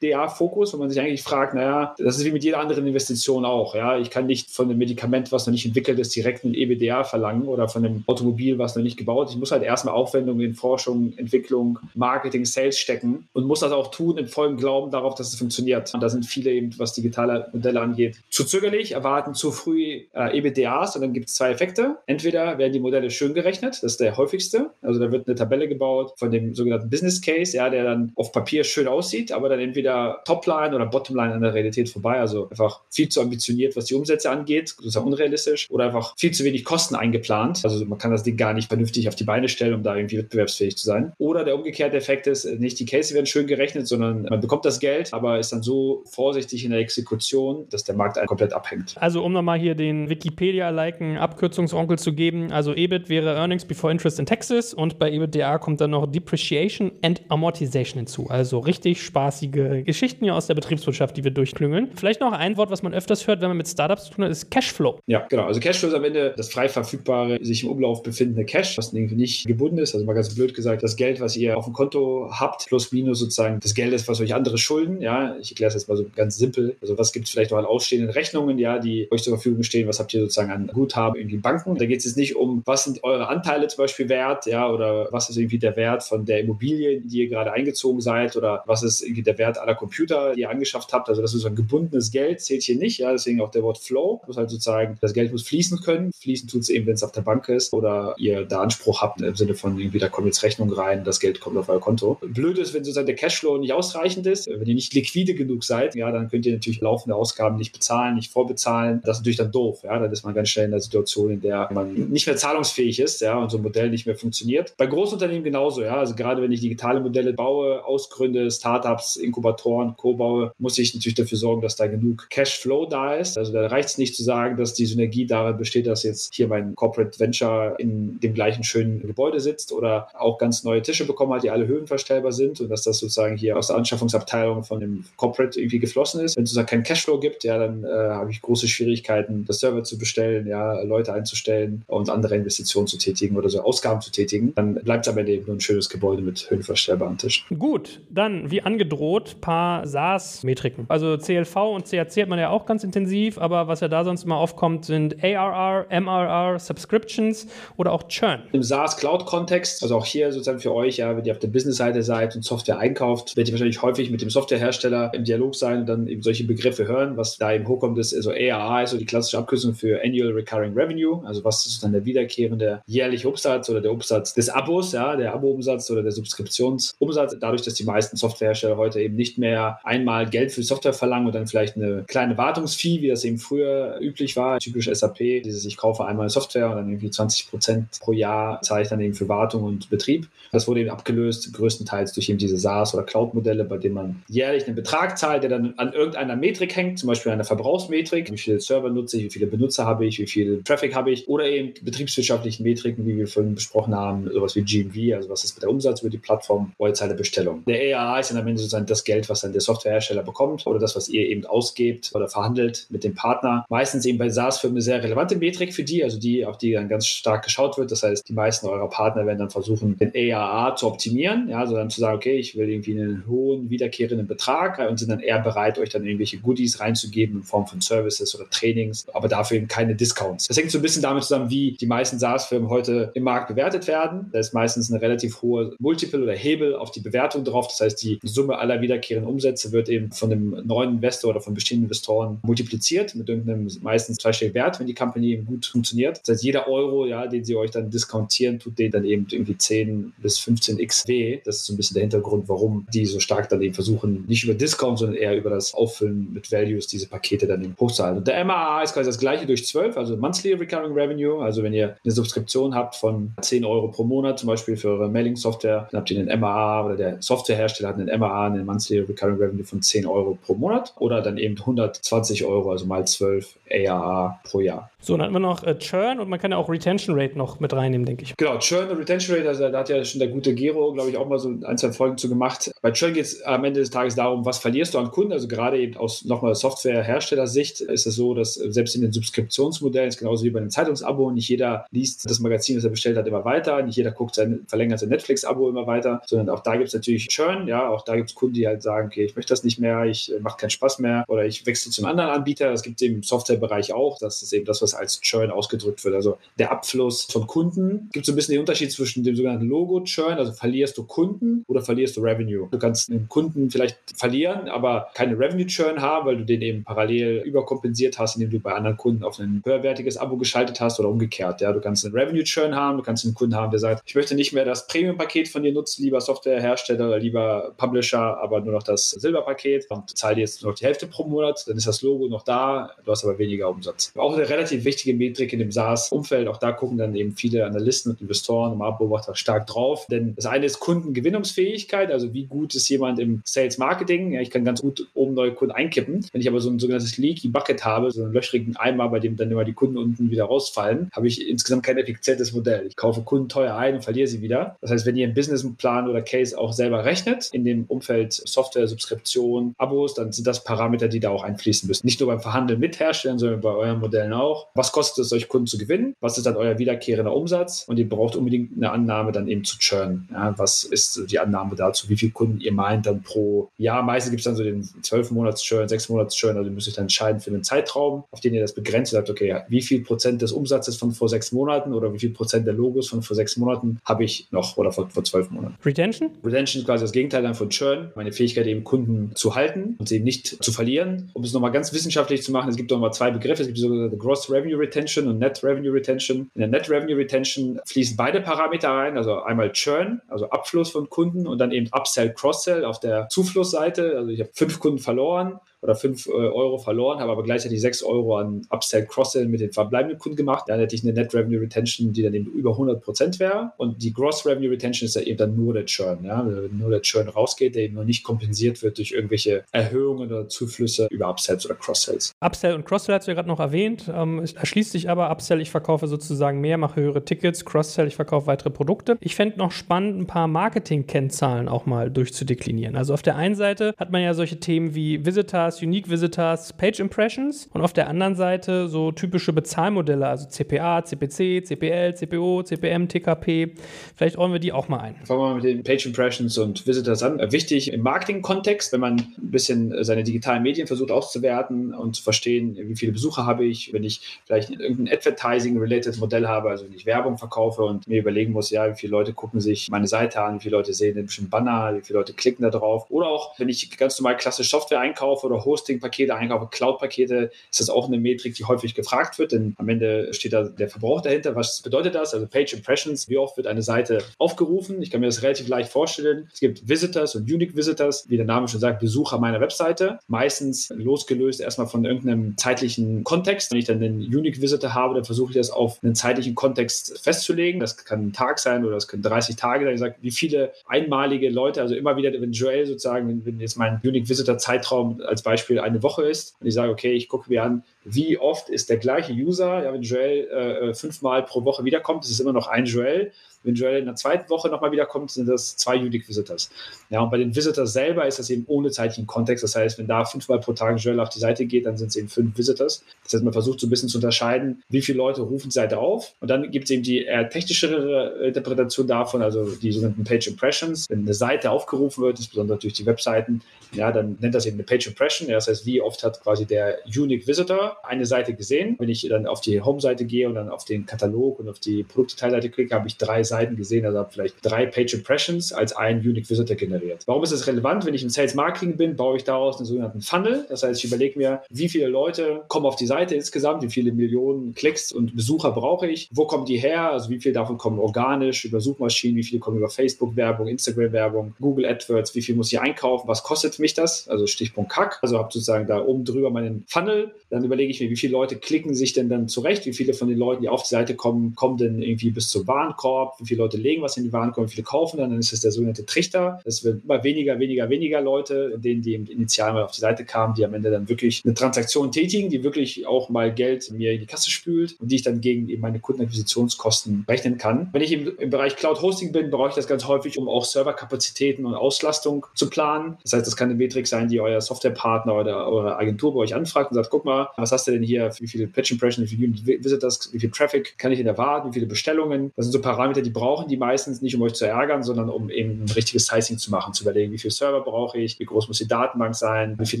EBITDA-Fokus, 0.00 0.72
wo 0.72 0.78
man 0.78 0.88
sich 0.88 1.00
eigentlich 1.00 1.22
fragt, 1.22 1.54
naja, 1.54 1.94
das 1.98 2.18
ist 2.18 2.24
wie 2.24 2.32
mit 2.32 2.44
jeder 2.44 2.58
anderen 2.58 2.86
Investition 2.86 3.44
auch. 3.44 3.74
Ja, 3.74 3.98
ich 3.98 4.10
kann 4.10 4.26
nicht 4.26 4.50
von 4.50 4.68
einem 4.68 4.78
Medikament, 4.78 5.32
was 5.32 5.46
noch 5.46 5.52
nicht 5.52 5.66
entwickelt 5.66 5.98
ist, 5.98 6.14
direkt 6.16 6.44
ein 6.44 6.54
EBDA 6.54 7.04
verlangen 7.04 7.46
oder 7.46 7.68
von 7.68 7.84
einem 7.84 8.04
Automobil, 8.06 8.58
was 8.58 8.76
noch 8.76 8.82
nicht 8.82 8.96
gebaut 8.96 9.28
ist. 9.28 9.34
Ich 9.34 9.38
muss 9.38 9.52
halt 9.52 9.62
erstmal 9.62 9.94
Aufwendungen 9.94 10.44
in 10.44 10.54
Forschung, 10.54 11.12
Entwicklung, 11.16 11.78
Marketing, 11.94 12.44
Sales 12.44 12.78
stecken 12.78 13.28
und 13.32 13.46
muss 13.46 13.60
das 13.60 13.72
auch 13.72 13.90
tun 13.90 14.18
im 14.18 14.26
vollen 14.26 14.56
Glauben 14.56 14.90
darauf, 14.90 15.14
dass 15.14 15.28
es 15.28 15.38
funktioniert. 15.38 15.92
Und 15.94 16.02
da 16.02 16.08
sind 16.08 16.24
viele 16.24 16.50
eben, 16.50 16.74
was 16.78 16.94
digitale 16.94 17.48
Modelle 17.52 17.80
angeht, 17.80 18.16
zu 18.30 18.44
zögerlich, 18.44 18.92
erwarten 18.92 19.34
zu 19.34 19.52
früh 19.52 20.02
äh, 20.14 20.38
EBDAs 20.38 20.96
und 20.96 21.02
dann 21.02 21.12
gibt 21.12 21.28
es 21.28 21.34
zwei 21.34 21.50
Effekte. 21.50 21.96
Entweder 22.06 22.58
werden 22.58 22.72
die 22.72 22.80
Modelle 22.80 23.10
schön 23.10 23.34
gerechnet, 23.34 23.74
das 23.74 23.92
ist 23.92 24.00
der 24.00 24.16
häufigste. 24.16 24.70
Also 24.82 25.00
da 25.00 25.12
wird 25.12 25.28
eine 25.28 25.36
Tabelle 25.36 25.68
gebaut 25.68 26.12
von 26.16 26.30
dem 26.30 26.54
sogenannten 26.54 26.90
Business 26.90 27.20
Case, 27.20 27.56
ja, 27.56 27.68
der 27.68 27.84
dann 27.84 28.12
auf 28.16 28.32
Papier 28.32 28.64
schön 28.64 28.88
aussieht, 28.88 29.32
aber 29.32 29.48
dann 29.48 29.60
entweder 29.60 29.89
Topline 30.24 30.74
oder 30.74 30.86
Bottomline 30.86 31.34
an 31.34 31.42
der 31.42 31.54
Realität 31.54 31.88
vorbei. 31.88 32.18
Also 32.18 32.48
einfach 32.50 32.80
viel 32.90 33.08
zu 33.08 33.20
ambitioniert, 33.20 33.76
was 33.76 33.86
die 33.86 33.94
Umsätze 33.94 34.30
angeht, 34.30 34.68
sozusagen 34.70 35.06
unrealistisch 35.06 35.68
oder 35.70 35.86
einfach 35.86 36.14
viel 36.16 36.32
zu 36.32 36.44
wenig 36.44 36.64
Kosten 36.64 36.94
eingeplant. 36.94 37.60
Also 37.64 37.84
man 37.84 37.98
kann 37.98 38.10
das 38.10 38.22
Ding 38.22 38.36
gar 38.36 38.52
nicht 38.52 38.68
vernünftig 38.68 39.08
auf 39.08 39.14
die 39.14 39.24
Beine 39.24 39.48
stellen, 39.48 39.74
um 39.74 39.82
da 39.82 39.96
irgendwie 39.96 40.18
wettbewerbsfähig 40.18 40.76
zu 40.76 40.86
sein. 40.86 41.12
Oder 41.18 41.44
der 41.44 41.54
umgekehrte 41.54 41.96
Effekt 41.96 42.26
ist, 42.26 42.44
nicht 42.44 42.78
die 42.78 42.86
Cases 42.86 43.14
werden 43.14 43.26
schön 43.26 43.46
gerechnet, 43.46 43.86
sondern 43.86 44.22
man 44.22 44.40
bekommt 44.40 44.64
das 44.64 44.80
Geld, 44.80 45.12
aber 45.12 45.38
ist 45.38 45.52
dann 45.52 45.62
so 45.62 46.02
vorsichtig 46.10 46.64
in 46.64 46.70
der 46.70 46.80
Exekution, 46.80 47.66
dass 47.70 47.84
der 47.84 47.94
Markt 47.94 48.18
einen 48.18 48.26
komplett 48.26 48.52
abhängt. 48.52 48.94
Also 48.96 49.22
um 49.22 49.32
nochmal 49.32 49.58
hier 49.58 49.74
den 49.74 50.08
Wikipedia-liken 50.08 51.18
Abkürzungsonkel 51.18 51.98
zu 51.98 52.12
geben, 52.12 52.52
also 52.52 52.74
EBIT 52.74 53.08
wäre 53.08 53.34
Earnings 53.34 53.64
Before 53.64 53.92
Interest 53.92 54.18
in 54.18 54.26
Taxes 54.26 54.74
und 54.74 54.98
bei 54.98 55.10
EBITDA 55.10 55.58
kommt 55.58 55.80
dann 55.80 55.90
noch 55.90 56.06
Depreciation 56.06 56.92
and 57.02 57.20
Amortization 57.28 57.98
hinzu. 57.98 58.26
Also 58.28 58.58
richtig 58.58 59.02
spaßige 59.02 59.79
Geschichten 59.82 60.24
hier 60.24 60.34
aus 60.34 60.46
der 60.46 60.54
Betriebswirtschaft, 60.54 61.16
die 61.16 61.24
wir 61.24 61.30
durchklüngeln. 61.30 61.90
Vielleicht 61.94 62.20
noch 62.20 62.32
ein 62.32 62.56
Wort, 62.56 62.70
was 62.70 62.82
man 62.82 62.94
öfters 62.94 63.26
hört, 63.26 63.40
wenn 63.40 63.48
man 63.48 63.56
mit 63.56 63.68
Startups 63.68 64.04
zu 64.04 64.14
tun 64.14 64.24
hat, 64.24 64.30
ist 64.30 64.50
Cashflow. 64.50 64.98
Ja, 65.06 65.26
genau. 65.28 65.44
Also 65.44 65.60
Cashflow 65.60 65.88
ist 65.88 65.94
am 65.94 66.04
Ende 66.04 66.34
das 66.36 66.52
frei 66.52 66.68
verfügbare, 66.68 67.38
sich 67.42 67.62
im 67.62 67.70
Umlauf 67.70 68.02
befindende 68.02 68.44
Cash, 68.44 68.78
was 68.78 68.92
irgendwie 68.92 69.16
nicht 69.16 69.46
gebunden 69.46 69.78
ist. 69.78 69.94
Also 69.94 70.06
mal 70.06 70.14
ganz 70.14 70.34
blöd 70.34 70.54
gesagt, 70.54 70.82
das 70.82 70.96
Geld, 70.96 71.20
was 71.20 71.36
ihr 71.36 71.56
auf 71.56 71.64
dem 71.64 71.74
Konto 71.74 72.30
habt, 72.32 72.66
plus 72.66 72.92
minus 72.92 73.18
sozusagen 73.18 73.60
das 73.60 73.74
Geld 73.74 73.92
ist, 73.92 74.08
was 74.08 74.20
euch 74.20 74.34
andere 74.34 74.58
schulden. 74.58 75.00
Ja, 75.00 75.36
ich 75.40 75.50
erkläre 75.50 75.68
es 75.68 75.74
jetzt 75.74 75.88
mal 75.88 75.96
so 75.96 76.06
ganz 76.14 76.36
simpel. 76.36 76.76
Also 76.80 76.98
was 76.98 77.12
gibt 77.12 77.26
es 77.26 77.32
vielleicht 77.32 77.50
noch 77.50 77.58
an 77.58 77.64
ausstehenden 77.64 78.10
Rechnungen, 78.10 78.58
ja, 78.58 78.78
die 78.78 79.08
euch 79.10 79.22
zur 79.22 79.34
Verfügung 79.34 79.62
stehen? 79.62 79.88
Was 79.88 79.98
habt 80.00 80.12
ihr 80.14 80.20
sozusagen 80.20 80.50
an 80.50 80.66
Guthaben 80.68 81.18
irgendwie 81.18 81.36
Banken? 81.36 81.76
Da 81.76 81.86
geht 81.86 81.98
es 81.98 82.04
jetzt 82.04 82.16
nicht 82.16 82.36
um, 82.36 82.62
was 82.64 82.84
sind 82.84 83.02
eure 83.04 83.28
Anteile 83.28 83.68
zum 83.68 83.84
Beispiel 83.84 84.08
wert, 84.08 84.46
ja, 84.46 84.68
oder 84.70 85.08
was 85.10 85.30
ist 85.30 85.36
irgendwie 85.36 85.58
der 85.58 85.76
Wert 85.76 86.02
von 86.02 86.24
der 86.24 86.40
Immobilie, 86.40 87.00
die 87.00 87.18
ihr 87.18 87.28
gerade 87.28 87.52
eingezogen 87.52 88.00
seid, 88.00 88.36
oder 88.36 88.62
was 88.66 88.82
ist 88.82 89.02
irgendwie 89.02 89.22
der 89.22 89.38
Wert 89.38 89.58
aller 89.58 89.69
Computer, 89.74 90.34
die 90.34 90.42
ihr 90.42 90.50
angeschafft 90.50 90.92
habt. 90.92 91.08
Also 91.08 91.22
das 91.22 91.34
ist 91.34 91.44
ein 91.44 91.56
gebundenes 91.56 92.10
Geld, 92.10 92.40
zählt 92.40 92.62
hier 92.62 92.76
nicht, 92.76 92.98
ja, 92.98 93.12
deswegen 93.12 93.40
auch 93.40 93.50
der 93.50 93.62
Wort 93.62 93.78
Flow. 93.78 94.20
Muss 94.26 94.36
halt 94.36 94.50
sozusagen, 94.50 94.96
das 95.00 95.12
Geld 95.12 95.32
muss 95.32 95.42
fließen 95.42 95.80
können. 95.80 96.12
Fließen 96.12 96.48
tut 96.48 96.62
es 96.62 96.68
eben, 96.68 96.86
wenn 96.86 96.94
es 96.94 97.02
auf 97.02 97.12
der 97.12 97.22
Bank 97.22 97.48
ist 97.48 97.72
oder 97.72 98.14
ihr 98.18 98.44
da 98.44 98.60
Anspruch 98.60 99.02
habt 99.02 99.20
im 99.20 99.34
Sinne 99.34 99.54
von 99.54 99.78
irgendwie, 99.78 99.98
da 99.98 100.08
kommen 100.08 100.26
jetzt 100.26 100.42
Rechnungen 100.42 100.74
rein, 100.74 101.04
das 101.04 101.20
Geld 101.20 101.40
kommt 101.40 101.56
auf 101.56 101.68
euer 101.68 101.80
Konto. 101.80 102.18
Blöd 102.22 102.58
ist, 102.58 102.74
wenn 102.74 102.84
sozusagen 102.84 103.06
der 103.06 103.16
Cashflow 103.16 103.58
nicht 103.58 103.72
ausreichend 103.72 104.26
ist, 104.26 104.48
wenn 104.48 104.66
ihr 104.66 104.74
nicht 104.74 104.94
liquide 104.94 105.34
genug 105.34 105.64
seid, 105.64 105.94
ja, 105.94 106.10
dann 106.10 106.28
könnt 106.28 106.46
ihr 106.46 106.52
natürlich 106.52 106.80
laufende 106.80 107.14
Ausgaben 107.14 107.56
nicht 107.56 107.72
bezahlen, 107.72 108.14
nicht 108.14 108.32
vorbezahlen. 108.32 109.00
Das 109.04 109.16
ist 109.16 109.20
natürlich 109.20 109.38
dann 109.38 109.52
doof, 109.52 109.80
ja, 109.84 109.98
dann 109.98 110.10
ist 110.10 110.24
man 110.24 110.34
ganz 110.34 110.48
schnell 110.48 110.66
in 110.66 110.70
der 110.72 110.80
Situation, 110.80 111.30
in 111.30 111.40
der 111.40 111.68
man 111.72 111.92
nicht 111.94 112.26
mehr 112.26 112.36
zahlungsfähig 112.36 113.00
ist, 113.00 113.20
ja, 113.20 113.38
und 113.38 113.50
so 113.50 113.58
ein 113.58 113.62
Modell 113.62 113.90
nicht 113.90 114.06
mehr 114.06 114.16
funktioniert. 114.16 114.74
Bei 114.76 114.86
Großunternehmen 114.86 115.44
genauso, 115.44 115.82
ja, 115.82 115.96
also 115.96 116.14
gerade 116.14 116.42
wenn 116.42 116.52
ich 116.52 116.60
digitale 116.60 117.00
Modelle 117.00 117.32
baue, 117.32 117.84
ausgründe, 117.84 118.50
Startups, 118.50 119.16
Inkubatoren, 119.16 119.59
Co. 119.62 120.14
baue, 120.14 120.52
muss 120.58 120.78
ich 120.78 120.94
natürlich 120.94 121.14
dafür 121.14 121.38
sorgen, 121.38 121.62
dass 121.62 121.76
da 121.76 121.86
genug 121.86 122.28
Cashflow 122.30 122.86
da 122.86 123.14
ist. 123.14 123.38
Also 123.38 123.52
da 123.52 123.66
reicht 123.66 123.90
es 123.90 123.98
nicht 123.98 124.16
zu 124.16 124.22
sagen, 124.22 124.56
dass 124.56 124.74
die 124.74 124.86
Synergie 124.86 125.26
darin 125.26 125.56
besteht, 125.56 125.86
dass 125.86 126.02
jetzt 126.02 126.34
hier 126.34 126.48
mein 126.48 126.74
Corporate 126.74 127.18
Venture 127.18 127.74
in 127.78 128.18
dem 128.20 128.34
gleichen 128.34 128.64
schönen 128.64 129.00
Gebäude 129.00 129.40
sitzt 129.40 129.72
oder 129.72 130.08
auch 130.18 130.38
ganz 130.38 130.64
neue 130.64 130.82
Tische 130.82 131.06
bekommen 131.06 131.32
hat, 131.32 131.42
die 131.42 131.50
alle 131.50 131.66
höhenverstellbar 131.66 132.32
sind 132.32 132.60
und 132.60 132.68
dass 132.68 132.82
das 132.82 132.98
sozusagen 132.98 133.36
hier 133.36 133.56
aus 133.56 133.68
der 133.68 133.76
Anschaffungsabteilung 133.76 134.64
von 134.64 134.80
dem 134.80 135.04
Corporate 135.16 135.60
irgendwie 135.60 135.78
geflossen 135.78 136.20
ist. 136.24 136.36
Wenn 136.36 136.44
es 136.44 136.50
sozusagen 136.50 136.68
keinen 136.68 136.82
Cashflow 136.82 137.18
gibt, 137.20 137.44
ja, 137.44 137.58
dann 137.58 137.84
äh, 137.84 137.88
habe 137.88 138.30
ich 138.30 138.42
große 138.42 138.68
Schwierigkeiten, 138.68 139.44
das 139.46 139.60
Server 139.60 139.82
zu 139.82 139.98
bestellen, 139.98 140.46
ja, 140.46 140.80
Leute 140.82 141.12
einzustellen 141.12 141.82
und 141.86 142.10
andere 142.10 142.36
Investitionen 142.36 142.86
zu 142.86 142.98
tätigen 142.98 143.36
oder 143.36 143.48
so 143.48 143.62
Ausgaben 143.62 144.00
zu 144.00 144.10
tätigen. 144.10 144.54
Dann 144.54 144.74
bleibt 144.74 145.06
es 145.06 145.12
aber 145.12 145.26
eben 145.26 145.46
nur 145.46 145.56
ein 145.56 145.60
schönes 145.60 145.88
Gebäude 145.88 146.22
mit 146.22 146.50
höhenverstellbaren 146.50 147.18
Tischen. 147.18 147.58
Gut, 147.58 148.00
dann 148.10 148.50
wie 148.50 148.62
angedroht, 148.62 149.40
paar 149.50 149.84
SaaS-Metriken. 149.84 150.84
Also 150.86 151.18
CLV 151.18 151.56
und 151.56 151.90
CAC 151.90 152.22
hat 152.22 152.28
man 152.28 152.38
ja 152.38 152.50
auch 152.50 152.66
ganz 152.66 152.84
intensiv, 152.84 153.36
aber 153.36 153.66
was 153.66 153.80
ja 153.80 153.88
da 153.88 154.04
sonst 154.04 154.22
immer 154.22 154.36
aufkommt, 154.36 154.84
sind 154.84 155.24
ARR, 155.24 155.86
MRR, 155.90 156.60
Subscriptions 156.60 157.48
oder 157.76 157.90
auch 157.90 158.04
Churn. 158.04 158.44
Im 158.52 158.62
SaaS-Cloud-Kontext, 158.62 159.82
also 159.82 159.96
auch 159.96 160.06
hier 160.06 160.30
sozusagen 160.30 160.60
für 160.60 160.72
euch, 160.72 160.98
ja, 160.98 161.16
wenn 161.16 161.24
ihr 161.24 161.32
auf 161.32 161.40
der 161.40 161.48
Business-Seite 161.48 162.04
seid 162.04 162.36
und 162.36 162.44
Software 162.44 162.78
einkauft, 162.78 163.36
werdet 163.36 163.48
ihr 163.48 163.54
wahrscheinlich 163.54 163.82
häufig 163.82 164.12
mit 164.12 164.22
dem 164.22 164.30
Softwarehersteller 164.30 165.12
im 165.14 165.24
Dialog 165.24 165.56
sein 165.56 165.80
und 165.80 165.88
dann 165.88 166.06
eben 166.06 166.22
solche 166.22 166.44
Begriffe 166.44 166.86
hören. 166.86 167.16
Was 167.16 167.36
da 167.36 167.52
eben 167.52 167.66
hochkommt, 167.66 167.98
ist 167.98 168.14
also 168.14 168.30
ARR, 168.30 168.84
ist 168.84 168.90
so 168.90 168.98
die 168.98 169.04
klassische 169.04 169.36
Abkürzung 169.36 169.74
für 169.74 170.00
Annual 170.04 170.30
Recurring 170.30 170.74
Revenue. 170.74 171.26
Also 171.26 171.42
was 171.42 171.66
ist 171.66 171.82
dann 171.82 171.90
der 171.90 172.04
wiederkehrende 172.04 172.82
jährliche 172.86 173.28
Umsatz 173.28 173.68
oder 173.68 173.80
der 173.80 173.90
Umsatz 173.90 174.32
des 174.32 174.48
Abos, 174.48 174.92
ja, 174.92 175.16
der 175.16 175.34
Abo-Umsatz 175.34 175.90
oder 175.90 176.04
der 176.04 176.12
Subskriptionsumsatz. 176.12 177.36
Dadurch, 177.40 177.62
dass 177.62 177.74
die 177.74 177.82
meisten 177.84 178.16
Softwarehersteller 178.16 178.76
heute 178.76 179.00
eben 179.00 179.16
nicht 179.16 179.29
mehr 179.38 179.78
einmal 179.84 180.28
Geld 180.28 180.52
für 180.52 180.62
Software 180.62 180.92
verlangen 180.92 181.26
und 181.26 181.34
dann 181.34 181.46
vielleicht 181.46 181.76
eine 181.76 182.04
kleine 182.06 182.36
Wartungsfee, 182.38 183.00
wie 183.02 183.08
das 183.08 183.24
eben 183.24 183.38
früher 183.38 183.98
üblich 184.00 184.36
war, 184.36 184.58
typisch 184.58 184.88
SAP, 184.92 185.18
dieses 185.18 185.64
ich 185.64 185.76
kaufe 185.76 186.04
einmal 186.04 186.28
Software 186.28 186.70
und 186.70 186.76
dann 186.76 186.88
irgendwie 186.88 187.10
20 187.10 187.50
Prozent 187.50 187.86
pro 188.00 188.12
Jahr 188.12 188.60
zahle 188.62 188.82
ich 188.82 188.88
dann 188.88 189.00
eben 189.00 189.14
für 189.14 189.28
Wartung 189.28 189.62
und 189.64 189.90
Betrieb. 189.90 190.28
Das 190.52 190.66
wurde 190.66 190.80
eben 190.80 190.90
abgelöst, 190.90 191.52
größtenteils 191.52 192.12
durch 192.12 192.28
eben 192.28 192.38
diese 192.38 192.58
SaaS- 192.58 192.94
oder 192.94 193.04
Cloud-Modelle, 193.04 193.64
bei 193.64 193.78
denen 193.78 193.94
man 193.94 194.22
jährlich 194.28 194.66
einen 194.66 194.76
Betrag 194.76 195.18
zahlt, 195.18 195.42
der 195.42 195.50
dann 195.50 195.74
an 195.76 195.92
irgendeiner 195.92 196.36
Metrik 196.36 196.74
hängt, 196.74 196.98
zum 196.98 197.08
Beispiel 197.08 197.32
einer 197.32 197.44
Verbrauchsmetrik, 197.44 198.30
wie 198.32 198.38
viele 198.38 198.60
Server 198.60 198.90
nutze 198.90 199.18
ich, 199.18 199.24
wie 199.24 199.30
viele 199.30 199.46
Benutzer 199.46 199.86
habe 199.86 200.06
ich, 200.06 200.18
wie 200.18 200.26
viel 200.26 200.62
Traffic 200.64 200.94
habe 200.94 201.10
ich, 201.10 201.28
oder 201.28 201.46
eben 201.46 201.74
betriebswirtschaftlichen 201.82 202.64
Metriken, 202.64 203.06
wie 203.06 203.16
wir 203.16 203.28
vorhin 203.28 203.54
besprochen 203.54 203.94
haben, 203.94 204.30
sowas 204.32 204.56
wie 204.56 204.62
GMV, 204.62 205.16
also 205.16 205.28
was 205.28 205.44
ist 205.44 205.60
der 205.62 205.70
Umsatz 205.70 206.00
über 206.00 206.10
die 206.10 206.18
Plattform, 206.18 206.72
Zahl 206.92 207.08
der 207.08 207.16
Bestellung. 207.16 207.62
Der 207.66 207.98
ARA 207.98 208.18
ist 208.18 208.30
dann 208.30 208.38
am 208.38 208.46
Ende 208.46 208.58
sozusagen 208.58 208.86
das 208.86 209.04
Geld, 209.04 209.19
was 209.28 209.40
dann 209.40 209.52
der 209.52 209.60
Softwarehersteller 209.60 210.22
bekommt 210.22 210.66
oder 210.66 210.78
das, 210.78 210.96
was 210.96 211.08
ihr 211.08 211.26
eben 211.26 211.44
ausgebt 211.46 212.10
oder 212.14 212.28
verhandelt 212.28 212.86
mit 212.90 213.04
dem 213.04 213.14
Partner. 213.14 213.64
Meistens 213.68 214.04
eben 214.06 214.18
bei 214.18 214.28
SaaS-Firmen 214.28 214.76
eine 214.76 214.82
sehr 214.82 215.02
relevante 215.02 215.36
Metrik 215.36 215.74
für 215.74 215.84
die, 215.84 216.02
also 216.04 216.18
die, 216.18 216.44
auf 216.46 216.58
die 216.58 216.72
dann 216.72 216.88
ganz 216.88 217.06
stark 217.06 217.44
geschaut 217.44 217.78
wird. 217.78 217.90
Das 217.90 218.02
heißt, 218.02 218.28
die 218.28 218.32
meisten 218.32 218.66
eurer 218.66 218.88
Partner 218.88 219.26
werden 219.26 219.38
dann 219.38 219.50
versuchen, 219.50 219.96
den 219.98 220.12
ARA 220.14 220.76
zu 220.76 220.86
optimieren, 220.86 221.48
ja, 221.48 221.58
also 221.58 221.74
dann 221.74 221.90
zu 221.90 222.00
sagen, 222.00 222.16
okay, 222.16 222.36
ich 222.36 222.56
will 222.56 222.68
irgendwie 222.68 222.92
einen 222.92 223.24
hohen 223.28 223.70
wiederkehrenden 223.70 224.26
Betrag 224.26 224.78
und 224.88 224.98
sind 224.98 225.10
dann 225.10 225.20
eher 225.20 225.40
bereit, 225.40 225.78
euch 225.78 225.90
dann 225.90 226.04
irgendwelche 226.04 226.38
Goodies 226.38 226.80
reinzugeben 226.80 227.38
in 227.38 227.42
Form 227.42 227.66
von 227.66 227.80
Services 227.80 228.34
oder 228.34 228.48
Trainings, 228.50 229.06
aber 229.12 229.28
dafür 229.28 229.56
eben 229.56 229.68
keine 229.68 229.94
Discounts. 229.94 230.48
Das 230.48 230.56
hängt 230.56 230.70
so 230.70 230.78
ein 230.78 230.82
bisschen 230.82 231.02
damit 231.02 231.24
zusammen, 231.24 231.50
wie 231.50 231.72
die 231.72 231.86
meisten 231.86 232.18
SaaS-Firmen 232.18 232.68
heute 232.68 233.10
im 233.14 233.24
Markt 233.24 233.48
bewertet 233.48 233.86
werden. 233.86 234.28
Da 234.32 234.38
ist 234.38 234.54
meistens 234.54 234.90
eine 234.90 235.00
relativ 235.00 235.42
hohe 235.42 235.74
Multiple 235.78 236.22
oder 236.22 236.34
Hebel 236.34 236.74
auf 236.74 236.90
die 236.90 237.00
Bewertung 237.00 237.44
drauf. 237.44 237.68
Das 237.68 237.80
heißt, 237.80 238.02
die 238.02 238.18
Summe 238.22 238.58
aller 238.58 238.80
wiederkehrenden 238.80 239.09
Umsätze 239.18 239.72
wird 239.72 239.88
eben 239.88 240.12
von 240.12 240.30
dem 240.30 240.50
neuen 240.64 240.90
Investor 240.90 241.30
oder 241.30 241.40
von 241.40 241.54
bestehenden 241.54 241.84
Investoren 241.86 242.38
multipliziert 242.42 243.14
mit 243.14 243.28
irgendeinem 243.28 243.68
meistens 243.82 244.18
zweistelligen 244.18 244.54
Wert, 244.54 244.80
wenn 244.80 244.86
die 244.86 244.94
Company 244.94 245.32
eben 245.32 245.46
gut 245.46 245.66
funktioniert. 245.66 246.20
Das 246.22 246.34
heißt, 246.34 246.44
jeder 246.44 246.68
Euro, 246.68 247.06
ja, 247.06 247.26
den 247.26 247.44
sie 247.44 247.56
euch 247.56 247.70
dann 247.70 247.90
diskontieren, 247.90 248.58
tut 248.58 248.78
denen 248.78 248.92
dann 248.92 249.04
eben 249.04 249.26
irgendwie 249.30 249.56
10 249.56 250.12
bis 250.18 250.38
15 250.38 250.78
x 250.78 251.06
weh. 251.08 251.40
Das 251.44 251.56
ist 251.56 251.66
so 251.66 251.72
ein 251.72 251.76
bisschen 251.76 251.94
der 251.94 252.02
Hintergrund, 252.02 252.48
warum 252.48 252.86
die 252.92 253.06
so 253.06 253.20
stark 253.20 253.48
dann 253.48 253.62
eben 253.62 253.74
versuchen, 253.74 254.24
nicht 254.26 254.44
über 254.44 254.54
Discount, 254.54 254.98
sondern 254.98 255.16
eher 255.16 255.36
über 255.36 255.50
das 255.50 255.74
Auffüllen 255.74 256.32
mit 256.32 256.50
Values 256.52 256.86
diese 256.86 257.08
Pakete 257.08 257.46
dann 257.46 257.62
eben 257.64 257.76
hochzahlen. 257.78 258.18
Und 258.18 258.28
der 258.28 258.44
MAA 258.44 258.82
ist 258.82 258.94
quasi 258.94 259.08
das 259.08 259.18
gleiche 259.18 259.46
durch 259.46 259.66
12, 259.66 259.96
also 259.96 260.16
Monthly 260.16 260.54
Recurring 260.54 260.92
Revenue. 260.92 261.42
Also 261.42 261.62
wenn 261.62 261.72
ihr 261.72 261.96
eine 262.04 262.12
Subskription 262.12 262.74
habt 262.74 262.96
von 262.96 263.32
10 263.40 263.64
Euro 263.64 263.88
pro 263.88 264.04
Monat, 264.04 264.38
zum 264.38 264.48
Beispiel 264.48 264.76
für 264.76 264.88
eure 264.88 265.08
Mailing-Software, 265.08 265.88
dann 265.90 266.00
habt 266.00 266.10
ihr 266.10 266.20
einen 266.20 266.40
MAA 266.40 266.86
oder 266.86 266.96
der 266.96 267.16
Softwarehersteller 267.20 267.90
hat 267.90 267.98
einen 267.98 268.20
MAA, 268.20 268.46
einen 268.46 268.66
Monthly 268.66 268.99
Recurring 269.08 269.36
Revenue 269.36 269.64
von 269.64 269.82
10 269.82 270.06
Euro 270.06 270.38
pro 270.44 270.54
Monat 270.54 270.94
oder 270.98 271.22
dann 271.22 271.38
eben 271.38 271.58
120 271.58 272.44
Euro, 272.44 272.70
also 272.70 272.86
mal 272.86 273.06
12 273.06 273.58
ARA 273.70 274.40
pro 274.44 274.60
Jahr. 274.60 274.89
So, 275.00 275.16
dann 275.16 275.26
haben 275.26 275.32
wir 275.32 275.40
noch 275.40 275.64
äh, 275.64 275.76
Churn 275.78 276.20
und 276.20 276.28
man 276.28 276.38
kann 276.38 276.50
ja 276.52 276.56
auch 276.56 276.68
Retention 276.68 277.18
Rate 277.18 277.36
noch 277.36 277.58
mit 277.58 277.72
reinnehmen, 277.72 278.06
denke 278.06 278.22
ich. 278.22 278.36
Genau, 278.36 278.58
Churn 278.58 278.88
und 278.88 278.98
Retention 278.98 279.36
Rate, 279.36 279.48
also 279.48 279.68
da 279.68 279.78
hat 279.78 279.88
ja 279.88 280.04
schon 280.04 280.20
der 280.20 280.28
gute 280.28 280.54
Gero, 280.54 280.92
glaube 280.92 281.10
ich, 281.10 281.16
auch 281.16 281.26
mal 281.26 281.38
so 281.38 281.48
ein, 281.48 281.78
zwei 281.78 281.90
Folgen 281.92 282.16
zu 282.16 282.28
gemacht. 282.28 282.70
Bei 282.82 282.92
Churn 282.92 283.14
geht 283.14 283.24
es 283.24 283.42
am 283.42 283.64
Ende 283.64 283.80
des 283.80 283.90
Tages 283.90 284.14
darum, 284.14 284.44
was 284.44 284.58
verlierst 284.58 284.94
du 284.94 284.98
an 284.98 285.10
Kunden? 285.10 285.32
Also 285.32 285.48
gerade 285.48 285.78
eben 285.78 285.96
aus 285.96 286.24
nochmal 286.24 286.54
Software-Herstellersicht 286.54 287.80
ist 287.80 288.06
es 288.06 288.14
so, 288.14 288.34
dass 288.34 288.54
selbst 288.54 288.94
in 288.94 289.02
den 289.02 289.12
Subskriptionsmodellen, 289.12 290.08
ist 290.08 290.18
genauso 290.18 290.44
wie 290.44 290.50
bei 290.50 290.60
einem 290.60 290.70
Zeitungsabo, 290.70 291.30
nicht 291.30 291.48
jeder 291.48 291.86
liest 291.90 292.28
das 292.28 292.40
Magazin, 292.40 292.76
das 292.76 292.84
er 292.84 292.90
bestellt 292.90 293.16
hat, 293.16 293.26
immer 293.26 293.44
weiter, 293.44 293.82
nicht 293.82 293.96
jeder 293.96 294.12
guckt 294.12 294.34
sein, 294.34 294.60
verlängert 294.68 295.00
sein 295.00 295.08
Netflix-Abo 295.08 295.68
immer 295.68 295.86
weiter, 295.86 296.22
sondern 296.26 296.50
auch 296.50 296.60
da 296.60 296.76
gibt 296.76 296.88
es 296.88 296.94
natürlich 296.94 297.28
Churn, 297.28 297.66
ja, 297.66 297.88
auch 297.88 298.04
da 298.04 298.16
gibt 298.16 298.28
es 298.28 298.34
Kunden, 298.34 298.54
die 298.54 298.66
halt 298.66 298.82
sagen, 298.82 299.08
okay, 299.08 299.24
ich 299.24 299.34
möchte 299.34 299.52
das 299.52 299.64
nicht 299.64 299.78
mehr, 299.78 300.04
ich 300.04 300.20
ich 300.20 300.40
macht 300.40 300.58
keinen 300.58 300.70
Spaß 300.70 300.98
mehr 300.98 301.24
oder 301.28 301.44
ich 301.44 301.64
wechsle 301.66 301.92
zum 301.92 302.04
anderen 302.04 302.30
Anbieter. 302.30 302.70
Das 302.70 302.82
gibt 302.82 303.00
es 303.00 303.08
im 303.08 303.22
Softwarebereich 303.22 303.92
auch. 303.92 304.18
Das 304.18 304.42
ist 304.42 304.52
eben 304.52 304.64
das, 304.64 304.82
was 304.82 304.89
als 304.94 305.20
Churn 305.20 305.50
ausgedrückt 305.50 306.04
wird. 306.04 306.14
Also 306.14 306.38
der 306.58 306.72
Abfluss 306.72 307.24
von 307.24 307.46
Kunden. 307.46 308.08
Gibt 308.12 308.26
so 308.26 308.32
ein 308.32 308.36
bisschen 308.36 308.52
den 308.52 308.60
Unterschied 308.60 308.92
zwischen 308.92 309.24
dem 309.24 309.36
sogenannten 309.36 309.68
Logo-Churn, 309.68 310.38
also 310.38 310.52
verlierst 310.52 310.96
du 310.98 311.04
Kunden 311.04 311.64
oder 311.68 311.82
verlierst 311.82 312.16
du 312.16 312.20
Revenue. 312.22 312.68
Du 312.70 312.78
kannst 312.78 313.10
einen 313.10 313.28
Kunden 313.28 313.70
vielleicht 313.70 313.98
verlieren, 314.16 314.68
aber 314.68 315.10
keine 315.14 315.38
Revenue-Churn 315.38 316.00
haben, 316.00 316.26
weil 316.26 316.36
du 316.36 316.44
den 316.44 316.62
eben 316.62 316.84
parallel 316.84 317.42
überkompensiert 317.42 318.18
hast, 318.18 318.36
indem 318.36 318.50
du 318.50 318.60
bei 318.60 318.72
anderen 318.72 318.96
Kunden 318.96 319.24
auf 319.24 319.38
ein 319.38 319.62
höherwertiges 319.64 320.16
Abo 320.16 320.36
geschaltet 320.36 320.80
hast 320.80 321.00
oder 321.00 321.08
umgekehrt. 321.08 321.60
Ja, 321.60 321.72
du 321.72 321.80
kannst 321.80 322.04
einen 322.04 322.14
Revenue-Churn 322.14 322.74
haben, 322.74 322.98
du 322.98 323.02
kannst 323.02 323.24
einen 323.24 323.34
Kunden 323.34 323.56
haben, 323.56 323.70
der 323.70 323.80
sagt, 323.80 324.02
ich 324.06 324.14
möchte 324.14 324.34
nicht 324.34 324.52
mehr 324.52 324.64
das 324.64 324.86
Premium-Paket 324.86 325.48
von 325.48 325.62
dir 325.62 325.72
nutzen, 325.72 326.02
lieber 326.02 326.20
Softwarehersteller 326.20 327.08
oder 327.08 327.18
lieber 327.18 327.72
Publisher, 327.76 328.38
aber 328.38 328.60
nur 328.60 328.72
noch 328.72 328.82
das 328.82 329.10
Silberpaket 329.10 329.90
und 329.90 330.16
zahle 330.16 330.36
dir 330.36 330.40
jetzt 330.42 330.62
nur 330.62 330.72
noch 330.72 330.78
die 330.78 330.84
Hälfte 330.84 331.06
pro 331.06 331.24
Monat, 331.24 331.64
dann 331.66 331.76
ist 331.76 331.86
das 331.86 332.02
Logo 332.02 332.28
noch 332.28 332.42
da, 332.42 332.90
du 333.04 333.10
hast 333.10 333.24
aber 333.24 333.38
weniger 333.38 333.68
Umsatz. 333.68 334.12
Auch 334.16 334.34
eine 334.34 334.48
relativ 334.48 334.79
wichtige 334.84 335.16
Metrik 335.16 335.52
in 335.52 335.58
dem 335.58 335.70
SaaS-Umfeld, 335.70 336.48
auch 336.48 336.58
da 336.58 336.72
gucken 336.72 336.98
dann 336.98 337.14
eben 337.14 337.32
viele 337.32 337.64
Analysten 337.64 338.12
und 338.12 338.20
Investoren 338.20 338.72
und 338.72 338.78
Marktbeobachter 338.78 339.34
stark 339.34 339.66
drauf, 339.66 340.06
denn 340.10 340.34
das 340.34 340.46
eine 340.46 340.66
ist 340.66 340.80
Kundengewinnungsfähigkeit, 340.80 342.10
also 342.10 342.32
wie 342.32 342.46
gut 342.46 342.74
ist 342.74 342.88
jemand 342.88 343.18
im 343.18 343.42
Sales-Marketing, 343.44 344.32
ja, 344.32 344.40
ich 344.40 344.50
kann 344.50 344.64
ganz 344.64 344.80
gut 344.80 345.06
oben 345.14 345.34
neue 345.34 345.52
Kunden 345.52 345.74
einkippen. 345.74 346.26
Wenn 346.32 346.40
ich 346.40 346.48
aber 346.48 346.60
so 346.60 346.70
ein 346.70 346.78
sogenanntes 346.78 347.18
Leaky 347.18 347.48
Bucket 347.48 347.84
habe, 347.84 348.10
so 348.10 348.22
einen 348.22 348.32
löchrigen 348.32 348.76
Eimer, 348.76 349.08
bei 349.08 349.20
dem 349.20 349.36
dann 349.36 349.50
immer 349.50 349.64
die 349.64 349.72
Kunden 349.72 349.98
unten 349.98 350.30
wieder 350.30 350.44
rausfallen, 350.44 351.10
habe 351.12 351.26
ich 351.26 351.48
insgesamt 351.48 351.82
kein 351.82 351.98
effizientes 351.98 352.52
Modell. 352.52 352.86
Ich 352.86 352.96
kaufe 352.96 353.22
Kunden 353.22 353.48
teuer 353.48 353.76
ein 353.76 353.94
und 353.96 354.02
verliere 354.02 354.28
sie 354.28 354.42
wieder. 354.42 354.76
Das 354.80 354.90
heißt, 354.90 355.06
wenn 355.06 355.16
ihr 355.16 355.26
einen 355.26 355.34
Businessplan 355.34 356.08
oder 356.08 356.22
Case 356.22 356.58
auch 356.58 356.72
selber 356.72 357.04
rechnet, 357.04 357.50
in 357.52 357.64
dem 357.64 357.84
Umfeld 357.84 358.32
Software, 358.32 358.86
Subskription, 358.86 359.74
Abos, 359.78 360.14
dann 360.14 360.32
sind 360.32 360.46
das 360.46 360.64
Parameter, 360.64 361.08
die 361.08 361.20
da 361.20 361.30
auch 361.30 361.44
einfließen 361.44 361.86
müssen. 361.88 362.06
Nicht 362.06 362.20
nur 362.20 362.28
beim 362.28 362.40
Verhandeln 362.40 362.80
mit 362.80 362.98
Herstellern, 363.00 363.38
sondern 363.38 363.60
bei 363.60 363.70
euren 363.70 364.00
Modellen 364.00 364.32
auch. 364.32 364.68
Was 364.74 364.92
kostet 364.92 365.24
es 365.24 365.32
euch, 365.32 365.48
Kunden 365.48 365.66
zu 365.66 365.78
gewinnen? 365.78 366.14
Was 366.20 366.38
ist 366.38 366.46
dann 366.46 366.56
euer 366.56 366.78
wiederkehrender 366.78 367.34
Umsatz? 367.34 367.84
Und 367.88 367.98
ihr 367.98 368.08
braucht 368.08 368.36
unbedingt 368.36 368.76
eine 368.76 368.90
Annahme 368.90 369.32
dann 369.32 369.48
eben 369.48 369.64
zu 369.64 369.78
churn. 369.78 370.28
Ja, 370.32 370.54
was 370.56 370.84
ist 370.84 371.30
die 371.30 371.38
Annahme 371.38 371.76
dazu? 371.76 372.08
Wie 372.08 372.16
viele 372.16 372.32
Kunden 372.32 372.60
ihr 372.60 372.72
meint 372.72 373.06
dann 373.06 373.22
pro 373.22 373.70
Jahr? 373.78 374.02
Meistens 374.02 374.30
gibt 374.30 374.40
es 374.40 374.44
dann 374.44 374.56
so 374.56 374.62
den 374.62 374.82
12-Monats-Churn, 374.82 375.86
6-Monats-Churn. 375.86 376.56
Also 376.56 376.68
ihr 376.68 376.74
müsst 376.74 376.88
euch 376.88 376.94
dann 376.94 377.04
entscheiden 377.04 377.40
für 377.40 377.50
einen 377.50 377.64
Zeitraum, 377.64 378.24
auf 378.30 378.40
den 378.40 378.54
ihr 378.54 378.60
das 378.60 378.74
begrenzt. 378.74 379.12
Ihr 379.12 379.16
sagt, 379.16 379.30
okay, 379.30 379.62
wie 379.68 379.82
viel 379.82 380.02
Prozent 380.02 380.42
des 380.42 380.52
Umsatzes 380.52 380.96
von 380.96 381.12
vor 381.12 381.28
sechs 381.28 381.52
Monaten 381.52 381.92
oder 381.92 382.12
wie 382.12 382.18
viel 382.18 382.30
Prozent 382.30 382.66
der 382.66 382.74
Logos 382.74 383.08
von 383.08 383.22
vor 383.22 383.34
sechs 383.34 383.56
Monaten 383.56 384.00
habe 384.04 384.24
ich 384.24 384.48
noch 384.50 384.76
oder 384.76 384.92
vor, 384.92 385.08
vor 385.10 385.24
zwölf 385.24 385.50
Monaten? 385.50 385.76
Retention? 385.84 386.30
Retention 386.44 386.80
ist 386.80 386.86
quasi 386.86 387.04
das 387.04 387.12
Gegenteil 387.12 387.42
dann 387.42 387.54
von 387.54 387.70
Churn. 387.70 388.12
Meine 388.14 388.32
Fähigkeit 388.32 388.66
eben 388.66 388.84
Kunden 388.84 389.32
zu 389.34 389.54
halten 389.54 389.96
und 389.98 390.08
sie 390.08 390.16
eben 390.16 390.24
nicht 390.24 390.62
zu 390.62 390.72
verlieren. 390.72 391.30
Um 391.32 391.42
es 391.44 391.52
nochmal 391.52 391.72
ganz 391.72 391.92
wissenschaftlich 391.92 392.42
zu 392.42 392.52
machen, 392.52 392.70
es 392.70 392.76
gibt 392.76 392.90
nochmal 392.90 393.12
zwei 393.12 393.30
Begriffe. 393.30 393.62
Es 393.62 393.68
gibt 393.68 393.78
die 393.78 393.82
sogenannte 393.82 394.16
Gross 394.16 394.50
Revenue 394.50 394.59
Retention 394.62 395.28
und 395.28 395.38
Net 395.38 395.62
Revenue 395.62 395.92
Retention. 395.92 396.50
In 396.54 396.60
der 396.60 396.68
Net 396.68 396.88
Revenue 396.90 397.16
Retention 397.16 397.80
fließen 397.86 398.16
beide 398.16 398.40
Parameter 398.40 398.90
rein, 398.90 399.16
also 399.16 399.42
einmal 399.42 399.72
Churn, 399.72 400.20
also 400.28 400.50
Abfluss 400.50 400.90
von 400.90 401.08
Kunden 401.08 401.46
und 401.46 401.58
dann 401.58 401.72
eben 401.72 401.88
Upsell, 401.92 402.32
Cross-Sell 402.32 402.84
auf 402.84 403.00
der 403.00 403.28
Zuflussseite. 403.28 404.16
Also 404.16 404.30
ich 404.30 404.40
habe 404.40 404.50
fünf 404.52 404.78
Kunden 404.80 404.98
verloren 404.98 405.58
oder 405.82 405.94
5 405.94 406.26
äh, 406.26 406.30
Euro 406.30 406.78
verloren, 406.78 407.20
habe 407.20 407.32
aber 407.32 407.42
gleichzeitig 407.42 407.80
6 407.80 408.02
Euro 408.02 408.36
an 408.38 408.66
Upsell, 408.70 409.06
Cross-Sell 409.06 409.46
mit 409.46 409.60
den 409.60 409.72
verbleibenden 409.72 410.18
Kunden 410.18 410.36
gemacht. 410.36 410.64
Dann 410.68 410.78
hätte 410.78 410.94
ich 410.94 411.02
eine 411.02 411.12
Net 411.12 411.34
Revenue 411.34 411.60
Retention, 411.60 412.12
die 412.12 412.22
dann 412.22 412.34
eben 412.34 412.46
über 412.46 412.72
100 412.72 413.00
Prozent 413.02 413.40
wäre. 413.40 413.72
Und 413.76 414.02
die 414.02 414.12
Gross 414.12 414.44
Revenue 414.44 414.70
Retention 414.70 415.06
ist 415.06 415.16
ja 415.16 415.22
eben 415.22 415.38
dann 415.38 415.56
nur 415.56 415.72
der 415.74 415.86
Churn. 415.86 416.24
Ja? 416.24 416.46
Wenn 416.46 416.78
nur 416.78 416.90
der 416.90 417.02
Churn 417.02 417.28
rausgeht, 417.28 417.74
der 417.74 417.84
eben 417.84 417.94
noch 417.94 418.04
nicht 418.04 418.24
kompensiert 418.24 418.82
wird 418.82 418.98
durch 418.98 419.12
irgendwelche 419.12 419.64
Erhöhungen 419.72 420.30
oder 420.30 420.48
Zuflüsse 420.48 421.08
über 421.10 421.28
Upsells 421.28 421.64
oder 421.64 421.74
Cross-Sells. 421.74 422.32
Upsell 422.40 422.74
und 422.74 422.84
Cross-Sell 422.84 423.14
hast 423.14 423.26
du 423.26 423.30
ja 423.30 423.34
gerade 423.34 423.48
noch 423.48 423.60
erwähnt. 423.60 424.10
Ähm, 424.12 424.40
erschließt 424.40 424.92
sich 424.92 425.08
aber 425.08 425.30
Upsell, 425.30 425.60
ich 425.60 425.70
verkaufe 425.70 426.06
sozusagen 426.06 426.60
mehr, 426.60 426.76
mache 426.78 427.00
höhere 427.00 427.24
Tickets. 427.24 427.64
Cross-Sell, 427.64 428.06
ich 428.06 428.16
verkaufe 428.16 428.46
weitere 428.46 428.70
Produkte. 428.70 429.16
Ich 429.20 429.34
fände 429.34 429.58
noch 429.58 429.72
spannend, 429.72 430.18
ein 430.20 430.26
paar 430.26 430.48
Marketing-Kennzahlen 430.48 431.68
auch 431.68 431.86
mal 431.86 432.10
durchzudeklinieren. 432.10 432.96
Also 432.96 433.14
auf 433.14 433.22
der 433.22 433.36
einen 433.36 433.54
Seite 433.54 433.94
hat 433.96 434.10
man 434.10 434.22
ja 434.22 434.34
solche 434.34 434.60
Themen 434.60 434.94
wie 434.94 435.24
Visitors, 435.24 435.69
Unique 435.82 436.10
Visitors, 436.10 436.72
Page 436.72 437.00
Impressions 437.00 437.68
und 437.72 437.80
auf 437.80 437.92
der 437.92 438.08
anderen 438.08 438.34
Seite 438.34 438.88
so 438.88 439.12
typische 439.12 439.52
Bezahlmodelle, 439.52 440.26
also 440.26 440.48
CPA, 440.48 441.04
CPC, 441.04 441.64
CPL, 441.64 442.14
CPO, 442.14 442.62
CPM, 442.62 443.08
TKP. 443.08 443.74
Vielleicht 444.16 444.36
ordnen 444.36 444.54
wir 444.54 444.60
die 444.60 444.72
auch 444.72 444.88
mal 444.88 445.00
ein. 445.00 445.16
Fangen 445.24 445.40
wir 445.40 445.48
mal 445.48 445.54
mit 445.54 445.64
den 445.64 445.82
Page 445.82 446.06
Impressions 446.06 446.58
und 446.58 446.86
Visitors 446.86 447.22
an. 447.22 447.38
Wichtig 447.52 447.92
im 447.92 448.02
Marketing-Kontext, 448.02 448.92
wenn 448.92 449.00
man 449.00 449.18
ein 449.18 449.50
bisschen 449.50 450.04
seine 450.04 450.24
digitalen 450.24 450.62
Medien 450.62 450.86
versucht 450.86 451.10
auszuwerten 451.10 451.94
und 451.94 452.16
zu 452.16 452.22
verstehen, 452.22 452.76
wie 452.76 452.96
viele 452.96 453.12
Besucher 453.12 453.46
habe 453.46 453.64
ich, 453.64 453.92
wenn 453.92 454.04
ich 454.04 454.40
vielleicht 454.46 454.70
irgendein 454.70 455.16
Advertising-related 455.16 456.18
Modell 456.18 456.46
habe, 456.48 456.70
also 456.70 456.84
wenn 456.84 456.92
ich 456.92 457.06
Werbung 457.06 457.38
verkaufe 457.38 457.82
und 457.82 458.08
mir 458.08 458.20
überlegen 458.20 458.52
muss, 458.52 458.70
ja, 458.70 458.90
wie 458.90 458.94
viele 458.94 459.12
Leute 459.12 459.32
gucken 459.32 459.60
sich 459.60 459.88
meine 459.90 460.06
Seite 460.06 460.42
an, 460.42 460.56
wie 460.56 460.60
viele 460.64 460.76
Leute 460.76 460.92
sehen 460.92 461.14
den 461.14 461.26
bestimmten 461.26 461.50
Banner, 461.50 461.94
wie 461.96 462.00
viele 462.02 462.18
Leute 462.18 462.32
klicken 462.32 462.62
da 462.62 462.70
drauf. 462.70 463.06
Oder 463.10 463.28
auch, 463.28 463.58
wenn 463.58 463.68
ich 463.68 463.96
ganz 463.96 464.18
normal 464.18 464.36
klassisch 464.36 464.70
Software 464.70 465.00
einkaufe 465.00 465.46
oder 465.46 465.59
Hosting 465.64 466.00
Pakete 466.00 466.34
einkaufe, 466.34 466.68
Cloud-Pakete, 466.70 467.50
ist 467.70 467.80
das 467.80 467.90
auch 467.90 468.06
eine 468.06 468.18
Metrik, 468.18 468.54
die 468.54 468.64
häufig 468.64 468.94
gefragt 468.94 469.38
wird, 469.38 469.52
denn 469.52 469.74
am 469.78 469.88
Ende 469.88 470.32
steht 470.32 470.52
da 470.52 470.64
der 470.64 470.88
Verbrauch 470.88 471.20
dahinter. 471.20 471.54
Was 471.56 471.82
bedeutet 471.82 472.14
das? 472.14 472.34
Also 472.34 472.46
Page 472.46 472.72
Impressions, 472.74 473.28
wie 473.28 473.38
oft 473.38 473.56
wird 473.56 473.66
eine 473.66 473.82
Seite 473.82 474.22
aufgerufen? 474.38 475.02
Ich 475.02 475.10
kann 475.10 475.20
mir 475.20 475.26
das 475.26 475.42
relativ 475.42 475.68
leicht 475.68 475.90
vorstellen. 475.90 476.48
Es 476.52 476.60
gibt 476.60 476.88
Visitors 476.88 477.34
und 477.34 477.50
Unique 477.50 477.76
Visitors, 477.76 478.24
wie 478.28 478.36
der 478.36 478.46
Name 478.46 478.68
schon 478.68 478.80
sagt, 478.80 479.00
Besucher 479.00 479.38
meiner 479.38 479.60
Webseite. 479.60 480.18
Meistens 480.28 480.90
losgelöst 480.94 481.60
erstmal 481.60 481.86
von 481.86 482.04
irgendeinem 482.04 482.56
zeitlichen 482.56 483.24
Kontext. 483.24 483.70
Wenn 483.70 483.78
ich 483.78 483.84
dann 483.84 484.02
einen 484.02 484.22
Unique 484.22 484.60
Visitor 484.60 484.94
habe, 484.94 485.14
dann 485.14 485.24
versuche 485.24 485.50
ich 485.50 485.56
das 485.56 485.70
auf 485.70 485.98
einen 486.02 486.14
zeitlichen 486.14 486.54
Kontext 486.54 487.18
festzulegen. 487.22 487.80
Das 487.80 487.96
kann 487.96 488.28
ein 488.28 488.32
Tag 488.32 488.58
sein 488.58 488.84
oder 488.84 488.94
das 488.94 489.08
können 489.08 489.22
30 489.22 489.56
Tage 489.56 489.84
sein. 489.84 489.94
Ich 489.94 490.00
sage, 490.00 490.14
wie 490.20 490.30
viele 490.30 490.72
einmalige 490.86 491.48
Leute, 491.50 491.80
also 491.80 491.94
immer 491.94 492.16
wieder, 492.16 492.32
wenn 492.32 492.52
Joel 492.52 492.86
sozusagen, 492.86 493.44
wenn 493.44 493.60
jetzt 493.60 493.76
mein 493.76 494.00
Unique 494.04 494.28
Visitor 494.28 494.58
Zeitraum 494.58 495.20
als 495.26 495.42
Beispiel 495.42 495.49
eine 495.82 496.02
Woche 496.02 496.24
ist 496.24 496.56
und 496.60 496.66
ich 496.66 496.74
sage, 496.74 496.90
okay, 496.90 497.12
ich 497.12 497.28
gucke 497.28 497.50
mir 497.50 497.62
an, 497.62 497.84
wie 498.04 498.38
oft 498.38 498.68
ist 498.68 498.90
der 498.90 498.98
gleiche 498.98 499.32
User, 499.32 499.84
ja, 499.84 499.92
wenn 499.92 500.02
Joel 500.02 500.48
äh, 500.48 500.94
fünfmal 500.94 501.44
pro 501.44 501.64
Woche 501.64 501.84
wiederkommt, 501.84 502.24
ist 502.24 502.40
immer 502.40 502.52
noch 502.52 502.66
ein 502.66 502.86
Joel. 502.86 503.32
Wenn 503.62 503.74
Joel 503.74 503.98
in 503.98 504.06
der 504.06 504.14
zweiten 504.14 504.48
Woche 504.48 504.68
nochmal 504.68 504.92
wiederkommt, 504.92 505.30
sind 505.30 505.48
das 505.48 505.76
zwei 505.76 505.96
Unique 505.96 506.28
Visitors. 506.28 506.70
Ja, 507.10 507.20
und 507.20 507.30
bei 507.30 507.38
den 507.38 507.54
Visitors 507.54 507.92
selber 507.92 508.26
ist 508.26 508.38
das 508.38 508.48
eben 508.50 508.64
ohne 508.66 508.90
zeitlichen 508.90 509.26
Kontext. 509.26 509.62
Das 509.62 509.76
heißt, 509.76 509.98
wenn 509.98 510.06
da 510.06 510.24
fünfmal 510.24 510.60
pro 510.60 510.72
Tag 510.72 510.98
Joel 510.98 511.20
auf 511.20 511.28
die 511.28 511.40
Seite 511.40 511.66
geht, 511.66 511.86
dann 511.86 511.96
sind 511.96 512.08
es 512.08 512.16
eben 512.16 512.28
fünf 512.28 512.56
Visitors. 512.56 513.04
Das 513.24 513.34
heißt, 513.34 513.44
man 513.44 513.52
versucht 513.52 513.80
so 513.80 513.86
ein 513.86 513.90
bisschen 513.90 514.08
zu 514.08 514.18
unterscheiden, 514.18 514.82
wie 514.88 515.02
viele 515.02 515.18
Leute 515.18 515.42
rufen 515.42 515.68
die 515.68 515.74
Seite 515.74 515.98
auf. 515.98 516.34
Und 516.40 516.48
dann 516.48 516.70
gibt 516.70 516.84
es 516.84 516.90
eben 516.90 517.02
die 517.02 517.24
eher 517.24 517.48
technischere 517.48 518.46
Interpretation 518.46 519.06
davon, 519.06 519.42
also 519.42 519.64
die 519.64 519.92
sogenannten 519.92 520.24
Page 520.24 520.48
Impressions. 520.48 521.06
Wenn 521.10 521.20
eine 521.20 521.34
Seite 521.34 521.70
aufgerufen 521.70 522.24
wird, 522.24 522.38
insbesondere 522.38 522.78
durch 522.78 522.94
die 522.94 523.06
Webseiten, 523.06 523.62
ja, 523.92 524.12
dann 524.12 524.36
nennt 524.40 524.54
das 524.54 524.66
eben 524.66 524.76
eine 524.76 524.84
Page 524.84 525.08
Impression. 525.08 525.48
Ja, 525.48 525.56
das 525.56 525.68
heißt, 525.68 525.84
wie 525.86 526.00
oft 526.00 526.22
hat 526.22 526.42
quasi 526.42 526.64
der 526.64 526.98
Unique 527.06 527.46
Visitor 527.46 527.96
eine 528.04 528.24
Seite 528.24 528.54
gesehen. 528.54 528.96
Wenn 528.98 529.08
ich 529.08 529.26
dann 529.28 529.46
auf 529.46 529.60
die 529.60 529.80
Home-Seite 529.80 530.24
gehe 530.24 530.48
und 530.48 530.54
dann 530.54 530.68
auf 530.68 530.84
den 530.84 531.06
Katalog 531.06 531.58
und 531.58 531.68
auf 531.68 531.78
die 531.78 532.04
Produktdetailseite 532.04 532.70
klicke, 532.70 532.94
habe 532.94 533.08
ich 533.08 533.16
drei 533.16 533.42
Seiten 533.50 533.76
gesehen, 533.76 534.06
also 534.06 534.18
habe 534.18 534.30
vielleicht 534.32 534.56
drei 534.62 534.86
Page 534.86 535.14
Impressions 535.14 535.72
als 535.72 535.94
ein 535.94 536.18
Unique 536.20 536.48
Visitor 536.48 536.76
generiert. 536.76 537.22
Warum 537.26 537.42
ist 537.42 537.52
das 537.52 537.66
relevant? 537.66 538.06
Wenn 538.06 538.14
ich 538.14 538.22
im 538.22 538.30
Sales 538.30 538.54
Marketing 538.54 538.96
bin, 538.96 539.16
baue 539.16 539.36
ich 539.36 539.44
daraus 539.44 539.76
einen 539.76 539.86
sogenannten 539.86 540.22
Funnel. 540.22 540.64
Das 540.68 540.82
heißt, 540.82 540.98
ich 540.98 541.04
überlege 541.04 541.38
mir, 541.38 541.62
wie 541.70 541.88
viele 541.88 542.06
Leute 542.06 542.62
kommen 542.68 542.86
auf 542.86 542.96
die 542.96 543.06
Seite 543.06 543.34
insgesamt, 543.34 543.82
wie 543.82 543.90
viele 543.90 544.12
Millionen 544.12 544.74
Klicks 544.74 545.12
und 545.12 545.36
Besucher 545.36 545.72
brauche 545.72 546.06
ich, 546.06 546.28
wo 546.32 546.46
kommen 546.46 546.64
die 546.64 546.78
her, 546.78 547.12
also 547.12 547.30
wie 547.30 547.40
viele 547.40 547.54
davon 547.54 547.78
kommen 547.78 547.98
organisch 547.98 548.64
über 548.64 548.80
Suchmaschinen, 548.80 549.36
wie 549.36 549.42
viele 549.42 549.60
kommen 549.60 549.78
über 549.78 549.90
Facebook-Werbung, 549.90 550.68
Instagram-Werbung, 550.68 551.54
Google 551.60 551.86
AdWords, 551.86 552.34
wie 552.34 552.42
viel 552.42 552.54
muss 552.54 552.72
ich 552.72 552.80
einkaufen, 552.80 553.28
was 553.28 553.42
kostet 553.42 553.78
mich 553.78 553.94
das, 553.94 554.28
also 554.28 554.46
Stichpunkt 554.46 554.90
Kack. 554.90 555.18
Also 555.22 555.38
habe 555.38 555.52
sozusagen 555.52 555.86
da 555.86 556.04
oben 556.04 556.24
drüber 556.24 556.50
meinen 556.50 556.84
Funnel, 556.86 557.32
dann 557.50 557.64
überlege 557.64 557.90
ich 557.90 558.00
mir, 558.00 558.08
wie 558.08 558.16
viele 558.16 558.32
Leute 558.32 558.56
klicken 558.56 558.94
sich 558.94 559.12
denn 559.12 559.28
dann 559.28 559.48
zurecht, 559.48 559.84
wie 559.84 559.92
viele 559.92 560.14
von 560.14 560.28
den 560.28 560.38
Leuten, 560.38 560.62
die 560.62 560.68
auf 560.68 560.84
die 560.84 560.88
Seite 560.88 561.16
kommen, 561.16 561.54
kommen 561.56 561.76
denn 561.76 562.00
irgendwie 562.00 562.30
bis 562.30 562.48
zum 562.48 562.66
Warenkorb, 562.66 563.34
wie 563.40 563.46
viele 563.46 563.62
Leute 563.62 563.76
legen 563.76 564.02
was 564.02 564.16
in 564.16 564.24
die 564.24 564.32
Warenkorb, 564.32 564.68
wie 564.68 564.74
viele 564.74 564.84
kaufen 564.84 565.18
dann, 565.18 565.30
dann 565.30 565.40
ist 565.40 565.52
das 565.52 565.60
der 565.60 565.72
sogenannte 565.72 566.06
Trichter. 566.06 566.60
Es 566.64 566.84
wird 566.84 567.04
immer 567.04 567.22
weniger, 567.24 567.58
weniger, 567.58 567.90
weniger 567.90 568.20
Leute, 568.20 568.78
denen, 568.78 569.02
die 569.02 569.14
initial 569.14 569.72
mal 569.72 569.82
auf 569.82 569.90
die 569.90 570.00
Seite 570.00 570.24
kamen, 570.24 570.54
die 570.54 570.64
am 570.64 570.74
Ende 570.74 570.90
dann 570.90 571.08
wirklich 571.08 571.42
eine 571.44 571.54
Transaktion 571.54 572.12
tätigen, 572.12 572.50
die 572.50 572.62
wirklich 572.62 573.06
auch 573.06 573.28
mal 573.28 573.52
Geld 573.52 573.90
mir 573.90 574.12
in 574.12 574.20
die 574.20 574.26
Kasse 574.26 574.50
spült 574.50 574.94
und 575.00 575.10
die 575.10 575.16
ich 575.16 575.22
dann 575.22 575.40
gegen 575.40 575.68
eben 575.68 575.82
meine 575.82 575.98
Kundenakquisitionskosten 575.98 577.24
rechnen 577.28 577.58
kann. 577.58 577.88
Wenn 577.92 578.02
ich 578.02 578.12
im, 578.12 578.38
im 578.38 578.50
Bereich 578.50 578.76
Cloud 578.76 579.02
Hosting 579.02 579.32
bin, 579.32 579.50
brauche 579.50 579.70
ich 579.70 579.74
das 579.74 579.88
ganz 579.88 580.06
häufig, 580.06 580.38
um 580.38 580.48
auch 580.48 580.64
Serverkapazitäten 580.64 581.66
und 581.66 581.74
Auslastung 581.74 582.46
zu 582.54 582.70
planen. 582.70 583.16
Das 583.24 583.32
heißt, 583.32 583.46
das 583.46 583.56
kann 583.56 583.68
eine 583.68 583.76
Metrik 583.76 584.06
sein, 584.06 584.28
die 584.28 584.40
euer 584.40 584.60
Softwarepartner 584.60 585.34
oder 585.34 585.66
eure 585.66 585.96
Agentur 585.96 586.32
bei 586.34 586.40
euch 586.40 586.54
anfragt 586.54 586.92
und 586.92 586.94
sagt, 586.94 587.10
guck 587.10 587.24
mal, 587.24 587.39
was 587.56 587.72
hast 587.72 587.86
du 587.86 587.92
denn 587.92 588.02
hier, 588.02 588.30
wie 588.38 588.46
viele 588.46 588.66
Pitch 588.66 588.90
Impressions, 588.90 589.30
wie 589.30 589.36
viele 589.36 589.84
Visitors, 589.84 590.32
wie 590.32 590.40
viel 590.40 590.50
Traffic 590.50 590.98
kann 590.98 591.12
ich 591.12 591.18
denn 591.18 591.26
erwarten, 591.26 591.70
wie 591.70 591.74
viele 591.74 591.86
Bestellungen. 591.86 592.52
Das 592.56 592.66
sind 592.66 592.72
so 592.72 592.80
Parameter, 592.80 593.22
die 593.22 593.30
brauchen 593.30 593.68
die 593.68 593.76
meistens 593.76 594.22
nicht, 594.22 594.34
um 594.34 594.42
euch 594.42 594.54
zu 594.54 594.66
ärgern, 594.66 595.02
sondern 595.02 595.28
um 595.28 595.50
eben 595.50 595.84
ein 595.84 595.90
richtiges 595.90 596.26
Sizing 596.26 596.58
zu 596.58 596.70
machen, 596.70 596.94
zu 596.94 597.04
überlegen, 597.04 597.32
wie 597.32 597.38
viel 597.38 597.50
Server 597.50 597.80
brauche 597.80 598.18
ich, 598.18 598.38
wie 598.38 598.44
groß 598.44 598.68
muss 598.68 598.78
die 598.78 598.88
Datenbank 598.88 599.34
sein, 599.34 599.76
wie 599.78 599.86
viel 599.86 600.00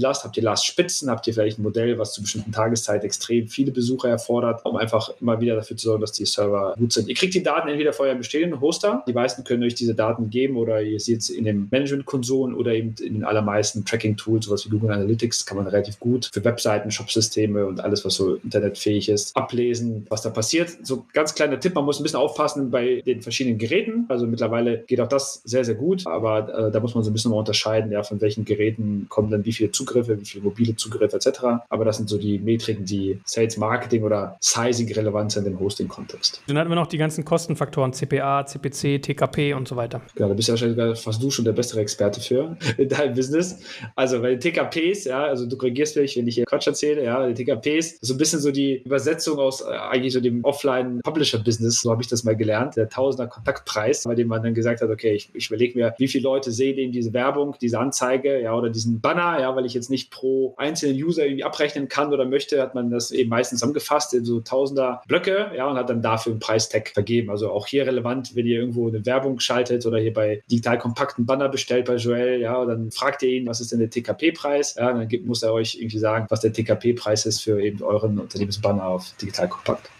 Last, 0.00 0.24
habt 0.24 0.36
ihr? 0.36 0.42
Lastspitzen, 0.42 1.10
habt 1.10 1.26
ihr 1.26 1.34
vielleicht 1.34 1.58
ein 1.58 1.62
Modell, 1.62 1.98
was 1.98 2.12
zu 2.12 2.22
bestimmten 2.22 2.52
Tageszeit 2.52 3.04
extrem 3.04 3.48
viele 3.48 3.72
Besucher 3.72 4.08
erfordert, 4.08 4.64
um 4.64 4.76
einfach 4.76 5.10
immer 5.20 5.40
wieder 5.40 5.56
dafür 5.56 5.76
zu 5.76 5.86
sorgen, 5.86 6.00
dass 6.00 6.12
die 6.12 6.24
Server 6.24 6.74
gut 6.78 6.92
sind. 6.92 7.08
Ihr 7.08 7.14
kriegt 7.14 7.34
die 7.34 7.42
Daten 7.42 7.68
entweder 7.68 7.92
vor 7.92 8.06
eurem 8.06 8.18
bestehenden 8.18 8.60
Hoster, 8.60 9.04
die 9.06 9.12
meisten 9.12 9.44
können 9.44 9.62
euch 9.62 9.74
diese 9.74 9.94
Daten 9.94 10.30
geben 10.30 10.56
oder 10.56 10.82
ihr 10.82 11.00
seht 11.00 11.20
es 11.20 11.30
in 11.30 11.44
den 11.44 11.68
Management-Konsolen 11.70 12.54
oder 12.54 12.72
eben 12.72 12.94
in 13.00 13.14
den 13.14 13.24
allermeisten 13.24 13.84
Tracking-Tools, 13.84 14.46
sowas 14.46 14.66
wie 14.66 14.70
Google 14.70 14.90
Analytics, 14.90 15.46
kann 15.46 15.56
man 15.56 15.66
relativ 15.66 15.98
gut 15.98 16.30
für 16.32 16.44
Webseiten, 16.44 16.90
Shopsysteme 17.30 17.66
und 17.66 17.80
alles, 17.80 18.04
was 18.04 18.14
so 18.14 18.34
internetfähig 18.36 19.08
ist, 19.08 19.36
ablesen, 19.36 20.06
was 20.08 20.22
da 20.22 20.30
passiert. 20.30 20.70
So 20.82 21.06
ganz 21.12 21.34
kleiner 21.34 21.60
Tipp, 21.60 21.74
man 21.74 21.84
muss 21.84 22.00
ein 22.00 22.02
bisschen 22.02 22.18
aufpassen 22.18 22.70
bei 22.70 23.02
den 23.06 23.22
verschiedenen 23.22 23.58
Geräten. 23.58 24.06
Also 24.08 24.26
mittlerweile 24.26 24.78
geht 24.86 25.00
auch 25.00 25.08
das 25.08 25.42
sehr, 25.44 25.64
sehr 25.64 25.76
gut, 25.76 26.06
aber 26.06 26.68
äh, 26.68 26.70
da 26.70 26.80
muss 26.80 26.94
man 26.94 27.04
so 27.04 27.10
ein 27.10 27.12
bisschen 27.12 27.30
mal 27.30 27.38
unterscheiden, 27.38 27.92
ja, 27.92 28.02
von 28.02 28.20
welchen 28.20 28.44
Geräten 28.44 29.06
kommen 29.08 29.30
dann 29.30 29.44
wie 29.44 29.52
viele 29.52 29.70
Zugriffe, 29.70 30.20
wie 30.20 30.24
viele 30.24 30.44
mobile 30.44 30.76
Zugriffe 30.76 31.16
etc. 31.16 31.40
Aber 31.68 31.84
das 31.84 31.96
sind 31.96 32.08
so 32.08 32.18
die 32.18 32.38
Metriken, 32.38 32.84
die 32.84 33.20
Sales 33.24 33.56
Marketing 33.56 34.02
oder 34.02 34.36
Sizing 34.40 34.92
relevant 34.92 35.32
sind 35.32 35.46
im 35.46 35.58
Hosting-Kontext. 35.58 36.42
Dann 36.46 36.58
hatten 36.58 36.70
wir 36.70 36.76
noch 36.76 36.86
die 36.86 36.98
ganzen 36.98 37.24
Kostenfaktoren, 37.24 37.92
CPA, 37.92 38.44
CPC, 38.44 39.02
TKP 39.02 39.54
und 39.54 39.68
so 39.68 39.76
weiter. 39.76 40.00
Ja, 40.18 40.28
da 40.28 40.34
bist 40.34 40.48
du 40.48 40.52
wahrscheinlich 40.52 40.98
fast 40.98 41.22
du 41.22 41.30
schon 41.30 41.44
der 41.44 41.52
bessere 41.52 41.80
Experte 41.80 42.20
für 42.20 42.56
in 42.78 42.88
deinem 42.88 43.14
Business. 43.14 43.60
Also 43.94 44.20
bei 44.20 44.34
den 44.34 44.40
TKPs, 44.40 45.04
ja, 45.04 45.24
also 45.24 45.46
du 45.46 45.56
korrigierst 45.56 45.96
mich, 45.96 46.16
wenn 46.16 46.26
ich 46.26 46.34
hier 46.34 46.44
Quatsch 46.44 46.66
erzähle, 46.66 47.04
ja, 47.04 47.19
die 47.28 47.44
TKPs, 47.44 47.98
so 48.00 48.14
ein 48.14 48.18
bisschen 48.18 48.40
so 48.40 48.50
die 48.50 48.82
Übersetzung 48.82 49.38
aus 49.38 49.60
äh, 49.60 49.66
eigentlich 49.66 50.12
so 50.12 50.20
dem 50.20 50.44
Offline-Publisher-Business, 50.44 51.82
so 51.82 51.90
habe 51.90 52.02
ich 52.02 52.08
das 52.08 52.24
mal 52.24 52.36
gelernt, 52.36 52.76
der 52.76 52.88
Tausender 52.88 53.28
Kontaktpreis, 53.28 54.04
bei 54.04 54.14
dem 54.14 54.28
man 54.28 54.42
dann 54.42 54.54
gesagt 54.54 54.80
hat, 54.80 54.90
okay, 54.90 55.12
ich, 55.12 55.30
ich 55.34 55.48
überlege 55.48 55.78
mir, 55.78 55.94
wie 55.98 56.08
viele 56.08 56.24
Leute 56.24 56.52
sehen 56.52 56.78
eben 56.78 56.92
diese 56.92 57.12
Werbung, 57.12 57.56
diese 57.60 57.78
Anzeige, 57.78 58.40
ja, 58.40 58.54
oder 58.54 58.70
diesen 58.70 59.00
Banner, 59.00 59.40
ja, 59.40 59.54
weil 59.54 59.66
ich 59.66 59.74
jetzt 59.74 59.90
nicht 59.90 60.10
pro 60.10 60.54
einzelnen 60.56 61.02
User 61.02 61.24
irgendwie 61.24 61.44
abrechnen 61.44 61.88
kann 61.88 62.12
oder 62.12 62.24
möchte, 62.24 62.60
hat 62.60 62.74
man 62.74 62.90
das 62.90 63.10
eben 63.10 63.30
meistens 63.30 63.60
zusammengefasst 63.60 64.14
in 64.14 64.24
so 64.24 64.40
Tausender 64.40 65.02
Blöcke, 65.06 65.50
ja, 65.56 65.68
und 65.68 65.76
hat 65.76 65.90
dann 65.90 66.02
dafür 66.02 66.32
einen 66.32 66.40
Preistag 66.40 66.88
vergeben. 66.88 67.30
Also 67.30 67.50
auch 67.50 67.66
hier 67.66 67.86
relevant, 67.86 68.34
wenn 68.34 68.46
ihr 68.46 68.60
irgendwo 68.60 68.88
eine 68.88 69.04
Werbung 69.06 69.40
schaltet 69.40 69.86
oder 69.86 69.98
hier 69.98 70.12
bei 70.12 70.42
digital 70.50 70.78
kompakten 70.78 71.26
Banner 71.26 71.48
bestellt 71.48 71.86
bei 71.86 71.96
Joel, 71.96 72.40
ja, 72.40 72.64
dann 72.64 72.90
fragt 72.90 73.22
ihr 73.22 73.30
ihn, 73.30 73.46
was 73.46 73.60
ist 73.60 73.72
denn 73.72 73.78
der 73.78 73.90
TKP-Preis? 73.90 74.76
Ja, 74.76 74.92
dann 74.92 75.08
gibt, 75.08 75.26
muss 75.26 75.42
er 75.42 75.52
euch 75.52 75.76
irgendwie 75.76 75.98
sagen, 75.98 76.26
was 76.28 76.40
der 76.40 76.52
TKP-Preis 76.52 77.09
ist 77.12 77.42
für 77.42 77.60
eben 77.60 77.82
euren 77.82 78.18
Unternehmensbanner 78.18 78.84
auf 78.84 79.12
digital 79.20 79.48
kompakt. 79.48 79.90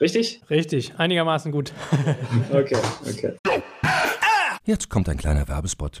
Richtig? 0.00 0.42
Richtig, 0.50 0.94
einigermaßen 0.98 1.52
gut. 1.52 1.72
okay, 2.52 2.76
okay. 3.08 3.32
Jetzt 4.64 4.90
kommt 4.90 5.08
ein 5.08 5.16
kleiner 5.16 5.48
Werbespot. 5.48 6.00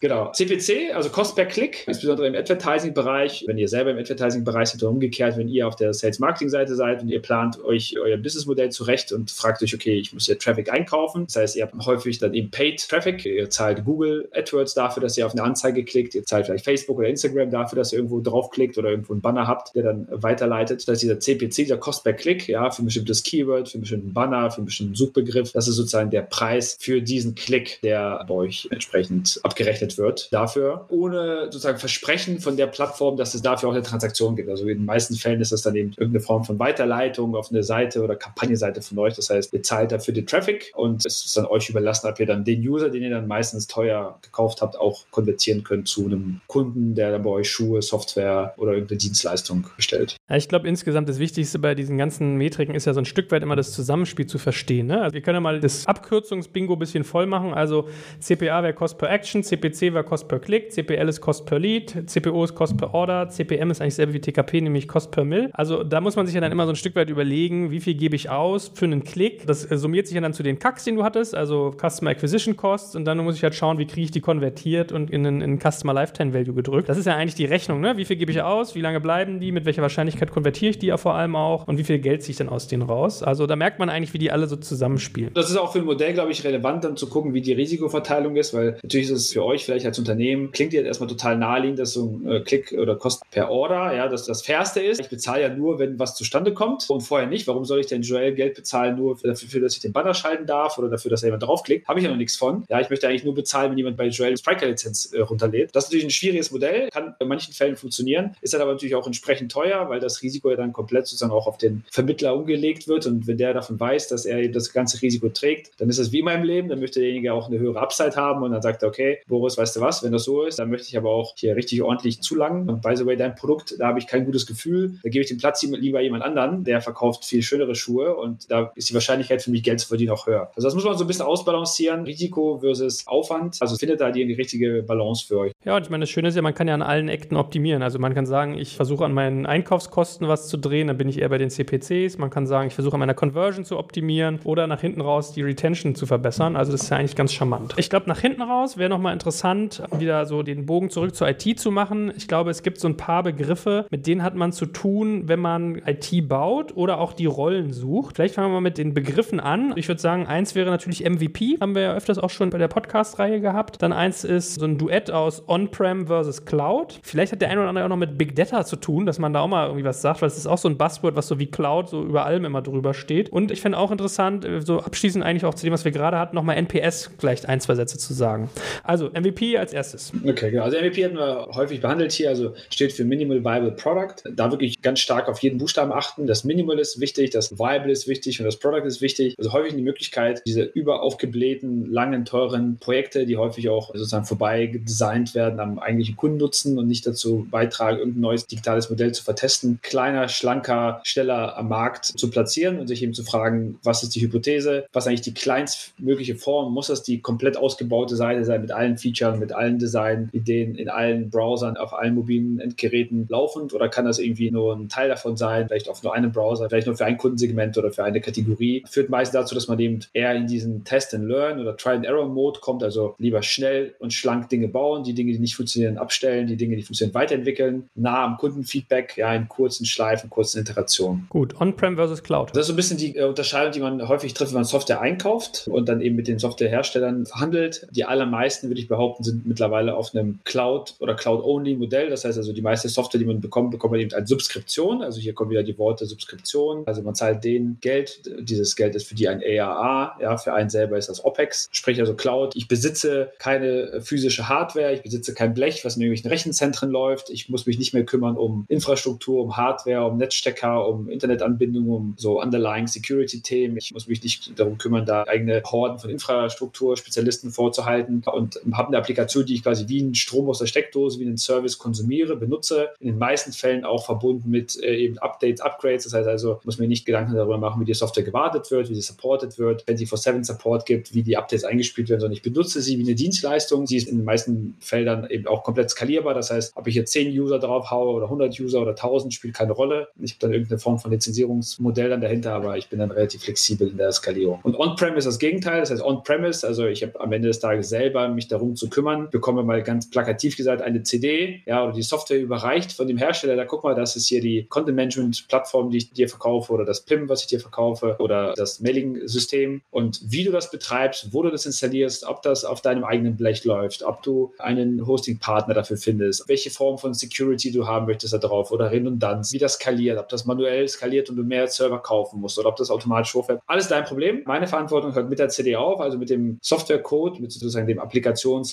Genau. 0.00 0.32
CPC, 0.32 0.94
also 0.94 1.10
Cost 1.10 1.36
per 1.36 1.44
Klick, 1.44 1.84
insbesondere 1.86 2.26
im 2.26 2.34
Advertising-Bereich. 2.34 3.44
Wenn 3.46 3.58
ihr 3.58 3.68
selber 3.68 3.90
im 3.90 3.98
Advertising-Bereich 3.98 4.68
seid 4.68 4.82
oder 4.82 4.90
umgekehrt, 4.90 5.36
wenn 5.36 5.48
ihr 5.48 5.68
auf 5.68 5.76
der 5.76 5.92
Sales-Marketing-Seite 5.92 6.74
seid 6.74 7.02
und 7.02 7.10
ihr 7.10 7.20
plant 7.20 7.62
euch 7.62 7.96
euer 7.98 8.16
Businessmodell 8.16 8.70
zurecht 8.70 9.12
und 9.12 9.30
fragt 9.30 9.62
euch, 9.62 9.74
okay, 9.74 9.98
ich 9.98 10.14
muss 10.14 10.26
ja 10.26 10.36
Traffic 10.36 10.72
einkaufen. 10.72 11.26
Das 11.26 11.36
heißt, 11.36 11.56
ihr 11.56 11.64
habt 11.64 11.74
häufig 11.84 12.18
dann 12.18 12.32
eben 12.32 12.50
Paid 12.50 12.88
Traffic. 12.88 13.26
Ihr 13.26 13.50
zahlt 13.50 13.84
Google 13.84 14.30
AdWords 14.32 14.72
dafür, 14.72 15.02
dass 15.02 15.18
ihr 15.18 15.26
auf 15.26 15.32
eine 15.32 15.42
Anzeige 15.42 15.84
klickt. 15.84 16.14
Ihr 16.14 16.24
zahlt 16.24 16.46
vielleicht 16.46 16.64
Facebook 16.64 16.96
oder 16.98 17.08
Instagram 17.08 17.50
dafür, 17.50 17.76
dass 17.76 17.92
ihr 17.92 17.98
irgendwo 17.98 18.20
draufklickt 18.20 18.78
oder 18.78 18.88
irgendwo 18.88 19.12
einen 19.12 19.20
Banner 19.20 19.46
habt, 19.46 19.74
der 19.74 19.82
dann 19.82 20.08
weiterleitet. 20.10 20.80
Das 20.80 20.92
heißt, 20.92 21.02
dieser 21.02 21.20
CPC, 21.20 21.56
dieser 21.56 21.76
Cost 21.76 22.04
per 22.04 22.14
Klick, 22.14 22.48
ja, 22.48 22.70
für 22.70 22.82
ein 22.82 22.86
bestimmtes 22.86 23.22
Keyword, 23.22 23.68
für 23.68 23.74
einen 23.74 23.82
bestimmten 23.82 24.14
Banner, 24.14 24.50
für 24.50 24.58
einen 24.58 24.66
bestimmten 24.66 24.94
Suchbegriff, 24.94 25.52
das 25.52 25.68
ist 25.68 25.76
sozusagen 25.76 26.08
der 26.08 26.22
Preis 26.22 26.78
für 26.80 27.02
diesen 27.02 27.34
Klick, 27.34 27.80
der 27.82 28.24
bei 28.26 28.34
euch 28.34 28.66
entsprechend 28.70 29.38
abgerechnet 29.42 29.89
berechnet 29.96 29.98
wird 29.98 30.32
dafür, 30.32 30.86
ohne 30.88 31.44
sozusagen 31.44 31.78
Versprechen 31.78 32.40
von 32.40 32.56
der 32.56 32.66
Plattform, 32.66 33.16
dass 33.16 33.34
es 33.34 33.42
dafür 33.42 33.68
auch 33.68 33.74
eine 33.74 33.82
Transaktion 33.82 34.36
gibt. 34.36 34.48
Also 34.48 34.66
in 34.66 34.78
den 34.78 34.84
meisten 34.84 35.14
Fällen 35.14 35.40
ist 35.40 35.52
das 35.52 35.62
dann 35.62 35.74
eben 35.76 35.90
irgendeine 35.90 36.20
Form 36.20 36.44
von 36.44 36.58
Weiterleitung 36.58 37.34
auf 37.34 37.50
eine 37.50 37.62
Seite 37.62 38.02
oder 38.02 38.16
Kampagnenseite 38.16 38.82
von 38.82 38.98
euch. 38.98 39.14
Das 39.14 39.30
heißt, 39.30 39.52
ihr 39.52 39.62
zahlt 39.62 39.92
dafür 39.92 40.14
den 40.14 40.26
Traffic 40.26 40.72
und 40.74 41.04
es 41.06 41.24
ist 41.24 41.36
dann 41.36 41.46
euch 41.46 41.68
überlassen, 41.68 42.08
ob 42.08 42.18
ihr 42.20 42.26
dann 42.26 42.44
den 42.44 42.66
User, 42.66 42.90
den 42.90 43.02
ihr 43.02 43.10
dann 43.10 43.26
meistens 43.26 43.66
teuer 43.66 44.18
gekauft 44.22 44.62
habt, 44.62 44.78
auch 44.78 45.04
konvertieren 45.10 45.64
könnt 45.64 45.88
zu 45.88 46.06
einem 46.06 46.40
Kunden, 46.46 46.94
der 46.94 47.12
dann 47.12 47.22
bei 47.22 47.30
euch 47.30 47.50
Schuhe, 47.50 47.82
Software 47.82 48.54
oder 48.56 48.72
irgendeine 48.72 48.98
Dienstleistung 48.98 49.66
bestellt. 49.76 50.16
Ja, 50.28 50.36
ich 50.36 50.48
glaube, 50.48 50.68
insgesamt 50.68 51.08
das 51.08 51.18
Wichtigste 51.18 51.58
bei 51.58 51.74
diesen 51.74 51.98
ganzen 51.98 52.36
Metriken 52.36 52.74
ist 52.74 52.86
ja 52.86 52.94
so 52.94 53.00
ein 53.00 53.04
Stück 53.04 53.30
weit 53.30 53.42
immer 53.42 53.56
das 53.56 53.72
Zusammenspiel 53.72 54.26
zu 54.26 54.38
verstehen. 54.38 54.86
Ne? 54.86 55.02
Also 55.02 55.14
wir 55.14 55.22
können 55.22 55.36
ja 55.36 55.40
mal 55.40 55.60
das 55.60 55.86
Abkürzungsbingo 55.86 56.74
ein 56.74 56.78
bisschen 56.78 57.04
voll 57.04 57.26
machen. 57.26 57.52
Also 57.52 57.88
CPA 58.20 58.62
wäre 58.62 58.74
Cost 58.74 58.98
per 58.98 59.10
Action, 59.10 59.42
CPC 59.42 59.79
wäre 59.80 60.04
Cost 60.04 60.28
per 60.28 60.38
Click, 60.38 60.70
CPL 60.70 61.08
ist 61.08 61.20
Cost 61.20 61.46
per 61.46 61.58
Lead, 61.58 62.04
CPO 62.06 62.44
ist 62.44 62.54
Cost 62.54 62.76
per 62.76 62.94
Order, 62.94 63.28
CPM 63.28 63.70
ist 63.70 63.80
eigentlich 63.80 63.94
selber 63.94 64.12
wie 64.12 64.20
TKP, 64.20 64.60
nämlich 64.60 64.88
Cost 64.88 65.10
per 65.10 65.24
Mill. 65.24 65.50
Also 65.52 65.82
da 65.82 66.00
muss 66.00 66.16
man 66.16 66.26
sich 66.26 66.34
ja 66.34 66.40
dann 66.40 66.52
immer 66.52 66.66
so 66.66 66.72
ein 66.72 66.76
Stück 66.76 66.94
weit 66.96 67.10
überlegen, 67.10 67.70
wie 67.70 67.80
viel 67.80 67.94
gebe 67.94 68.16
ich 68.16 68.30
aus 68.30 68.70
für 68.74 68.84
einen 68.84 69.04
Klick. 69.04 69.46
Das 69.46 69.62
summiert 69.62 70.06
sich 70.06 70.14
ja 70.14 70.20
dann 70.20 70.34
zu 70.34 70.42
den 70.42 70.58
Kacks, 70.58 70.84
den 70.84 70.96
du 70.96 71.04
hattest, 71.04 71.34
also 71.34 71.72
Customer 71.72 72.10
Acquisition 72.10 72.56
Costs 72.56 72.94
und 72.94 73.04
dann 73.04 73.18
muss 73.18 73.36
ich 73.36 73.42
halt 73.42 73.54
schauen, 73.54 73.78
wie 73.78 73.86
kriege 73.86 74.04
ich 74.04 74.10
die 74.10 74.20
konvertiert 74.20 74.92
und 74.92 75.10
in 75.10 75.26
einen, 75.26 75.40
in 75.40 75.58
Customer 75.58 75.94
Lifetime 75.94 76.34
Value 76.34 76.54
gedrückt. 76.54 76.88
Das 76.88 76.98
ist 76.98 77.06
ja 77.06 77.16
eigentlich 77.16 77.34
die 77.34 77.46
Rechnung, 77.46 77.80
ne? 77.80 77.96
Wie 77.96 78.04
viel 78.04 78.16
gebe 78.16 78.30
ich 78.30 78.42
aus, 78.42 78.74
wie 78.74 78.80
lange 78.80 79.00
bleiben 79.00 79.40
die, 79.40 79.52
mit 79.52 79.64
welcher 79.64 79.82
Wahrscheinlichkeit 79.82 80.30
konvertiere 80.30 80.70
ich 80.70 80.78
die 80.78 80.86
ja 80.86 80.96
vor 80.96 81.14
allem 81.14 81.36
auch 81.36 81.66
und 81.68 81.78
wie 81.78 81.84
viel 81.84 81.98
Geld 81.98 82.22
ziehe 82.22 82.32
ich 82.32 82.36
dann 82.36 82.48
aus 82.48 82.68
denen 82.68 82.82
raus. 82.82 83.22
Also 83.22 83.46
da 83.46 83.56
merkt 83.56 83.78
man 83.78 83.88
eigentlich, 83.88 84.12
wie 84.14 84.18
die 84.18 84.30
alle 84.30 84.46
so 84.46 84.56
zusammenspielen. 84.56 85.32
Das 85.34 85.50
ist 85.50 85.56
auch 85.56 85.72
für 85.72 85.78
ein 85.78 85.84
Modell, 85.84 86.12
glaube 86.12 86.32
ich, 86.32 86.44
relevant, 86.44 86.84
dann 86.84 86.96
zu 86.96 87.08
gucken, 87.08 87.34
wie 87.34 87.40
die 87.40 87.52
Risikoverteilung 87.52 88.36
ist, 88.36 88.54
weil 88.54 88.78
natürlich 88.82 89.06
ist 89.06 89.18
es 89.18 89.32
für 89.32 89.44
euch 89.44 89.68
vielleicht 89.70 89.86
als 89.86 89.98
Unternehmen, 89.98 90.50
klingt 90.50 90.72
jetzt 90.72 90.86
erstmal 90.86 91.08
total 91.08 91.36
naheliegend, 91.36 91.78
dass 91.78 91.92
so 91.92 92.06
ein 92.06 92.30
äh, 92.30 92.40
Klick 92.40 92.72
oder 92.72 92.96
Kosten 92.96 93.24
per 93.30 93.50
Order, 93.50 93.94
ja, 93.94 94.08
dass 94.08 94.26
das 94.26 94.42
fairste 94.42 94.80
ist. 94.80 95.00
Ich 95.00 95.08
bezahle 95.08 95.42
ja 95.42 95.48
nur, 95.48 95.78
wenn 95.78 95.98
was 95.98 96.16
zustande 96.16 96.52
kommt 96.52 96.90
und 96.90 97.02
vorher 97.02 97.28
nicht. 97.28 97.46
Warum 97.46 97.64
soll 97.64 97.80
ich 97.80 97.86
denn 97.86 98.02
Joel 98.02 98.34
Geld 98.34 98.54
bezahlen, 98.54 98.96
nur 98.96 99.16
dafür, 99.22 99.60
dass 99.60 99.74
ich 99.74 99.80
den 99.80 99.92
Banner 99.92 100.12
schalten 100.14 100.46
darf 100.46 100.76
oder 100.78 100.88
dafür, 100.88 101.10
dass 101.10 101.22
jemand 101.22 101.44
draufklickt? 101.44 101.86
Habe 101.86 102.00
ich 102.00 102.04
ja 102.04 102.10
noch 102.10 102.16
nichts 102.16 102.36
von. 102.36 102.64
Ja, 102.68 102.80
ich 102.80 102.90
möchte 102.90 103.06
eigentlich 103.06 103.24
nur 103.24 103.34
bezahlen, 103.34 103.70
wenn 103.70 103.78
jemand 103.78 103.96
bei 103.96 104.08
Joel 104.08 104.36
Spriker-Lizenz 104.36 105.12
äh, 105.12 105.20
runterlädt. 105.20 105.70
Das 105.72 105.84
ist 105.84 105.90
natürlich 105.90 106.06
ein 106.06 106.10
schwieriges 106.10 106.50
Modell, 106.50 106.88
kann 106.90 107.14
in 107.20 107.28
manchen 107.28 107.54
Fällen 107.54 107.76
funktionieren, 107.76 108.34
ist 108.40 108.52
dann 108.52 108.60
aber 108.60 108.72
natürlich 108.72 108.96
auch 108.96 109.06
entsprechend 109.06 109.52
teuer, 109.52 109.88
weil 109.88 110.00
das 110.00 110.22
Risiko 110.22 110.50
ja 110.50 110.56
dann 110.56 110.72
komplett 110.72 111.06
sozusagen 111.06 111.32
auch 111.32 111.46
auf 111.46 111.58
den 111.58 111.84
Vermittler 111.92 112.34
umgelegt 112.34 112.88
wird 112.88 113.06
und 113.06 113.28
wenn 113.28 113.38
der 113.38 113.54
davon 113.54 113.78
weiß, 113.78 114.08
dass 114.08 114.24
er 114.24 114.48
das 114.48 114.72
ganze 114.72 115.00
Risiko 115.00 115.28
trägt, 115.28 115.70
dann 115.78 115.88
ist 115.88 115.98
es 115.98 116.10
wie 116.10 116.18
in 116.20 116.24
meinem 116.24 116.44
Leben, 116.44 116.68
dann 116.68 116.80
möchte 116.80 116.98
derjenige 117.00 117.32
auch 117.32 117.48
eine 117.48 117.58
höhere 117.58 117.80
Upside 117.80 118.16
haben 118.16 118.42
und 118.42 118.50
dann 118.50 118.62
sagt 118.62 118.82
er, 118.82 118.88
okay, 118.88 119.18
Boris, 119.28 119.58
weißt 119.60 119.76
du 119.76 119.80
was, 119.80 120.02
wenn 120.02 120.12
das 120.12 120.24
so 120.24 120.42
ist, 120.42 120.58
dann 120.58 120.70
möchte 120.70 120.88
ich 120.88 120.96
aber 120.96 121.10
auch 121.10 121.34
hier 121.36 121.54
richtig 121.54 121.82
ordentlich 121.82 122.22
zulangen. 122.22 122.68
Und 122.68 122.82
by 122.82 122.96
the 122.96 123.06
way, 123.06 123.16
dein 123.16 123.34
Produkt, 123.34 123.74
da 123.78 123.88
habe 123.88 123.98
ich 123.98 124.06
kein 124.06 124.24
gutes 124.24 124.46
Gefühl. 124.46 124.98
Da 125.02 125.10
gebe 125.10 125.22
ich 125.22 125.28
den 125.28 125.38
Platz 125.38 125.62
lieber 125.62 126.00
jemand 126.00 126.24
anderen, 126.24 126.64
der 126.64 126.80
verkauft 126.80 127.24
viel 127.24 127.42
schönere 127.42 127.74
Schuhe 127.74 128.16
und 128.16 128.50
da 128.50 128.72
ist 128.74 128.88
die 128.88 128.94
Wahrscheinlichkeit 128.94 129.42
für 129.42 129.50
mich 129.50 129.62
Geld 129.62 129.80
zu 129.80 129.88
verdienen 129.88 130.10
auch 130.10 130.26
höher. 130.26 130.50
Also 130.56 130.66
das 130.66 130.74
muss 130.74 130.84
man 130.84 130.96
so 130.96 131.04
ein 131.04 131.06
bisschen 131.06 131.26
ausbalancieren, 131.26 132.04
Risiko 132.04 132.58
versus 132.60 133.06
Aufwand. 133.06 133.56
Also 133.60 133.76
findet 133.76 134.00
da 134.00 134.10
die, 134.10 134.26
die 134.26 134.34
richtige 134.34 134.82
Balance 134.82 135.26
für 135.26 135.38
euch. 135.38 135.52
Ja, 135.64 135.76
und 135.76 135.82
ich 135.82 135.90
meine, 135.90 136.02
das 136.02 136.10
Schöne 136.10 136.28
ist 136.28 136.36
ja, 136.36 136.42
man 136.42 136.54
kann 136.54 136.68
ja 136.68 136.74
an 136.74 136.82
allen 136.82 137.08
Ecken 137.08 137.36
optimieren. 137.36 137.82
Also 137.82 137.98
man 137.98 138.14
kann 138.14 138.26
sagen, 138.26 138.56
ich 138.56 138.76
versuche 138.76 139.04
an 139.04 139.12
meinen 139.12 139.46
Einkaufskosten 139.46 140.28
was 140.28 140.48
zu 140.48 140.56
drehen, 140.56 140.86
dann 140.86 140.96
bin 140.96 141.08
ich 141.08 141.18
eher 141.18 141.28
bei 141.28 141.38
den 141.38 141.50
CPCs. 141.50 142.18
Man 142.18 142.30
kann 142.30 142.46
sagen, 142.46 142.68
ich 142.68 142.74
versuche 142.74 142.94
an 142.94 143.00
meiner 143.00 143.14
Conversion 143.14 143.64
zu 143.64 143.78
optimieren 143.78 144.40
oder 144.44 144.66
nach 144.66 144.80
hinten 144.80 145.00
raus 145.00 145.32
die 145.32 145.42
Retention 145.42 145.94
zu 145.94 146.06
verbessern. 146.06 146.56
Also 146.56 146.72
das 146.72 146.82
ist 146.82 146.90
ja 146.90 146.96
eigentlich 146.96 147.16
ganz 147.16 147.32
charmant. 147.32 147.74
Ich 147.76 147.90
glaube, 147.90 148.08
nach 148.08 148.20
hinten 148.20 148.42
raus 148.42 148.76
wäre 148.78 148.90
nochmal 148.90 149.12
interessant, 149.12 149.39
wieder 149.44 150.26
so 150.26 150.42
den 150.42 150.66
Bogen 150.66 150.90
zurück 150.90 151.14
zur 151.14 151.28
IT 151.28 151.58
zu 151.58 151.70
machen. 151.70 152.12
Ich 152.16 152.28
glaube, 152.28 152.50
es 152.50 152.62
gibt 152.62 152.78
so 152.78 152.88
ein 152.88 152.96
paar 152.96 153.22
Begriffe, 153.22 153.86
mit 153.90 154.06
denen 154.06 154.22
hat 154.22 154.34
man 154.34 154.52
zu 154.52 154.66
tun, 154.66 155.28
wenn 155.28 155.40
man 155.40 155.80
IT 155.86 156.28
baut 156.28 156.76
oder 156.76 156.98
auch 156.98 157.12
die 157.12 157.26
Rollen 157.26 157.72
sucht. 157.72 158.16
Vielleicht 158.16 158.34
fangen 158.34 158.48
wir 158.48 158.54
mal 158.54 158.60
mit 158.60 158.78
den 158.78 158.94
Begriffen 158.94 159.40
an. 159.40 159.72
Ich 159.76 159.88
würde 159.88 160.00
sagen, 160.00 160.26
eins 160.26 160.54
wäre 160.54 160.70
natürlich 160.70 161.08
MVP. 161.08 161.58
Haben 161.60 161.74
wir 161.74 161.82
ja 161.82 161.94
öfters 161.94 162.18
auch 162.18 162.30
schon 162.30 162.50
bei 162.50 162.58
der 162.58 162.68
Podcast-Reihe 162.68 163.40
gehabt. 163.40 163.82
Dann 163.82 163.92
eins 163.92 164.24
ist 164.24 164.54
so 164.54 164.66
ein 164.66 164.78
Duett 164.78 165.10
aus 165.10 165.48
On-Prem 165.48 166.06
versus 166.06 166.44
Cloud. 166.44 167.00
Vielleicht 167.02 167.32
hat 167.32 167.40
der 167.40 167.50
eine 167.50 167.60
oder 167.60 167.68
andere 167.70 167.84
auch 167.84 167.88
noch 167.88 167.96
mit 167.96 168.18
Big 168.18 168.34
Data 168.36 168.64
zu 168.64 168.76
tun, 168.76 169.06
dass 169.06 169.18
man 169.18 169.32
da 169.32 169.40
auch 169.40 169.48
mal 169.48 169.66
irgendwie 169.66 169.84
was 169.84 170.02
sagt, 170.02 170.22
weil 170.22 170.28
es 170.28 170.36
ist 170.36 170.46
auch 170.46 170.58
so 170.58 170.68
ein 170.68 170.76
Buzzword, 170.76 171.16
was 171.16 171.28
so 171.28 171.38
wie 171.38 171.46
Cloud 171.46 171.88
so 171.88 172.02
über 172.02 172.24
allem 172.26 172.44
immer 172.44 172.62
drüber 172.62 172.94
steht. 172.94 173.30
Und 173.30 173.50
ich 173.50 173.60
finde 173.60 173.78
auch 173.78 173.90
interessant, 173.90 174.44
äh, 174.44 174.60
so 174.60 174.80
abschließend 174.80 175.24
eigentlich 175.24 175.44
auch 175.44 175.54
zu 175.54 175.64
dem, 175.64 175.72
was 175.72 175.84
wir 175.84 175.92
gerade 175.92 176.18
hatten, 176.18 176.36
nochmal 176.36 176.56
NPS 176.56 177.10
vielleicht 177.18 177.46
ein, 177.46 177.60
zwei 177.60 177.74
Sätze 177.74 177.98
zu 177.98 178.12
sagen. 178.14 178.50
Also 178.82 179.08
MVP 179.10 179.29
als 179.58 179.72
erstes. 179.72 180.12
Okay, 180.24 180.50
genau. 180.50 180.64
Also 180.64 180.78
MVP 180.78 181.04
hatten 181.04 181.16
wir 181.16 181.48
häufig 181.54 181.80
behandelt 181.80 182.12
hier, 182.12 182.28
also 182.28 182.54
steht 182.70 182.92
für 182.92 183.04
Minimal 183.04 183.44
Viable 183.44 183.72
Product. 183.72 184.30
Da 184.34 184.50
wirklich 184.50 184.82
ganz 184.82 185.00
stark 185.00 185.28
auf 185.28 185.40
jeden 185.40 185.58
Buchstaben 185.58 185.92
achten. 185.92 186.26
Das 186.26 186.44
Minimal 186.44 186.78
ist 186.78 187.00
wichtig, 187.00 187.30
das 187.30 187.58
Viable 187.58 187.92
ist 187.92 188.08
wichtig 188.08 188.40
und 188.40 188.46
das 188.46 188.58
Product 188.58 188.84
ist 188.86 189.00
wichtig. 189.00 189.34
Also 189.38 189.52
häufig 189.52 189.74
die 189.74 189.82
Möglichkeit, 189.82 190.42
diese 190.46 190.62
überaufgeblähten, 190.62 191.90
langen, 191.90 192.24
teuren 192.24 192.78
Projekte, 192.78 193.26
die 193.26 193.36
häufig 193.36 193.68
auch 193.68 193.88
sozusagen 193.88 194.24
vorbei 194.24 194.66
designt 194.66 195.34
werden 195.34 195.60
am 195.60 195.78
eigentlichen 195.78 196.16
Kundennutzen 196.16 196.78
und 196.78 196.86
nicht 196.86 197.06
dazu 197.06 197.46
beitragen, 197.50 197.98
irgendein 197.98 198.20
neues 198.20 198.46
digitales 198.46 198.90
Modell 198.90 199.12
zu 199.12 199.22
vertesten, 199.22 199.78
kleiner, 199.82 200.28
schlanker, 200.28 201.00
schneller 201.04 201.56
am 201.56 201.68
Markt 201.68 202.04
zu 202.04 202.30
platzieren 202.30 202.78
und 202.78 202.86
sich 202.86 203.02
eben 203.02 203.14
zu 203.14 203.24
fragen, 203.24 203.78
was 203.82 204.02
ist 204.02 204.14
die 204.14 204.20
Hypothese, 204.20 204.86
was 204.92 205.06
eigentlich 205.06 205.20
die 205.22 205.34
kleinstmögliche 205.34 206.36
Form, 206.36 206.72
muss 206.72 206.88
das 206.88 207.02
die 207.02 207.20
komplett 207.20 207.56
ausgebaute 207.56 208.16
Seite 208.16 208.44
sein 208.44 208.60
mit 208.60 208.72
allen 208.72 208.98
Features, 208.98 209.19
mit 209.38 209.52
allen 209.52 209.78
Design-Ideen 209.78 210.74
in 210.74 210.88
allen 210.88 211.30
Browsern, 211.30 211.76
auf 211.76 211.92
allen 211.92 212.14
mobilen 212.14 212.60
Endgeräten 212.60 213.26
laufend 213.28 213.74
oder 213.74 213.88
kann 213.88 214.04
das 214.04 214.18
irgendwie 214.18 214.50
nur 214.50 214.74
ein 214.74 214.88
Teil 214.88 215.08
davon 215.08 215.36
sein, 215.36 215.68
vielleicht 215.68 215.88
auf 215.88 216.02
nur 216.02 216.14
einem 216.14 216.32
Browser, 216.32 216.68
vielleicht 216.68 216.86
nur 216.86 216.96
für 216.96 217.04
ein 217.04 217.16
Kundensegment 217.16 217.76
oder 217.78 217.92
für 217.92 218.04
eine 218.04 218.20
Kategorie, 218.20 218.84
führt 218.88 219.10
meist 219.10 219.34
dazu, 219.34 219.54
dass 219.54 219.68
man 219.68 219.78
eben 219.78 220.00
eher 220.12 220.34
in 220.34 220.46
diesen 220.46 220.84
Test 220.84 221.14
and 221.14 221.26
Learn 221.26 221.60
oder 221.60 221.76
Try 221.76 221.90
and 221.90 222.06
Error 222.06 222.26
Mode 222.26 222.60
kommt, 222.60 222.82
also 222.82 223.14
lieber 223.18 223.42
schnell 223.42 223.94
und 223.98 224.12
schlank 224.12 224.48
Dinge 224.48 224.68
bauen, 224.68 225.04
die 225.04 225.14
Dinge, 225.14 225.32
die 225.32 225.38
nicht 225.38 225.56
funktionieren, 225.56 225.98
abstellen, 225.98 226.46
die 226.46 226.56
Dinge, 226.56 226.76
die 226.76 226.82
funktionieren, 226.82 227.14
weiterentwickeln, 227.14 227.88
nah 227.94 228.24
am 228.24 228.36
Kundenfeedback, 228.36 229.16
ja, 229.16 229.34
in 229.34 229.48
kurzen 229.48 229.86
Schleifen, 229.86 230.30
kurzen 230.30 230.60
Iterationen. 230.60 231.26
Gut, 231.28 231.60
On-Prem 231.60 231.96
versus 231.96 232.22
Cloud. 232.22 232.50
Das 232.50 232.62
ist 232.62 232.66
so 232.68 232.72
ein 232.72 232.76
bisschen 232.76 232.98
die 232.98 233.16
äh, 233.16 233.24
Unterscheidung, 233.24 233.72
die 233.72 233.80
man 233.80 234.08
häufig 234.08 234.34
trifft, 234.34 234.52
wenn 234.52 234.58
man 234.58 234.64
Software 234.64 235.00
einkauft 235.00 235.68
und 235.68 235.88
dann 235.88 236.00
eben 236.00 236.16
mit 236.16 236.28
den 236.28 236.38
Softwareherstellern 236.38 237.26
verhandelt. 237.26 237.86
Die 237.90 238.04
allermeisten, 238.04 238.68
würde 238.68 238.80
ich 238.80 238.88
behaupten, 238.88 239.09
sind 239.20 239.46
mittlerweile 239.46 239.96
auf 239.96 240.14
einem 240.14 240.38
Cloud- 240.44 240.94
oder 241.00 241.14
Cloud-Only-Modell. 241.14 242.10
Das 242.10 242.24
heißt 242.24 242.38
also, 242.38 242.52
die 242.52 242.62
meiste 242.62 242.88
Software, 242.88 243.18
die 243.18 243.26
man 243.26 243.40
bekommt, 243.40 243.70
bekommt 243.70 243.92
man 243.92 244.00
eben 244.00 244.12
als 244.14 244.28
Subskription. 244.28 245.02
Also 245.02 245.20
hier 245.20 245.34
kommen 245.34 245.50
wieder 245.50 245.62
die 245.62 245.78
Worte 245.78 246.06
Subskription. 246.06 246.86
Also 246.86 247.02
man 247.02 247.14
zahlt 247.14 247.44
denen 247.44 247.78
Geld. 247.80 248.22
Dieses 248.40 248.76
Geld 248.76 248.94
ist 248.94 249.06
für 249.06 249.14
die 249.14 249.28
ein 249.28 249.42
ARA. 249.42 250.16
Ja, 250.20 250.36
für 250.36 250.52
einen 250.52 250.70
selber 250.70 250.98
ist 250.98 251.08
das 251.08 251.24
OPEX. 251.24 251.68
Sprich 251.72 252.00
also 252.00 252.14
Cloud. 252.14 252.54
Ich 252.56 252.68
besitze 252.68 253.32
keine 253.38 254.00
physische 254.00 254.48
Hardware. 254.48 254.92
Ich 254.92 255.02
besitze 255.02 255.34
kein 255.34 255.54
Blech, 255.54 255.84
was 255.84 255.96
in 255.96 256.02
irgendwelchen 256.02 256.30
Rechenzentren 256.30 256.90
läuft. 256.90 257.30
Ich 257.30 257.48
muss 257.48 257.66
mich 257.66 257.78
nicht 257.78 257.94
mehr 257.94 258.04
kümmern 258.04 258.36
um 258.36 258.64
Infrastruktur, 258.68 259.42
um 259.42 259.56
Hardware, 259.56 260.06
um 260.06 260.16
Netzstecker, 260.16 260.86
um 260.86 261.08
Internetanbindung, 261.08 261.88
um 261.88 262.14
so 262.16 262.40
underlying 262.40 262.86
Security-Themen. 262.86 263.76
Ich 263.76 263.92
muss 263.92 264.06
mich 264.06 264.22
nicht 264.22 264.58
darum 264.58 264.78
kümmern, 264.78 265.06
da 265.06 265.24
eigene 265.24 265.62
Horden 265.64 265.98
von 265.98 266.10
Infrastrukturspezialisten 266.10 267.50
vorzuhalten 267.50 268.22
und 268.32 268.60
habe 268.72 268.88
eine 268.88 268.98
Applikation, 269.00 269.44
die 269.44 269.54
ich 269.54 269.62
quasi 269.62 269.88
wie 269.88 270.00
einen 270.00 270.14
Strom 270.14 270.48
aus 270.48 270.58
der 270.58 270.66
Steckdose, 270.66 271.18
wie 271.18 271.26
einen 271.26 271.36
Service 271.36 271.78
konsumiere, 271.78 272.36
benutze. 272.36 272.90
In 273.00 273.08
den 273.08 273.18
meisten 273.18 273.52
Fällen 273.52 273.84
auch 273.84 274.04
verbunden 274.04 274.50
mit 274.50 274.80
äh, 274.82 274.96
eben 274.96 275.18
Updates, 275.18 275.60
Upgrades. 275.60 276.04
Das 276.04 276.14
heißt 276.14 276.28
also, 276.28 276.60
muss 276.64 276.78
mir 276.78 276.88
nicht 276.88 277.06
Gedanken 277.06 277.34
darüber 277.34 277.58
machen, 277.58 277.80
wie 277.80 277.84
die 277.84 277.94
Software 277.94 278.22
gewartet 278.22 278.70
wird, 278.70 278.88
wie 278.90 278.94
sie 278.94 279.00
supported 279.00 279.58
wird, 279.58 279.84
wenn 279.86 279.96
sie 279.96 280.06
vor 280.06 280.18
7 280.18 280.44
Support 280.44 280.86
gibt, 280.86 281.14
wie 281.14 281.22
die 281.22 281.36
Updates 281.36 281.64
eingespielt 281.64 282.08
werden, 282.08 282.20
sondern 282.20 282.36
ich 282.36 282.42
benutze 282.42 282.80
sie 282.80 282.98
wie 282.98 283.02
eine 283.02 283.14
Dienstleistung. 283.14 283.86
Sie 283.86 283.96
ist 283.96 284.08
in 284.08 284.16
den 284.18 284.24
meisten 284.24 284.76
Feldern 284.80 285.28
eben 285.30 285.46
auch 285.46 285.64
komplett 285.64 285.90
skalierbar. 285.90 286.34
Das 286.34 286.50
heißt, 286.50 286.72
ob 286.76 286.86
ich 286.86 286.94
jetzt 286.94 287.12
10 287.12 287.38
User 287.38 287.58
drauf 287.58 287.90
haue 287.90 288.14
oder 288.14 288.24
100 288.26 288.58
User 288.60 288.80
oder 288.80 288.90
1000, 288.90 289.32
spielt 289.32 289.54
keine 289.54 289.72
Rolle. 289.72 290.08
Ich 290.20 290.32
habe 290.32 290.40
dann 290.40 290.52
irgendeine 290.52 290.78
Form 290.78 290.98
von 290.98 291.10
Lizenzierungsmodell 291.10 292.10
dann 292.10 292.20
dahinter, 292.20 292.52
aber 292.52 292.76
ich 292.76 292.88
bin 292.88 292.98
dann 292.98 293.10
relativ 293.10 293.42
flexibel 293.42 293.88
in 293.88 293.96
der 293.96 294.12
Skalierung. 294.12 294.60
Und 294.62 294.76
On-Prem 294.76 295.16
ist 295.16 295.26
das 295.26 295.38
Gegenteil. 295.38 295.80
Das 295.80 295.90
heißt, 295.90 296.02
On-Premise, 296.02 296.66
also 296.66 296.86
ich 296.86 297.02
habe 297.02 297.18
am 297.20 297.32
Ende 297.32 297.48
des 297.48 297.60
Tages 297.60 297.88
selber 297.88 298.28
mich 298.28 298.48
darum 298.48 298.76
zu 298.76 298.88
kümmern, 298.90 299.30
bekomme 299.30 299.62
mal 299.62 299.82
ganz 299.82 300.10
plakativ 300.10 300.56
gesagt 300.56 300.82
eine 300.82 301.02
CD, 301.02 301.62
ja, 301.66 301.84
oder 301.84 301.92
die 301.92 302.02
Software 302.02 302.38
überreicht 302.38 302.92
von 302.92 303.06
dem 303.08 303.16
Hersteller. 303.16 303.56
Da 303.56 303.64
guck 303.64 303.84
mal, 303.84 303.94
das 303.94 304.16
ist 304.16 304.26
hier 304.26 304.40
die 304.40 304.66
Content 304.68 304.96
Management 304.96 305.48
Plattform, 305.48 305.90
die 305.90 305.98
ich 305.98 306.12
dir 306.12 306.28
verkaufe 306.28 306.72
oder 306.72 306.84
das 306.84 307.02
PIM, 307.04 307.28
was 307.28 307.42
ich 307.42 307.48
dir 307.48 307.60
verkaufe 307.60 308.16
oder 308.18 308.54
das 308.54 308.80
Mailing-System. 308.80 309.82
Und 309.90 310.20
wie 310.24 310.44
du 310.44 310.52
das 310.52 310.70
betreibst, 310.70 311.32
wo 311.32 311.42
du 311.42 311.50
das 311.50 311.66
installierst, 311.66 312.24
ob 312.24 312.42
das 312.42 312.64
auf 312.64 312.80
deinem 312.80 313.04
eigenen 313.04 313.36
Blech 313.36 313.64
läuft, 313.64 314.02
ob 314.02 314.22
du 314.22 314.52
einen 314.58 315.06
Hosting-Partner 315.06 315.74
dafür 315.74 315.96
findest, 315.96 316.48
welche 316.48 316.70
Form 316.70 316.98
von 316.98 317.14
Security 317.14 317.70
du 317.70 317.86
haben 317.86 318.06
möchtest 318.06 318.32
da 318.32 318.38
drauf 318.38 318.70
oder 318.70 318.90
Redundanz, 318.90 319.52
wie 319.52 319.58
das 319.58 319.74
skaliert, 319.74 320.18
ob 320.18 320.28
das 320.28 320.44
manuell 320.44 320.88
skaliert 320.88 321.30
und 321.30 321.36
du 321.36 321.42
mehr 321.42 321.68
Server 321.68 321.98
kaufen 321.98 322.40
musst 322.40 322.58
oder 322.58 322.68
ob 322.68 322.76
das 322.76 322.90
automatisch 322.90 323.34
hochfährt. 323.34 323.62
Alles 323.66 323.88
dein 323.88 324.04
Problem. 324.04 324.42
Meine 324.46 324.66
Verantwortung 324.66 325.14
hört 325.14 325.28
mit 325.28 325.38
der 325.38 325.48
CD 325.48 325.76
auf, 325.76 326.00
also 326.00 326.18
mit 326.18 326.30
dem 326.30 326.58
Software-Code, 326.62 327.40
mit 327.40 327.52
sozusagen 327.52 327.86
dem 327.86 327.98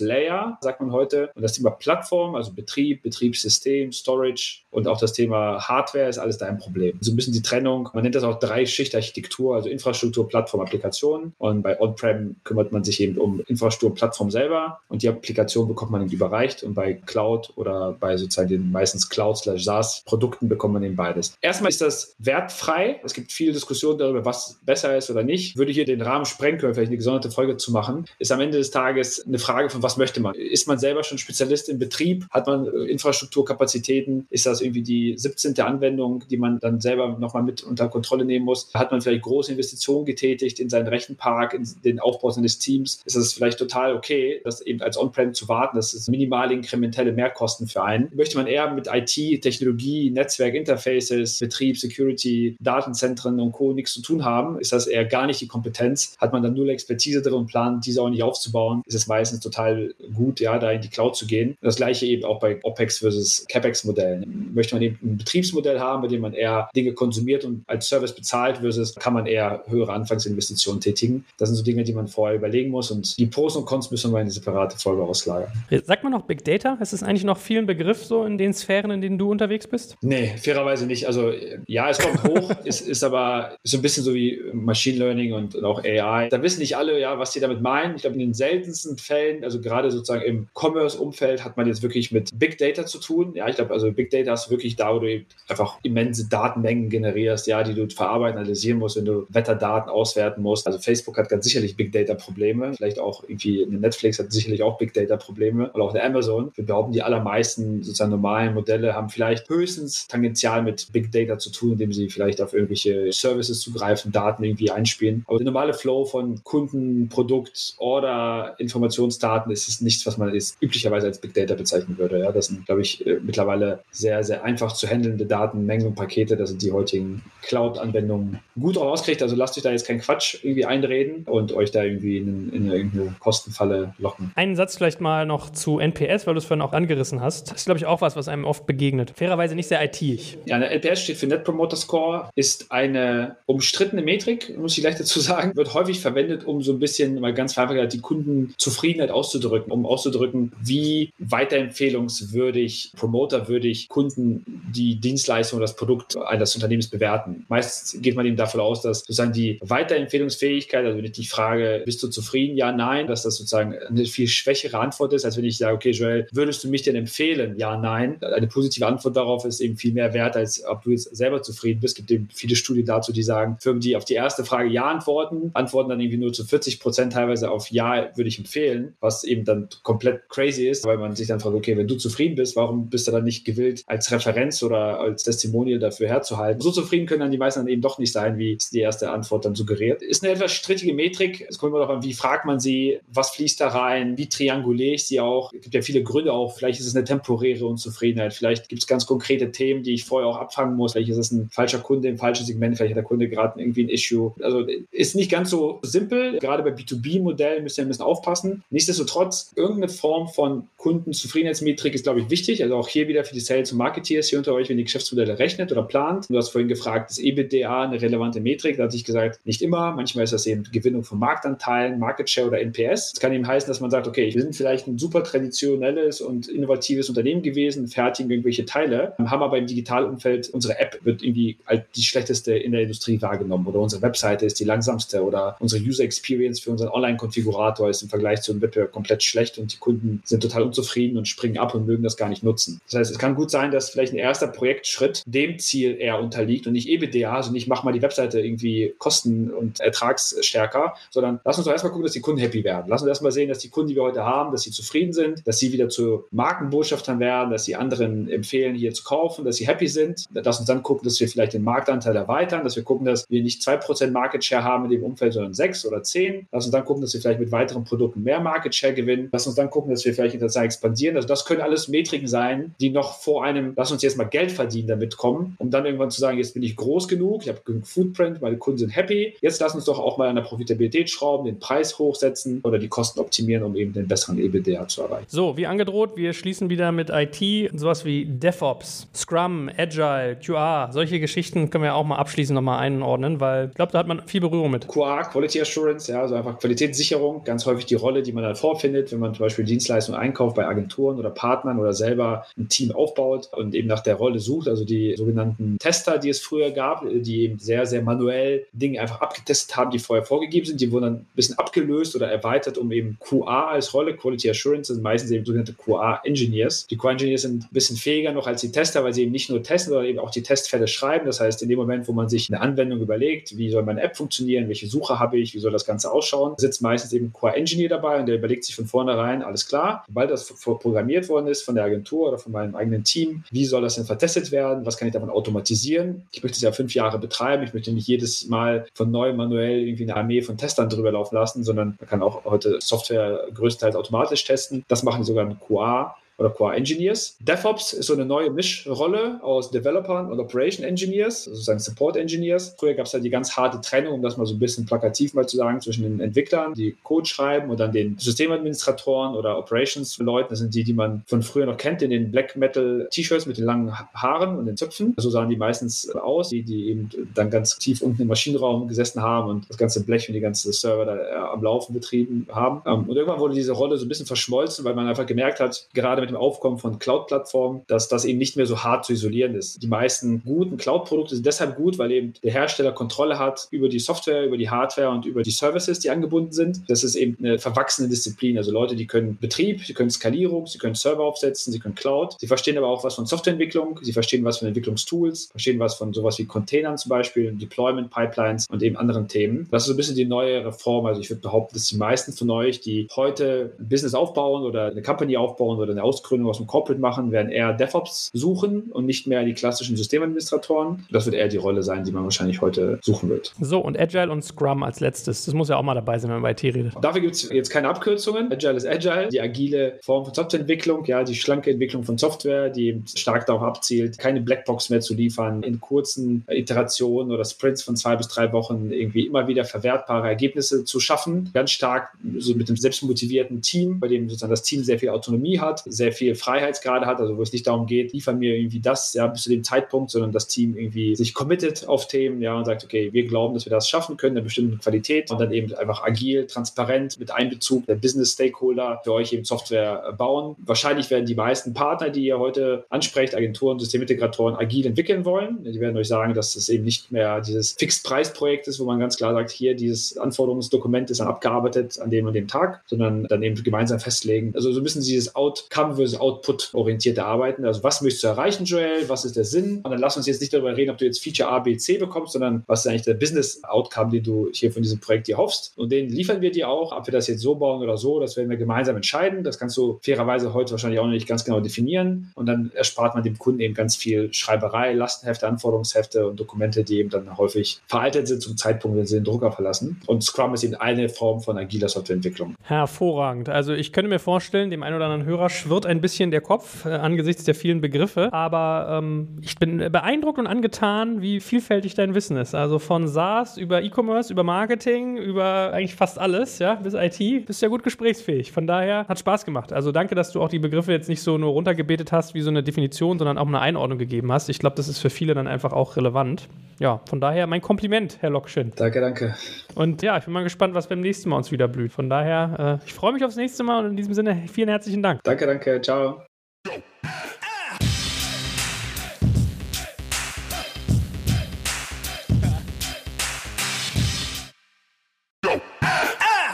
Applikationslayer, 0.07 0.57
sagt 0.61 0.81
man 0.81 0.91
heute. 0.91 1.31
Und 1.35 1.41
das 1.41 1.53
Thema 1.53 1.71
Plattform, 1.71 2.35
also 2.35 2.53
Betrieb, 2.53 3.03
Betriebssystem, 3.03 3.91
Storage 3.91 4.61
und 4.71 4.87
auch 4.87 4.99
das 4.99 5.13
Thema 5.13 5.67
Hardware 5.67 6.09
ist 6.09 6.17
alles 6.17 6.37
dein 6.37 6.57
Problem. 6.57 6.97
So 7.01 7.11
ein 7.11 7.15
bisschen 7.15 7.33
die 7.33 7.41
Trennung. 7.41 7.89
Man 7.93 8.03
nennt 8.03 8.15
das 8.15 8.23
auch 8.23 8.39
Drei-Schicht-Architektur, 8.39 9.55
also 9.55 9.69
Infrastruktur, 9.69 10.27
Plattform, 10.27 10.61
Applikation. 10.61 11.33
Und 11.37 11.61
bei 11.61 11.79
On-Prem 11.79 12.37
kümmert 12.43 12.71
man 12.71 12.83
sich 12.83 13.01
eben 13.01 13.17
um 13.17 13.41
Infrastruktur, 13.47 13.95
Plattform 13.95 14.31
selber 14.31 14.79
und 14.89 15.03
die 15.03 15.09
Applikation 15.09 15.67
bekommt 15.67 15.91
man 15.91 16.01
eben 16.01 16.11
überreicht. 16.11 16.63
Und 16.63 16.73
bei 16.73 16.93
Cloud 16.93 17.53
oder 17.55 17.95
bei 17.99 18.17
sozusagen 18.17 18.49
den 18.49 18.71
meistens 18.71 19.09
Cloud-SaaS-Produkten 19.09 20.49
bekommt 20.49 20.73
man 20.73 20.83
eben 20.83 20.95
beides. 20.95 21.35
Erstmal 21.41 21.69
ist 21.69 21.81
das 21.81 22.15
wertfrei. 22.19 23.01
Es 23.03 23.13
gibt 23.13 23.31
viel 23.31 23.53
Diskussion 23.53 23.97
darüber, 23.97 24.25
was 24.25 24.59
besser 24.63 24.95
ist 24.97 25.09
oder 25.09 25.23
nicht. 25.23 25.57
Würde 25.57 25.71
hier 25.71 25.85
den 25.85 26.01
Rahmen 26.01 26.25
sprengen 26.25 26.59
können, 26.59 26.73
vielleicht 26.73 26.89
eine 26.89 26.97
gesonderte 26.97 27.31
Folge 27.31 27.57
zu 27.57 27.71
machen, 27.71 28.05
ist 28.19 28.31
am 28.31 28.39
Ende 28.39 28.57
des 28.57 28.71
Tages 28.71 29.25
eine 29.25 29.39
Frage 29.39 29.69
von, 29.69 29.83
was 29.83 29.96
möchte 29.97 30.21
man? 30.21 30.35
Ist 30.35 30.67
man 30.67 30.77
selber 30.77 31.03
schon 31.03 31.17
Spezialist 31.17 31.69
im 31.69 31.79
Betrieb? 31.79 32.25
Hat 32.29 32.47
man 32.47 32.65
äh, 32.65 32.85
Infrastrukturkapazitäten? 32.85 34.27
Ist 34.29 34.45
das 34.45 34.61
irgendwie 34.61 34.81
die 34.81 35.17
17. 35.17 35.59
Anwendung, 35.59 36.23
die 36.29 36.37
man 36.37 36.59
dann 36.59 36.81
selber 36.81 37.17
nochmal 37.19 37.43
mit 37.43 37.63
unter 37.63 37.89
Kontrolle 37.89 38.25
nehmen 38.25 38.45
muss? 38.45 38.69
Hat 38.73 38.91
man 38.91 39.01
vielleicht 39.01 39.23
große 39.23 39.51
Investitionen 39.51 40.05
getätigt 40.05 40.59
in 40.59 40.69
seinen 40.69 40.87
Rechenpark, 40.87 41.53
in 41.53 41.67
den 41.83 41.99
Aufbau 41.99 42.31
seines 42.31 42.59
Teams? 42.59 43.01
Ist 43.05 43.15
das 43.15 43.33
vielleicht 43.33 43.59
total 43.59 43.95
okay, 43.95 44.41
das 44.43 44.61
eben 44.61 44.81
als 44.81 44.97
On-Prem 44.97 45.33
zu 45.33 45.47
warten? 45.47 45.77
Das 45.77 45.93
ist 45.93 46.09
minimal 46.09 46.51
inkrementelle 46.51 47.11
Mehrkosten 47.11 47.67
für 47.67 47.83
einen. 47.83 48.09
Möchte 48.15 48.37
man 48.37 48.47
eher 48.47 48.71
mit 48.71 48.87
IT, 48.91 49.41
Technologie, 49.41 50.09
Netzwerk, 50.09 50.53
Interfaces, 50.55 51.39
Betrieb, 51.39 51.77
Security, 51.77 52.55
Datenzentren 52.59 53.39
und 53.39 53.51
Co. 53.51 53.73
nichts 53.73 53.93
zu 53.93 54.01
tun 54.01 54.25
haben? 54.25 54.59
Ist 54.59 54.73
das 54.73 54.87
eher 54.87 55.05
gar 55.05 55.27
nicht 55.27 55.41
die 55.41 55.47
Kompetenz? 55.47 56.15
Hat 56.19 56.33
man 56.33 56.43
dann 56.43 56.53
null 56.53 56.69
Expertise 56.69 57.21
drin 57.21 57.33
und 57.33 57.47
plant, 57.47 57.85
diese 57.85 58.01
auch 58.01 58.09
nicht 58.09 58.23
aufzubauen? 58.23 58.81
Ist 58.85 58.95
es 58.95 59.07
meistens 59.07 59.39
total 59.39 59.86
gut, 60.13 60.39
ja, 60.39 60.57
da 60.59 60.71
in 60.71 60.81
die 60.81 60.89
Cloud 60.89 61.15
zu 61.15 61.27
gehen. 61.27 61.57
Das 61.61 61.77
gleiche 61.77 62.05
eben 62.05 62.23
auch 62.23 62.39
bei 62.39 62.59
OPEX 62.63 62.99
versus 62.99 63.45
CapEx-Modellen. 63.49 64.51
Möchte 64.53 64.75
man 64.75 64.81
eben 64.81 64.97
ein 65.03 65.17
Betriebsmodell 65.17 65.79
haben, 65.79 66.01
bei 66.01 66.07
dem 66.07 66.21
man 66.21 66.33
eher 66.33 66.69
Dinge 66.75 66.93
konsumiert 66.93 67.45
und 67.45 67.63
als 67.67 67.87
Service 67.87 68.13
bezahlt 68.13 68.57
versus 68.57 68.95
kann 68.95 69.13
man 69.13 69.25
eher 69.25 69.63
höhere 69.67 69.93
Anfangsinvestitionen 69.93 70.81
tätigen. 70.81 71.25
Das 71.37 71.49
sind 71.49 71.55
so 71.55 71.63
Dinge, 71.63 71.83
die 71.83 71.93
man 71.93 72.07
vorher 72.07 72.35
überlegen 72.35 72.71
muss 72.71 72.91
und 72.91 73.17
die 73.17 73.25
Pros 73.25 73.55
und 73.55 73.65
Cons 73.65 73.91
müssen 73.91 74.11
wir 74.11 74.17
in 74.17 74.21
eine 74.21 74.31
separate 74.31 74.77
Folge 74.77 75.03
auslagern. 75.03 75.51
Sagt 75.83 76.03
man 76.03 76.11
noch 76.11 76.23
Big 76.23 76.43
Data? 76.43 76.77
Ist 76.81 76.93
es 76.93 77.03
eigentlich 77.03 77.23
noch 77.23 77.37
viel 77.37 77.59
ein 77.59 77.65
Begriff 77.65 78.03
so 78.05 78.23
in 78.23 78.37
den 78.37 78.53
Sphären, 78.53 78.91
in 78.91 79.01
denen 79.01 79.17
du 79.17 79.29
unterwegs 79.29 79.67
bist? 79.67 79.95
Nee, 80.01 80.35
fairerweise 80.37 80.85
nicht. 80.85 81.07
Also 81.07 81.31
ja, 81.65 81.89
es 81.89 81.99
kommt 81.99 82.23
hoch, 82.23 82.51
es 82.65 82.81
ist 82.81 83.03
aber 83.03 83.57
so 83.63 83.77
ein 83.77 83.81
bisschen 83.81 84.03
so 84.03 84.13
wie 84.13 84.41
Machine 84.53 84.97
Learning 84.97 85.33
und, 85.33 85.55
und 85.55 85.65
auch 85.65 85.83
AI. 85.83 86.29
Da 86.29 86.41
wissen 86.41 86.59
nicht 86.59 86.77
alle, 86.77 86.99
ja, 86.99 87.19
was 87.19 87.31
die 87.31 87.39
damit 87.39 87.61
meinen. 87.61 87.95
Ich 87.95 88.01
glaube, 88.01 88.15
in 88.15 88.19
den 88.19 88.33
seltensten 88.33 88.97
Fällen, 88.97 89.43
also 89.43 89.61
gerade 89.67 89.91
sozusagen 89.91 90.21
im 90.21 90.47
Commerce-Umfeld 90.53 91.43
hat 91.43 91.57
man 91.57 91.67
jetzt 91.67 91.81
wirklich 91.81 92.11
mit 92.11 92.37
Big 92.37 92.57
Data 92.57 92.85
zu 92.85 92.99
tun. 92.99 93.33
Ja, 93.35 93.47
ich 93.47 93.55
glaube, 93.55 93.73
also 93.73 93.91
Big 93.91 94.09
Data 94.09 94.33
ist 94.33 94.49
wirklich 94.49 94.75
da, 94.75 94.93
wo 94.93 94.99
du 94.99 95.21
einfach 95.47 95.77
immense 95.83 96.27
Datenmengen 96.29 96.89
generierst, 96.89 97.47
ja, 97.47 97.63
die 97.63 97.73
du 97.73 97.87
verarbeiten, 97.89 98.37
analysieren 98.37 98.79
musst, 98.79 98.97
wenn 98.97 99.05
du 99.05 99.25
Wetterdaten 99.29 99.89
auswerten 99.89 100.41
musst. 100.41 100.67
Also 100.67 100.79
Facebook 100.79 101.17
hat 101.17 101.29
ganz 101.29 101.45
sicherlich 101.45 101.75
Big 101.75 101.91
Data 101.91 102.15
Probleme. 102.15 102.73
Vielleicht 102.73 102.99
auch 102.99 103.23
irgendwie 103.23 103.65
Netflix 103.65 104.19
hat 104.19 104.31
sicherlich 104.31 104.63
auch 104.63 104.77
Big 104.77 104.93
Data 104.93 105.17
Probleme. 105.17 105.71
Oder 105.73 105.83
auch 105.83 105.93
eine 105.93 106.03
Amazon. 106.03 106.51
Wir 106.55 106.65
behaupten, 106.65 106.93
die 106.93 107.01
allermeisten 107.01 107.83
sozusagen 107.83 108.11
normalen 108.11 108.53
Modelle 108.53 108.93
haben 108.93 109.09
vielleicht 109.09 109.49
höchstens 109.49 110.07
tangential 110.07 110.63
mit 110.63 110.91
Big 110.91 111.11
Data 111.11 111.37
zu 111.37 111.51
tun, 111.51 111.73
indem 111.73 111.93
sie 111.93 112.09
vielleicht 112.09 112.41
auf 112.41 112.53
irgendwelche 112.53 113.11
Services 113.11 113.59
zugreifen, 113.61 114.11
Daten 114.11 114.43
irgendwie 114.43 114.71
einspielen. 114.71 115.23
Aber 115.27 115.37
der 115.37 115.45
normale 115.45 115.73
Flow 115.73 116.05
von 116.05 116.43
Kunden, 116.43 117.09
Produkt, 117.09 117.75
Order, 117.77 118.55
Informationsdaten 118.57 119.51
ist 119.57 119.67
es 119.67 119.81
nichts, 119.81 120.05
was 120.05 120.17
man 120.17 120.33
jetzt 120.33 120.57
üblicherweise 120.61 121.07
als 121.07 121.19
Big 121.19 121.33
Data 121.33 121.55
bezeichnen 121.55 121.97
würde. 121.97 122.19
Ja, 122.19 122.31
das 122.31 122.47
sind, 122.47 122.65
glaube 122.65 122.81
ich, 122.81 123.05
äh, 123.05 123.19
mittlerweile 123.21 123.83
sehr, 123.91 124.23
sehr 124.23 124.43
einfach 124.43 124.73
zu 124.73 124.87
handelnde 124.87 125.25
Datenmengen 125.25 125.87
und 125.87 125.95
Pakete. 125.95 126.37
Das 126.37 126.49
sind 126.49 126.61
die 126.61 126.71
heutigen 126.71 127.23
Cloud-Anwendungen 127.43 128.39
gut 128.59 128.77
rauskriegt. 128.77 129.21
Also 129.21 129.35
lasst 129.35 129.57
euch 129.57 129.63
da 129.63 129.71
jetzt 129.71 129.87
keinen 129.87 129.99
Quatsch 129.99 130.43
irgendwie 130.43 130.65
einreden 130.65 131.23
und 131.25 131.51
euch 131.53 131.71
da 131.71 131.83
irgendwie 131.83 132.17
in, 132.17 132.51
in 132.53 132.71
irgendeine 132.71 133.15
Kostenfalle 133.19 133.93
locken. 133.97 134.31
Einen 134.35 134.55
Satz 134.55 134.77
vielleicht 134.77 135.01
mal 135.01 135.25
noch 135.25 135.49
zu 135.51 135.79
NPS, 135.79 136.27
weil 136.27 136.33
du 136.33 136.39
es 136.39 136.45
vorhin 136.45 136.61
auch 136.61 136.73
angerissen 136.73 137.21
hast. 137.21 137.51
Das 137.51 137.59
ist, 137.59 137.65
glaube 137.65 137.79
ich, 137.79 137.85
auch 137.85 138.01
was, 138.01 138.15
was 138.15 138.27
einem 138.27 138.45
oft 138.45 138.65
begegnet. 138.65 139.13
Fairerweise 139.15 139.55
nicht 139.55 139.67
sehr 139.67 139.83
IT-ig. 139.83 140.37
Ja, 140.45 140.57
eine 140.57 140.69
NPS 140.69 141.01
steht 141.01 141.17
für 141.17 141.27
Net 141.27 141.43
Promoter 141.43 141.77
Score, 141.77 142.29
ist 142.35 142.71
eine 142.71 143.37
umstrittene 143.45 144.01
Metrik, 144.01 144.57
muss 144.57 144.77
ich 144.77 144.83
gleich 144.83 144.95
dazu 144.95 145.19
sagen, 145.27 145.55
wird 145.55 145.73
häufig 145.73 145.99
verwendet, 145.99 146.45
um 146.45 146.61
so 146.61 146.73
ein 146.73 146.79
bisschen 146.79 147.19
mal 147.19 147.33
ganz 147.33 147.57
einfach 147.57 147.87
die 147.87 147.99
Kundenzufriedenheit 147.99 149.11
auszudrücken, 149.11 149.46
um 149.47 149.85
auszudrücken, 149.85 150.51
wie 150.61 151.11
weiterempfehlungswürdig, 151.19 152.91
promoterwürdig 152.95 153.89
Kunden 153.89 154.43
die 154.73 154.99
Dienstleistung 154.99 155.59
das 155.59 155.75
Produkt 155.75 156.17
eines 156.17 156.55
Unternehmens 156.55 156.87
bewerten. 156.87 157.45
Meist 157.49 158.01
geht 158.01 158.15
man 158.15 158.25
eben 158.25 158.37
davon 158.37 158.61
aus, 158.61 158.81
dass 158.81 158.99
sozusagen 158.99 159.33
die 159.33 159.59
Weiterempfehlungsfähigkeit, 159.61 160.85
also 160.85 160.99
ich 160.99 161.11
dich 161.11 161.29
frage, 161.29 161.81
bist 161.85 162.01
du 162.03 162.07
zufrieden? 162.07 162.57
Ja, 162.57 162.71
nein, 162.71 163.07
dass 163.07 163.23
das 163.23 163.37
sozusagen 163.37 163.75
eine 163.75 164.05
viel 164.05 164.27
schwächere 164.27 164.79
Antwort 164.79 165.13
ist, 165.13 165.25
als 165.25 165.37
wenn 165.37 165.45
ich 165.45 165.57
sage, 165.57 165.75
okay, 165.75 165.91
Joel, 165.91 166.27
würdest 166.31 166.63
du 166.63 166.69
mich 166.69 166.83
denn 166.83 166.95
empfehlen? 166.95 167.57
Ja, 167.57 167.77
nein. 167.77 168.21
Eine 168.21 168.47
positive 168.47 168.85
Antwort 168.85 169.15
darauf 169.15 169.45
ist 169.45 169.59
eben 169.59 169.77
viel 169.77 169.93
mehr 169.93 170.13
wert, 170.13 170.35
als 170.35 170.63
ob 170.65 170.83
du 170.83 170.91
jetzt 170.91 171.15
selber 171.15 171.41
zufrieden 171.41 171.79
bist. 171.79 171.87
Es 171.93 171.95
gibt 171.95 172.11
eben 172.11 172.29
viele 172.33 172.55
Studien 172.55 172.85
dazu, 172.85 173.11
die 173.11 173.23
sagen, 173.23 173.57
Firmen, 173.59 173.81
die 173.81 173.95
auf 173.95 174.05
die 174.05 174.13
erste 174.13 174.43
Frage 174.43 174.69
Ja 174.69 174.85
antworten, 174.85 175.51
antworten 175.53 175.89
dann 175.89 175.99
irgendwie 175.99 176.17
nur 176.17 176.33
zu 176.33 176.43
40 176.43 176.79
Prozent 176.79 177.13
teilweise 177.13 177.49
auf 177.49 177.71
Ja, 177.71 178.09
würde 178.15 178.27
ich 178.27 178.39
empfehlen, 178.39 178.95
was 178.99 179.23
eben 179.23 179.36
dann 179.45 179.69
komplett 179.83 180.29
crazy 180.29 180.67
ist, 180.67 180.85
weil 180.85 180.97
man 180.97 181.15
sich 181.15 181.27
dann 181.27 181.39
fragt, 181.39 181.55
okay, 181.55 181.77
wenn 181.77 181.87
du 181.87 181.95
zufrieden 181.95 182.35
bist, 182.35 182.55
warum 182.55 182.89
bist 182.89 183.07
du 183.07 183.11
dann 183.11 183.23
nicht 183.23 183.45
gewillt, 183.45 183.83
als 183.87 184.11
Referenz 184.11 184.63
oder 184.63 184.99
als 184.99 185.23
Testimonial 185.23 185.79
dafür 185.79 186.07
herzuhalten? 186.07 186.61
So 186.61 186.71
zufrieden 186.71 187.05
können 187.05 187.21
dann 187.21 187.31
die 187.31 187.37
meisten 187.37 187.61
dann 187.61 187.67
eben 187.67 187.81
doch 187.81 187.99
nicht 187.99 188.11
sein, 188.11 188.37
wie 188.37 188.53
es 188.53 188.69
die 188.69 188.79
erste 188.79 189.11
Antwort 189.11 189.45
dann 189.45 189.55
suggeriert. 189.55 190.01
Ist 190.01 190.23
eine 190.23 190.33
etwas 190.33 190.51
strittige 190.51 190.93
Metrik. 190.93 191.45
Es 191.49 191.57
kommt 191.57 191.71
immer 191.71 191.79
darauf 191.79 191.97
an, 191.97 192.03
wie 192.03 192.13
fragt 192.13 192.45
man 192.45 192.59
sie, 192.59 192.99
was 193.07 193.31
fließt 193.31 193.59
da 193.59 193.69
rein, 193.69 194.17
wie 194.17 194.29
trianguliere 194.29 194.95
ich 194.95 195.05
sie 195.05 195.19
auch. 195.19 195.53
Es 195.53 195.61
gibt 195.61 195.75
ja 195.75 195.81
viele 195.81 196.03
Gründe 196.03 196.33
auch. 196.33 196.55
Vielleicht 196.55 196.79
ist 196.79 196.87
es 196.87 196.95
eine 196.95 197.05
temporäre 197.05 197.65
Unzufriedenheit. 197.65 198.33
Vielleicht 198.33 198.69
gibt 198.69 198.81
es 198.81 198.87
ganz 198.87 199.05
konkrete 199.05 199.51
Themen, 199.51 199.83
die 199.83 199.93
ich 199.93 200.05
vorher 200.05 200.27
auch 200.27 200.37
abfangen 200.37 200.75
muss. 200.75 200.93
Vielleicht 200.93 201.09
ist 201.09 201.17
es 201.17 201.31
ein 201.31 201.49
falscher 201.51 201.79
Kunde 201.79 202.07
im 202.07 202.17
falschen 202.17 202.45
Segment. 202.45 202.77
Vielleicht 202.77 202.91
hat 202.91 202.97
der 202.97 203.03
Kunde 203.03 203.29
gerade 203.29 203.59
irgendwie 203.59 203.83
ein 203.83 203.89
Issue. 203.89 204.33
Also 204.41 204.65
ist 204.91 205.15
nicht 205.15 205.31
ganz 205.31 205.49
so 205.49 205.79
simpel. 205.81 206.39
Gerade 206.39 206.63
bei 206.63 206.71
B2B-Modellen 206.71 207.63
müsst 207.63 207.77
ihr 207.77 207.83
ein 207.83 207.87
bisschen 207.87 208.05
aufpassen. 208.05 208.63
Nichtsdestotrotz, 208.69 209.26
irgendeine 209.55 209.89
Form 209.89 210.27
von 210.27 210.67
Kundenzufriedenheitsmetrik 210.77 211.93
ist, 211.93 212.03
glaube 212.03 212.21
ich, 212.21 212.29
wichtig. 212.29 212.63
Also 212.63 212.75
auch 212.75 212.87
hier 212.87 213.07
wieder 213.07 213.23
für 213.23 213.33
die 213.33 213.39
Sales 213.39 213.71
und 213.71 213.77
Marketeers 213.77 214.27
hier 214.27 214.37
unter 214.37 214.53
euch, 214.53 214.69
wenn 214.69 214.77
ihr 214.77 214.83
Geschäftsmodelle 214.83 215.39
rechnet 215.39 215.71
oder 215.71 215.83
plant. 215.83 216.29
Du 216.29 216.37
hast 216.37 216.49
vorhin 216.49 216.67
gefragt, 216.67 217.11
ist 217.11 217.19
EBITDA 217.19 217.83
eine 217.83 218.01
relevante 218.01 218.39
Metrik? 218.39 218.77
Da 218.77 218.83
hatte 218.83 218.95
ich 218.95 219.03
gesagt, 219.03 219.39
nicht 219.45 219.61
immer. 219.61 219.91
Manchmal 219.91 220.23
ist 220.23 220.33
das 220.33 220.45
eben 220.45 220.63
Gewinnung 220.71 221.03
von 221.03 221.19
Marktanteilen, 221.19 221.99
Market 221.99 222.29
Share 222.29 222.47
oder 222.47 222.59
NPS. 222.59 223.13
Das 223.13 223.19
kann 223.19 223.33
eben 223.33 223.47
heißen, 223.47 223.67
dass 223.67 223.81
man 223.81 223.91
sagt, 223.91 224.07
okay, 224.07 224.33
wir 224.33 224.41
sind 224.41 224.55
vielleicht 224.55 224.87
ein 224.87 224.97
super 224.97 225.23
traditionelles 225.23 226.21
und 226.21 226.47
innovatives 226.47 227.09
Unternehmen 227.09 227.41
gewesen, 227.41 227.87
fertigen 227.87 228.29
irgendwelche 228.31 228.65
Teile, 228.65 229.13
haben 229.17 229.43
aber 229.43 229.57
im 229.57 229.67
Digitalumfeld, 229.67 230.49
unsere 230.49 230.79
App 230.79 230.99
wird 231.03 231.23
irgendwie 231.23 231.57
als 231.65 231.81
die 231.95 232.03
schlechteste 232.03 232.53
in 232.53 232.71
der 232.71 232.81
Industrie 232.81 233.21
wahrgenommen 233.21 233.67
oder 233.67 233.79
unsere 233.79 234.01
Webseite 234.01 234.45
ist 234.45 234.59
die 234.59 234.63
langsamste 234.63 235.23
oder 235.23 235.57
unsere 235.59 235.81
User 235.83 236.03
Experience 236.03 236.59
für 236.59 236.71
unseren 236.71 236.89
Online-Konfigurator 236.89 237.89
ist 237.89 238.01
im 238.01 238.09
Vergleich 238.09 238.41
zu 238.41 238.51
einem 238.51 238.61
Wettbewerb 238.61 238.91
komplett 238.91 239.16
schlecht 239.23 239.57
und 239.57 239.73
die 239.73 239.77
Kunden 239.77 240.21
sind 240.25 240.41
total 240.41 240.63
unzufrieden 240.63 241.17
und 241.17 241.27
springen 241.27 241.57
ab 241.57 241.75
und 241.75 241.85
mögen 241.85 242.03
das 242.03 242.17
gar 242.17 242.29
nicht 242.29 242.43
nutzen. 242.43 242.81
Das 242.85 242.99
heißt, 242.99 243.11
es 243.11 243.19
kann 243.19 243.35
gut 243.35 243.51
sein, 243.51 243.71
dass 243.71 243.89
vielleicht 243.89 244.13
ein 244.13 244.17
erster 244.17 244.47
Projektschritt 244.47 245.23
dem 245.25 245.59
Ziel 245.59 245.97
eher 245.99 246.19
unterliegt 246.19 246.67
und 246.67 246.73
nicht 246.73 246.87
EBITDA, 246.87 247.33
also 247.33 247.51
nicht 247.51 247.67
mach 247.67 247.83
mal 247.83 247.91
die 247.91 248.01
Webseite 248.01 248.39
irgendwie 248.39 248.93
kosten- 248.97 249.51
und 249.51 249.79
ertragsstärker, 249.79 250.95
sondern 251.09 251.39
lass 251.43 251.57
uns 251.57 251.65
doch 251.65 251.71
erstmal 251.71 251.91
gucken, 251.91 252.05
dass 252.05 252.13
die 252.13 252.21
Kunden 252.21 252.41
happy 252.41 252.63
werden. 252.63 252.85
Lass 252.87 253.01
uns 253.01 253.09
erstmal 253.09 253.31
sehen, 253.31 253.49
dass 253.49 253.59
die 253.59 253.69
Kunden, 253.69 253.89
die 253.89 253.95
wir 253.95 254.03
heute 254.03 254.23
haben, 254.23 254.51
dass 254.51 254.63
sie 254.63 254.71
zufrieden 254.71 255.13
sind, 255.13 255.45
dass 255.45 255.59
sie 255.59 255.71
wieder 255.71 255.89
zu 255.89 256.25
Markenbotschaftern 256.31 257.19
werden, 257.19 257.51
dass 257.51 257.65
sie 257.65 257.75
anderen 257.75 258.29
empfehlen, 258.29 258.75
hier 258.75 258.93
zu 258.93 259.03
kaufen, 259.03 259.45
dass 259.45 259.57
sie 259.57 259.67
happy 259.67 259.87
sind. 259.87 260.25
Lass 260.33 260.59
uns 260.59 260.67
dann 260.67 260.83
gucken, 260.83 261.05
dass 261.05 261.19
wir 261.19 261.27
vielleicht 261.27 261.53
den 261.53 261.63
Marktanteil 261.63 262.15
erweitern, 262.15 262.63
dass 262.63 262.75
wir 262.75 262.83
gucken, 262.83 263.05
dass 263.05 263.29
wir 263.29 263.41
nicht 263.41 263.61
2% 263.61 264.11
Market 264.11 264.43
Share 264.43 264.63
haben 264.63 264.85
in 264.85 264.91
dem 264.91 265.03
Umfeld, 265.03 265.33
sondern 265.33 265.53
6 265.53 265.85
oder 265.85 266.03
10. 266.03 266.47
Lass 266.51 266.65
uns 266.65 266.71
dann 266.71 266.85
gucken, 266.85 267.01
dass 267.01 267.13
wir 267.13 267.21
vielleicht 267.21 267.39
mit 267.39 267.51
weiteren 267.51 267.83
Produkten 267.83 268.23
mehr 268.23 268.39
Market 268.39 268.75
Share 268.75 268.93
gewinnen. 268.93 269.06
Lass 269.31 269.47
uns 269.47 269.55
dann 269.55 269.69
gucken, 269.69 269.91
dass 269.91 270.05
wir 270.05 270.13
vielleicht 270.13 270.33
international 270.33 270.65
expandieren. 270.65 271.15
Also 271.15 271.27
das 271.27 271.45
können 271.45 271.61
alles 271.61 271.87
Metriken 271.87 272.27
sein, 272.27 272.75
die 272.79 272.89
noch 272.89 273.19
vor 273.19 273.43
einem, 273.43 273.73
lass 273.75 273.91
uns 273.91 274.01
jetzt 274.01 274.17
mal 274.17 274.25
Geld 274.25 274.51
verdienen 274.51 274.87
damit 274.87 275.17
kommen, 275.17 275.55
um 275.59 275.69
dann 275.69 275.85
irgendwann 275.85 276.11
zu 276.11 276.19
sagen, 276.19 276.37
jetzt 276.37 276.53
bin 276.53 276.63
ich 276.63 276.75
groß 276.75 277.07
genug, 277.07 277.43
ich 277.43 277.49
habe 277.49 277.61
genug 277.65 277.85
Footprint, 277.87 278.41
meine 278.41 278.57
Kunden 278.57 278.79
sind 278.79 278.95
happy. 278.95 279.35
Jetzt 279.41 279.59
lass 279.61 279.75
uns 279.75 279.85
doch 279.85 279.99
auch 279.99 280.17
mal 280.17 280.27
an 280.27 280.35
der 280.35 280.43
Profitabilität 280.43 281.09
schrauben, 281.09 281.45
den 281.45 281.59
Preis 281.59 281.97
hochsetzen 281.99 282.61
oder 282.63 282.79
die 282.79 282.87
Kosten 282.87 283.19
optimieren, 283.19 283.63
um 283.63 283.75
eben 283.75 283.93
den 283.93 284.07
besseren 284.07 284.37
EBITDA 284.37 284.87
zu 284.87 285.03
erreichen. 285.03 285.25
So, 285.27 285.57
wie 285.57 285.67
angedroht, 285.67 286.15
wir 286.15 286.33
schließen 286.33 286.69
wieder 286.69 286.91
mit 286.91 287.09
IT, 287.09 287.71
sowas 287.73 288.05
wie 288.05 288.25
DevOps, 288.25 289.07
Scrum, 289.13 289.69
Agile, 289.77 290.37
QA, 290.43 290.89
solche 290.91 291.19
Geschichten 291.19 291.69
können 291.69 291.83
wir 291.83 291.95
auch 291.95 292.05
mal 292.05 292.17
abschließend 292.17 292.55
nochmal 292.55 292.79
einordnen, 292.79 293.39
weil 293.39 293.69
ich 293.69 293.75
glaube, 293.75 293.91
da 293.91 293.99
hat 293.99 294.07
man 294.07 294.27
viel 294.27 294.41
Berührung 294.41 294.71
mit. 294.71 294.87
QA, 294.87 295.23
Quality 295.23 295.61
Assurance, 295.61 296.11
ja, 296.11 296.21
also 296.21 296.35
einfach 296.35 296.59
Qualitätssicherung, 296.59 297.43
ganz 297.43 297.65
häufig 297.65 297.85
die 297.85 297.95
Rolle, 297.95 298.23
die 298.23 298.31
man 298.31 298.43
dann 298.43 298.55
vorfindet, 298.55 298.96
wenn 299.11 299.19
man 299.19 299.33
zum 299.33 299.45
Beispiel 299.45 299.65
Dienstleistungen 299.65 300.19
einkauft 300.19 300.55
bei 300.55 300.65
Agenturen 300.65 301.17
oder 301.17 301.29
Partnern 301.29 301.79
oder 301.79 301.93
selber 301.93 302.45
ein 302.57 302.69
Team 302.69 302.91
aufbaut 302.91 303.49
und 303.53 303.75
eben 303.75 303.87
nach 303.87 304.01
der 304.01 304.15
Rolle 304.15 304.39
sucht, 304.39 304.67
also 304.67 304.85
die 304.85 305.15
sogenannten 305.15 305.77
Tester, 305.79 306.17
die 306.17 306.29
es 306.29 306.39
früher 306.39 306.71
gab, 306.71 307.05
die 307.09 307.41
eben 307.41 307.59
sehr, 307.59 307.85
sehr 307.85 308.01
manuell 308.01 308.65
Dinge 308.73 308.99
einfach 309.01 309.21
abgetestet 309.21 309.75
haben, 309.75 309.91
die 309.91 309.99
vorher 309.99 310.25
vorgegeben 310.25 310.65
sind, 310.65 310.81
die 310.81 310.91
wurden 310.91 311.03
dann 311.03 311.13
ein 311.13 311.27
bisschen 311.35 311.57
abgelöst 311.57 312.15
oder 312.15 312.29
erweitert, 312.29 312.77
um 312.77 312.91
eben 312.91 313.17
QA 313.19 313.67
als 313.69 313.93
Rolle, 313.93 314.15
Quality 314.15 314.49
Assurance, 314.49 314.93
sind 314.93 315.03
meistens 315.03 315.31
eben 315.31 315.45
sogenannte 315.45 315.73
QA-Engineers. 315.73 316.87
Die 316.87 316.97
QA-Engineers 316.97 317.43
sind 317.43 317.63
ein 317.63 317.69
bisschen 317.71 317.97
fähiger 317.97 318.31
noch 318.31 318.47
als 318.47 318.61
die 318.61 318.71
Tester, 318.71 319.03
weil 319.03 319.13
sie 319.13 319.23
eben 319.23 319.31
nicht 319.31 319.49
nur 319.49 319.63
testen, 319.63 319.91
sondern 319.91 320.09
eben 320.09 320.19
auch 320.19 320.31
die 320.31 320.43
Testfälle 320.43 320.87
schreiben. 320.87 321.25
Das 321.25 321.39
heißt, 321.39 321.61
in 321.61 321.69
dem 321.69 321.77
Moment, 321.77 322.07
wo 322.07 322.13
man 322.13 322.29
sich 322.29 322.49
eine 322.49 322.61
Anwendung 322.61 323.01
überlegt, 323.01 323.57
wie 323.57 323.69
soll 323.69 323.83
meine 323.83 324.01
App 324.01 324.17
funktionieren, 324.17 324.67
welche 324.67 324.87
Suche 324.87 325.19
habe 325.19 325.37
ich, 325.37 325.53
wie 325.53 325.59
soll 325.59 325.71
das 325.71 325.85
Ganze 325.85 326.11
ausschauen, 326.11 326.55
sitzt 326.57 326.81
meistens 326.81 327.13
eben 327.13 327.33
QA-Engineer 327.33 327.89
dabei 327.89 328.19
und 328.19 328.27
der 328.27 328.35
überlegt 328.35 328.65
sich 328.65 328.75
von 328.77 328.85
vornherein, 328.85 329.43
alles 329.43 329.67
klar, 329.67 330.03
sobald 330.07 330.31
das 330.31 330.47
programmiert 330.47 331.27
worden 331.29 331.47
ist 331.47 331.63
von 331.63 331.75
der 331.75 331.83
Agentur 331.83 332.29
oder 332.29 332.37
von 332.37 332.51
meinem 332.51 332.75
eigenen 332.75 333.03
Team, 333.03 333.43
wie 333.51 333.65
soll 333.65 333.81
das 333.81 333.95
denn 333.95 334.05
vertestet 334.05 334.51
werden, 334.51 334.85
was 334.85 334.97
kann 334.97 335.07
ich 335.07 335.13
davon 335.13 335.29
automatisieren? 335.29 336.23
Ich 336.31 336.41
möchte 336.41 336.55
es 336.55 336.61
ja 336.61 336.71
fünf 336.71 336.93
Jahre 336.93 337.19
betreiben, 337.19 337.63
ich 337.63 337.73
möchte 337.73 337.91
nicht 337.91 338.07
jedes 338.07 338.47
Mal 338.47 338.87
von 338.93 339.11
neu 339.11 339.33
manuell 339.33 339.79
irgendwie 339.79 340.03
eine 340.03 340.15
Armee 340.15 340.41
von 340.41 340.57
Testern 340.57 340.89
drüber 340.89 341.11
laufen 341.11 341.35
lassen, 341.35 341.63
sondern 341.63 341.97
man 341.99 342.09
kann 342.09 342.21
auch 342.21 342.45
heute 342.45 342.79
Software 342.79 343.47
größtenteils 343.53 343.95
automatisch 343.95 344.43
testen. 344.45 344.85
Das 344.87 345.03
machen 345.03 345.21
die 345.21 345.27
sogar 345.27 345.45
mit 345.45 345.59
QA 345.59 346.15
oder 346.37 346.49
Core 346.49 346.75
Engineers. 346.75 347.37
DevOps 347.39 347.93
ist 347.93 348.07
so 348.07 348.13
eine 348.13 348.25
neue 348.25 348.51
Mischrolle 348.51 349.39
aus 349.43 349.71
Developern 349.71 350.31
und 350.31 350.39
Operation 350.39 350.85
Engineers, 350.85 351.45
sozusagen 351.45 351.79
Support 351.79 352.17
Engineers. 352.17 352.75
Früher 352.77 352.93
gab 352.93 353.05
es 353.05 353.13
halt 353.13 353.23
die 353.23 353.29
ganz 353.29 353.57
harte 353.57 353.81
Trennung, 353.81 354.13
um 354.13 354.21
das 354.21 354.37
mal 354.37 354.45
so 354.45 354.53
ein 354.53 354.59
bisschen 354.59 354.85
plakativ 354.85 355.33
mal 355.33 355.47
zu 355.47 355.57
sagen, 355.57 355.81
zwischen 355.81 356.03
den 356.03 356.19
Entwicklern, 356.19 356.73
die 356.73 356.95
Code 357.03 357.25
schreiben 357.25 357.69
und 357.69 357.79
dann 357.79 357.91
den 357.91 358.17
Systemadministratoren 358.19 359.35
oder 359.35 359.57
Operations-Leuten. 359.57 360.49
Das 360.49 360.59
sind 360.59 360.75
die, 360.75 360.83
die 360.83 360.93
man 360.93 361.23
von 361.27 361.41
früher 361.41 361.65
noch 361.65 361.77
kennt, 361.77 362.01
in 362.01 362.11
den 362.11 362.31
Black 362.31 362.55
Metal 362.55 363.07
T-Shirts 363.11 363.45
mit 363.45 363.57
den 363.57 363.65
langen 363.65 363.93
Haaren 364.13 364.57
und 364.57 364.65
den 364.65 364.77
Zöpfen. 364.77 365.13
So 365.17 365.29
sahen 365.29 365.49
die 365.49 365.57
meistens 365.57 366.09
aus, 366.11 366.49
die, 366.49 366.63
die 366.63 366.89
eben 366.89 367.09
dann 367.33 367.49
ganz 367.49 367.77
tief 367.77 368.01
unten 368.01 368.21
im 368.21 368.27
Maschinenraum 368.27 368.87
gesessen 368.87 369.21
haben 369.21 369.49
und 369.49 369.69
das 369.69 369.77
ganze 369.77 370.03
Blech 370.03 370.27
und 370.29 370.35
die 370.35 370.39
ganze 370.39 370.71
Server 370.71 371.05
da 371.05 371.17
äh, 371.17 371.35
am 371.53 371.63
Laufen 371.63 371.93
betrieben 371.93 372.47
haben. 372.51 372.81
Ähm, 372.85 373.09
und 373.09 373.15
irgendwann 373.15 373.39
wurde 373.39 373.55
diese 373.55 373.71
Rolle 373.71 373.97
so 373.97 374.05
ein 374.05 374.09
bisschen 374.09 374.25
verschmolzen, 374.25 374.85
weil 374.85 374.93
man 374.93 375.07
einfach 375.07 375.25
gemerkt 375.25 375.59
hat, 375.59 375.87
gerade 375.93 376.21
mit 376.21 376.26
mit 376.27 376.35
dem 376.35 376.41
Aufkommen 376.41 376.77
von 376.77 376.99
Cloud-Plattformen, 376.99 377.81
dass 377.87 378.07
das 378.07 378.25
eben 378.25 378.37
nicht 378.37 378.57
mehr 378.57 378.65
so 378.65 378.83
hart 378.83 379.05
zu 379.05 379.13
isolieren 379.13 379.55
ist. 379.55 379.81
Die 379.81 379.87
meisten 379.87 380.43
guten 380.43 380.77
Cloud-Produkte 380.77 381.35
sind 381.35 381.45
deshalb 381.45 381.75
gut, 381.75 381.97
weil 381.97 382.11
eben 382.11 382.33
der 382.43 382.51
Hersteller 382.51 382.91
Kontrolle 382.91 383.39
hat 383.39 383.67
über 383.71 383.89
die 383.89 383.99
Software, 383.99 384.45
über 384.45 384.57
die 384.57 384.69
Hardware 384.69 385.09
und 385.09 385.25
über 385.25 385.43
die 385.43 385.51
Services, 385.51 385.99
die 385.99 386.09
angebunden 386.09 386.51
sind. 386.51 386.81
Das 386.87 387.03
ist 387.03 387.15
eben 387.15 387.37
eine 387.39 387.59
verwachsene 387.59 388.09
Disziplin. 388.09 388.57
Also 388.57 388.71
Leute, 388.71 388.95
die 388.95 389.07
können 389.07 389.37
Betrieb, 389.39 389.83
sie 389.83 389.93
können 389.93 390.09
Skalierung, 390.09 390.67
sie 390.67 390.77
können 390.77 390.95
Server 390.95 391.23
aufsetzen, 391.23 391.71
sie 391.71 391.79
können 391.79 391.95
Cloud. 391.95 392.35
Sie 392.39 392.47
verstehen 392.47 392.77
aber 392.77 392.87
auch 392.87 393.03
was 393.03 393.15
von 393.15 393.25
Softwareentwicklung, 393.25 393.99
sie 394.01 394.13
verstehen 394.13 394.43
was 394.43 394.57
von 394.57 394.67
Entwicklungstools, 394.67 395.47
verstehen 395.51 395.79
was 395.79 395.95
von 395.95 396.13
sowas 396.13 396.37
wie 396.39 396.45
Containern 396.45 396.97
zum 396.97 397.09
Beispiel, 397.09 397.51
Deployment 397.53 398.09
Pipelines 398.09 398.67
und 398.69 398.83
eben 398.83 398.97
anderen 398.97 399.27
Themen. 399.27 399.67
Das 399.71 399.83
ist 399.83 399.87
so 399.87 399.93
ein 399.93 399.97
bisschen 399.97 400.15
die 400.15 400.25
neue 400.25 400.65
Reform. 400.65 401.05
Also 401.05 401.21
ich 401.21 401.29
würde 401.29 401.41
behaupten, 401.41 401.75
dass 401.75 401.87
die 401.87 401.97
meisten 401.97 402.33
von 402.33 402.49
euch, 402.49 402.81
die 402.81 403.07
heute 403.15 403.73
ein 403.79 403.89
Business 403.89 404.13
aufbauen 404.13 404.63
oder 404.63 404.87
eine 404.87 405.01
Company 405.01 405.37
aufbauen 405.37 405.77
oder 405.79 405.91
eine 405.91 406.03
Ausgründung 406.03 406.16
aus 406.23 406.57
dem 406.57 406.67
Corporate 406.67 406.99
machen, 406.99 407.31
werden 407.31 407.51
eher 407.51 407.73
DevOps 407.73 408.29
suchen 408.33 408.83
und 408.91 409.05
nicht 409.05 409.27
mehr 409.27 409.43
die 409.43 409.53
klassischen 409.53 409.97
Systemadministratoren. 409.97 411.05
Das 411.11 411.25
wird 411.25 411.35
eher 411.35 411.47
die 411.47 411.57
Rolle 411.57 411.83
sein, 411.83 412.03
die 412.03 412.11
man 412.11 412.23
wahrscheinlich 412.23 412.61
heute 412.61 412.99
suchen 413.01 413.29
wird. 413.29 413.53
So, 413.59 413.79
und 413.79 413.99
Agile 413.99 414.31
und 414.31 414.43
Scrum 414.43 414.83
als 414.83 414.99
letztes. 414.99 415.45
Das 415.45 415.53
muss 415.53 415.69
ja 415.69 415.77
auch 415.77 415.83
mal 415.83 415.93
dabei 415.93 416.19
sein, 416.19 416.29
wenn 416.29 416.41
man 416.41 416.43
bei 416.43 416.51
IT 416.51 416.63
redet. 416.63 416.93
Dafür 417.01 417.21
gibt 417.21 417.35
es 417.35 417.49
jetzt 417.49 417.69
keine 417.69 417.89
Abkürzungen. 417.89 418.51
Agile 418.51 418.73
ist 418.73 418.87
Agile, 418.87 419.29
die 419.29 419.41
agile 419.41 419.99
Form 420.01 420.25
von 420.25 420.33
Softwareentwicklung, 420.33 421.05
ja, 421.05 421.23
die 421.23 421.35
schlanke 421.35 421.71
Entwicklung 421.71 422.03
von 422.03 422.17
Software, 422.17 422.69
die 422.69 423.01
stark 423.15 423.45
darauf 423.45 423.63
abzielt, 423.63 424.17
keine 424.17 424.41
Blackbox 424.41 424.89
mehr 424.89 425.01
zu 425.01 425.13
liefern, 425.13 425.63
in 425.63 425.79
kurzen 425.79 426.43
Iterationen 426.47 427.31
oder 427.31 427.45
Sprints 427.45 427.83
von 427.83 427.95
zwei 427.95 428.15
bis 428.15 428.27
drei 428.27 428.51
Wochen 428.51 428.91
irgendwie 428.91 429.25
immer 429.25 429.47
wieder 429.47 429.65
verwertbare 429.65 430.27
Ergebnisse 430.27 430.83
zu 430.83 430.99
schaffen. 430.99 431.49
Ganz 431.53 431.71
stark 431.71 432.09
so 432.37 432.55
mit 432.55 432.67
einem 432.67 432.77
selbstmotivierten 432.77 433.61
Team, 433.61 433.99
bei 433.99 434.07
dem 434.07 434.29
sozusagen 434.29 434.51
das 434.51 434.63
Team 434.63 434.83
sehr 434.83 434.99
viel 434.99 435.09
Autonomie 435.09 435.59
hat, 435.59 435.83
sehr 435.85 436.06
viel 436.11 436.35
Freiheitsgrade 436.35 437.05
hat, 437.05 437.19
also 437.19 437.37
wo 437.37 437.41
es 437.41 437.51
nicht 437.51 437.67
darum 437.67 437.85
geht, 437.85 438.13
liefern 438.13 438.39
mir 438.39 438.55
irgendwie 438.55 438.79
das 438.79 439.13
ja, 439.13 439.27
bis 439.27 439.43
zu 439.43 439.49
dem 439.49 439.63
Zeitpunkt, 439.63 440.11
sondern 440.11 440.31
das 440.31 440.47
Team 440.47 440.75
irgendwie 440.75 441.15
sich 441.15 441.33
committet 441.33 441.87
auf 441.87 442.07
Themen 442.07 442.41
ja, 442.41 442.55
und 442.55 442.65
sagt, 442.65 442.83
okay, 442.83 443.11
wir 443.13 443.25
glauben, 443.27 443.53
dass 443.53 443.65
wir 443.65 443.71
das 443.71 443.89
schaffen 443.89 444.17
können, 444.17 444.37
eine 444.37 444.43
bestimmte 444.43 444.77
Qualität 444.77 445.31
und 445.31 445.39
dann 445.39 445.51
eben 445.51 445.73
einfach 445.75 446.03
agil, 446.03 446.47
transparent 446.47 447.19
mit 447.19 447.31
Einbezug 447.31 447.85
der 447.85 447.95
Business 447.95 448.33
Stakeholder 448.33 449.01
für 449.03 449.13
euch 449.13 449.33
eben 449.33 449.45
Software 449.45 450.13
bauen. 450.17 450.55
Wahrscheinlich 450.59 451.09
werden 451.09 451.25
die 451.25 451.35
meisten 451.35 451.73
Partner, 451.73 452.09
die 452.09 452.25
ihr 452.25 452.39
heute 452.39 452.85
ansprecht, 452.89 453.35
Agenturen, 453.35 453.79
Systemintegratoren, 453.79 454.55
agil 454.55 454.85
entwickeln 454.85 455.25
wollen. 455.25 455.63
Die 455.63 455.79
werden 455.79 455.97
euch 455.97 456.07
sagen, 456.07 456.33
dass 456.33 456.53
das 456.53 456.69
eben 456.69 456.83
nicht 456.83 457.11
mehr 457.11 457.41
dieses 457.41 457.73
Fixed-Preis-Projekt 457.73 458.67
ist, 458.67 458.79
wo 458.79 458.85
man 458.85 458.99
ganz 458.99 459.17
klar 459.17 459.33
sagt, 459.33 459.51
hier 459.51 459.75
dieses 459.75 460.17
Anforderungsdokument 460.17 461.09
ist 461.09 461.19
dann 461.19 461.27
abgearbeitet 461.27 461.99
an 461.99 462.09
dem 462.09 462.27
und 462.27 462.33
dem 462.33 462.47
Tag, 462.47 462.81
sondern 462.87 463.25
dann 463.25 463.43
eben 463.43 463.61
gemeinsam 463.63 463.99
festlegen. 463.99 464.53
Also 464.55 464.71
so 464.71 464.79
ein 464.79 464.83
bisschen 464.83 465.01
dieses 465.01 465.35
Outcome 465.35 465.96
versus 465.97 466.19
Output 466.19 466.69
orientierte 466.73 467.25
Arbeiten. 467.25 467.65
Also 467.65 467.83
was 467.83 468.01
möchtest 468.01 468.23
du 468.23 468.27
erreichen, 468.27 468.65
Joel? 468.65 469.07
Was 469.09 469.25
ist 469.25 469.35
der 469.35 469.43
Sinn? 469.43 469.81
Und 469.83 469.91
dann 469.91 469.99
lass 469.99 470.17
uns 470.17 470.25
jetzt 470.27 470.41
nicht 470.41 470.53
darüber 470.53 470.75
reden, 470.75 470.91
ob 470.91 470.97
du 470.97 471.05
jetzt 471.05 471.23
Feature 471.23 471.49
A, 471.49 471.59
B, 471.59 471.77
C 471.77 471.97
bekommst, 471.97 472.33
sondern 472.33 472.63
was 472.67 472.81
ist 472.85 472.87
eigentlich 472.87 473.03
der 473.03 473.15
Business 473.15 473.63
Outcome, 473.63 474.11
den 474.11 474.23
du 474.23 474.49
hier 474.53 474.71
von 474.71 474.81
diesem 474.81 474.99
Projekt 474.99 475.27
dir 475.27 475.37
hoffst? 475.37 475.73
Und 475.77 475.91
den 475.91 476.09
liefern 476.09 476.41
wir 476.41 476.51
dir 476.51 476.69
auch. 476.69 476.95
Ob 476.95 477.07
wir 477.07 477.11
das 477.11 477.27
jetzt 477.27 477.41
so 477.41 477.55
bauen 477.55 477.81
oder 477.81 477.97
so, 477.97 478.19
das 478.19 478.37
werden 478.37 478.49
wir 478.49 478.57
gemeinsam 478.57 478.95
entscheiden. 478.95 479.43
Das 479.43 479.59
kannst 479.59 479.77
du 479.77 479.99
fairerweise 480.01 480.53
heute 480.53 480.71
wahrscheinlich 480.71 480.99
auch 480.99 481.05
noch 481.05 481.11
nicht 481.11 481.27
ganz 481.27 481.43
genau 481.43 481.59
definieren. 481.59 482.31
Und 482.35 482.45
dann 482.45 482.71
erspart 482.73 483.15
man 483.15 483.23
dem 483.23 483.37
Kunden 483.37 483.59
eben 483.59 483.73
ganz 483.73 483.95
viel 483.95 484.33
Schreiberei, 484.33 484.93
Lastenhefte, 484.93 485.47
Anforderungshefte 485.47 486.27
und 486.27 486.39
Dokumente, 486.39 486.83
die 486.83 486.99
eben 486.99 487.09
dann 487.09 487.37
häufig 487.37 487.81
veraltet 487.87 488.27
sind 488.27 488.41
zum 488.41 488.57
Zeitpunkt, 488.57 488.97
wenn 488.97 489.05
sie 489.05 489.15
den 489.15 489.23
Drucker 489.23 489.51
verlassen. 489.51 490.01
Und 490.05 490.23
Scrum 490.23 490.53
ist 490.53 490.63
eben 490.63 490.75
eine 490.75 491.09
Form 491.09 491.41
von 491.41 491.57
agiler 491.57 491.89
Softwareentwicklung. 491.89 492.55
Hervorragend. 492.61 493.49
Also 493.49 493.73
ich 493.73 493.93
könnte 493.93 494.09
mir 494.09 494.19
vorstellen, 494.19 494.69
dem 494.69 494.83
einen 494.83 494.95
oder 494.95 495.05
anderen 495.05 495.25
Hörer 495.25 495.49
schwirrt 495.49 495.85
ein 495.87 496.01
bisschen 496.01 496.31
der 496.31 496.41
Kopf 496.41 496.85
äh, 496.85 496.89
angesichts 496.89 497.43
der 497.43 497.55
vielen 497.55 497.81
Begriffe. 497.81 498.31
Aber 498.31 498.99
ähm, 498.99 499.39
ich 499.41 499.57
bin 499.57 499.77
beeindruckt 499.91 500.39
und 500.39 500.47
angetan, 500.47 501.21
wie 501.21 501.39
vielfältig 501.39 501.95
dein 501.95 502.13
Wissen 502.13 502.37
ist. 502.37 502.53
Also 502.53 502.79
von 502.79 503.07
SaaS 503.07 503.57
über 503.57 503.81
E-Commerce, 503.81 504.31
über 504.31 504.43
Marketing, 504.43 505.17
über 505.17 505.71
eigentlich 505.73 505.95
fast 505.95 506.19
alles, 506.19 506.59
ja, 506.59 506.75
bis 506.75 506.93
IT. 506.93 507.45
Bist 507.45 507.61
ja 507.61 507.67
gut 507.67 507.83
gesprächsfähig. 507.83 508.51
Von 508.51 508.67
daher 508.67 509.07
hat 509.07 509.19
Spaß 509.19 509.45
gemacht. 509.45 509.73
Also 509.73 509.91
danke, 509.91 510.15
dass 510.15 510.31
du 510.31 510.41
auch 510.41 510.49
die 510.49 510.59
Begriffe 510.59 510.91
jetzt 510.91 511.09
nicht 511.09 511.21
so 511.21 511.37
nur 511.37 511.51
runtergebetet 511.51 512.11
hast 512.11 512.33
wie 512.33 512.41
so 512.41 512.49
eine 512.49 512.63
Definition, 512.63 513.17
sondern 513.17 513.37
auch 513.37 513.47
eine 513.47 513.59
Einordnung 513.59 513.97
gegeben 513.97 514.31
hast. 514.31 514.49
Ich 514.49 514.59
glaube, 514.59 514.75
das 514.75 514.87
ist 514.87 514.99
für 514.99 515.09
viele 515.09 515.33
dann 515.33 515.47
einfach 515.47 515.73
auch 515.73 515.95
relevant. 515.97 516.47
Ja, 516.79 517.01
von 517.09 517.19
daher 517.19 517.47
mein 517.47 517.61
Kompliment, 517.61 518.17
Herr 518.21 518.29
Lokschin. 518.29 518.71
Danke, 518.75 519.01
danke. 519.01 519.35
Und 519.73 520.01
ja, 520.03 520.17
ich 520.17 520.25
bin 520.25 520.33
mal 520.33 520.43
gespannt, 520.43 520.75
was 520.75 520.87
beim 520.87 521.01
nächsten 521.01 521.29
Mal 521.29 521.37
uns 521.37 521.51
wieder 521.51 521.67
blüht. 521.67 521.91
Von 521.91 522.09
daher, 522.09 522.79
äh, 522.83 522.85
ich 522.85 522.93
freue 522.93 523.13
mich 523.13 523.23
aufs 523.23 523.35
nächste 523.35 523.63
Mal 523.63 523.85
und 523.85 523.91
in 523.91 523.97
diesem 523.97 524.13
Sinne 524.13 524.43
vielen 524.51 524.69
herzlichen 524.69 525.01
Dank. 525.01 525.23
Danke, 525.23 525.47
danke. 525.47 525.66
Ciao. 525.81 526.23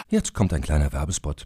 Jetzt 0.09 0.33
kommt 0.33 0.53
ein 0.53 0.61
kleiner 0.61 0.91
Werbespot. 0.93 1.45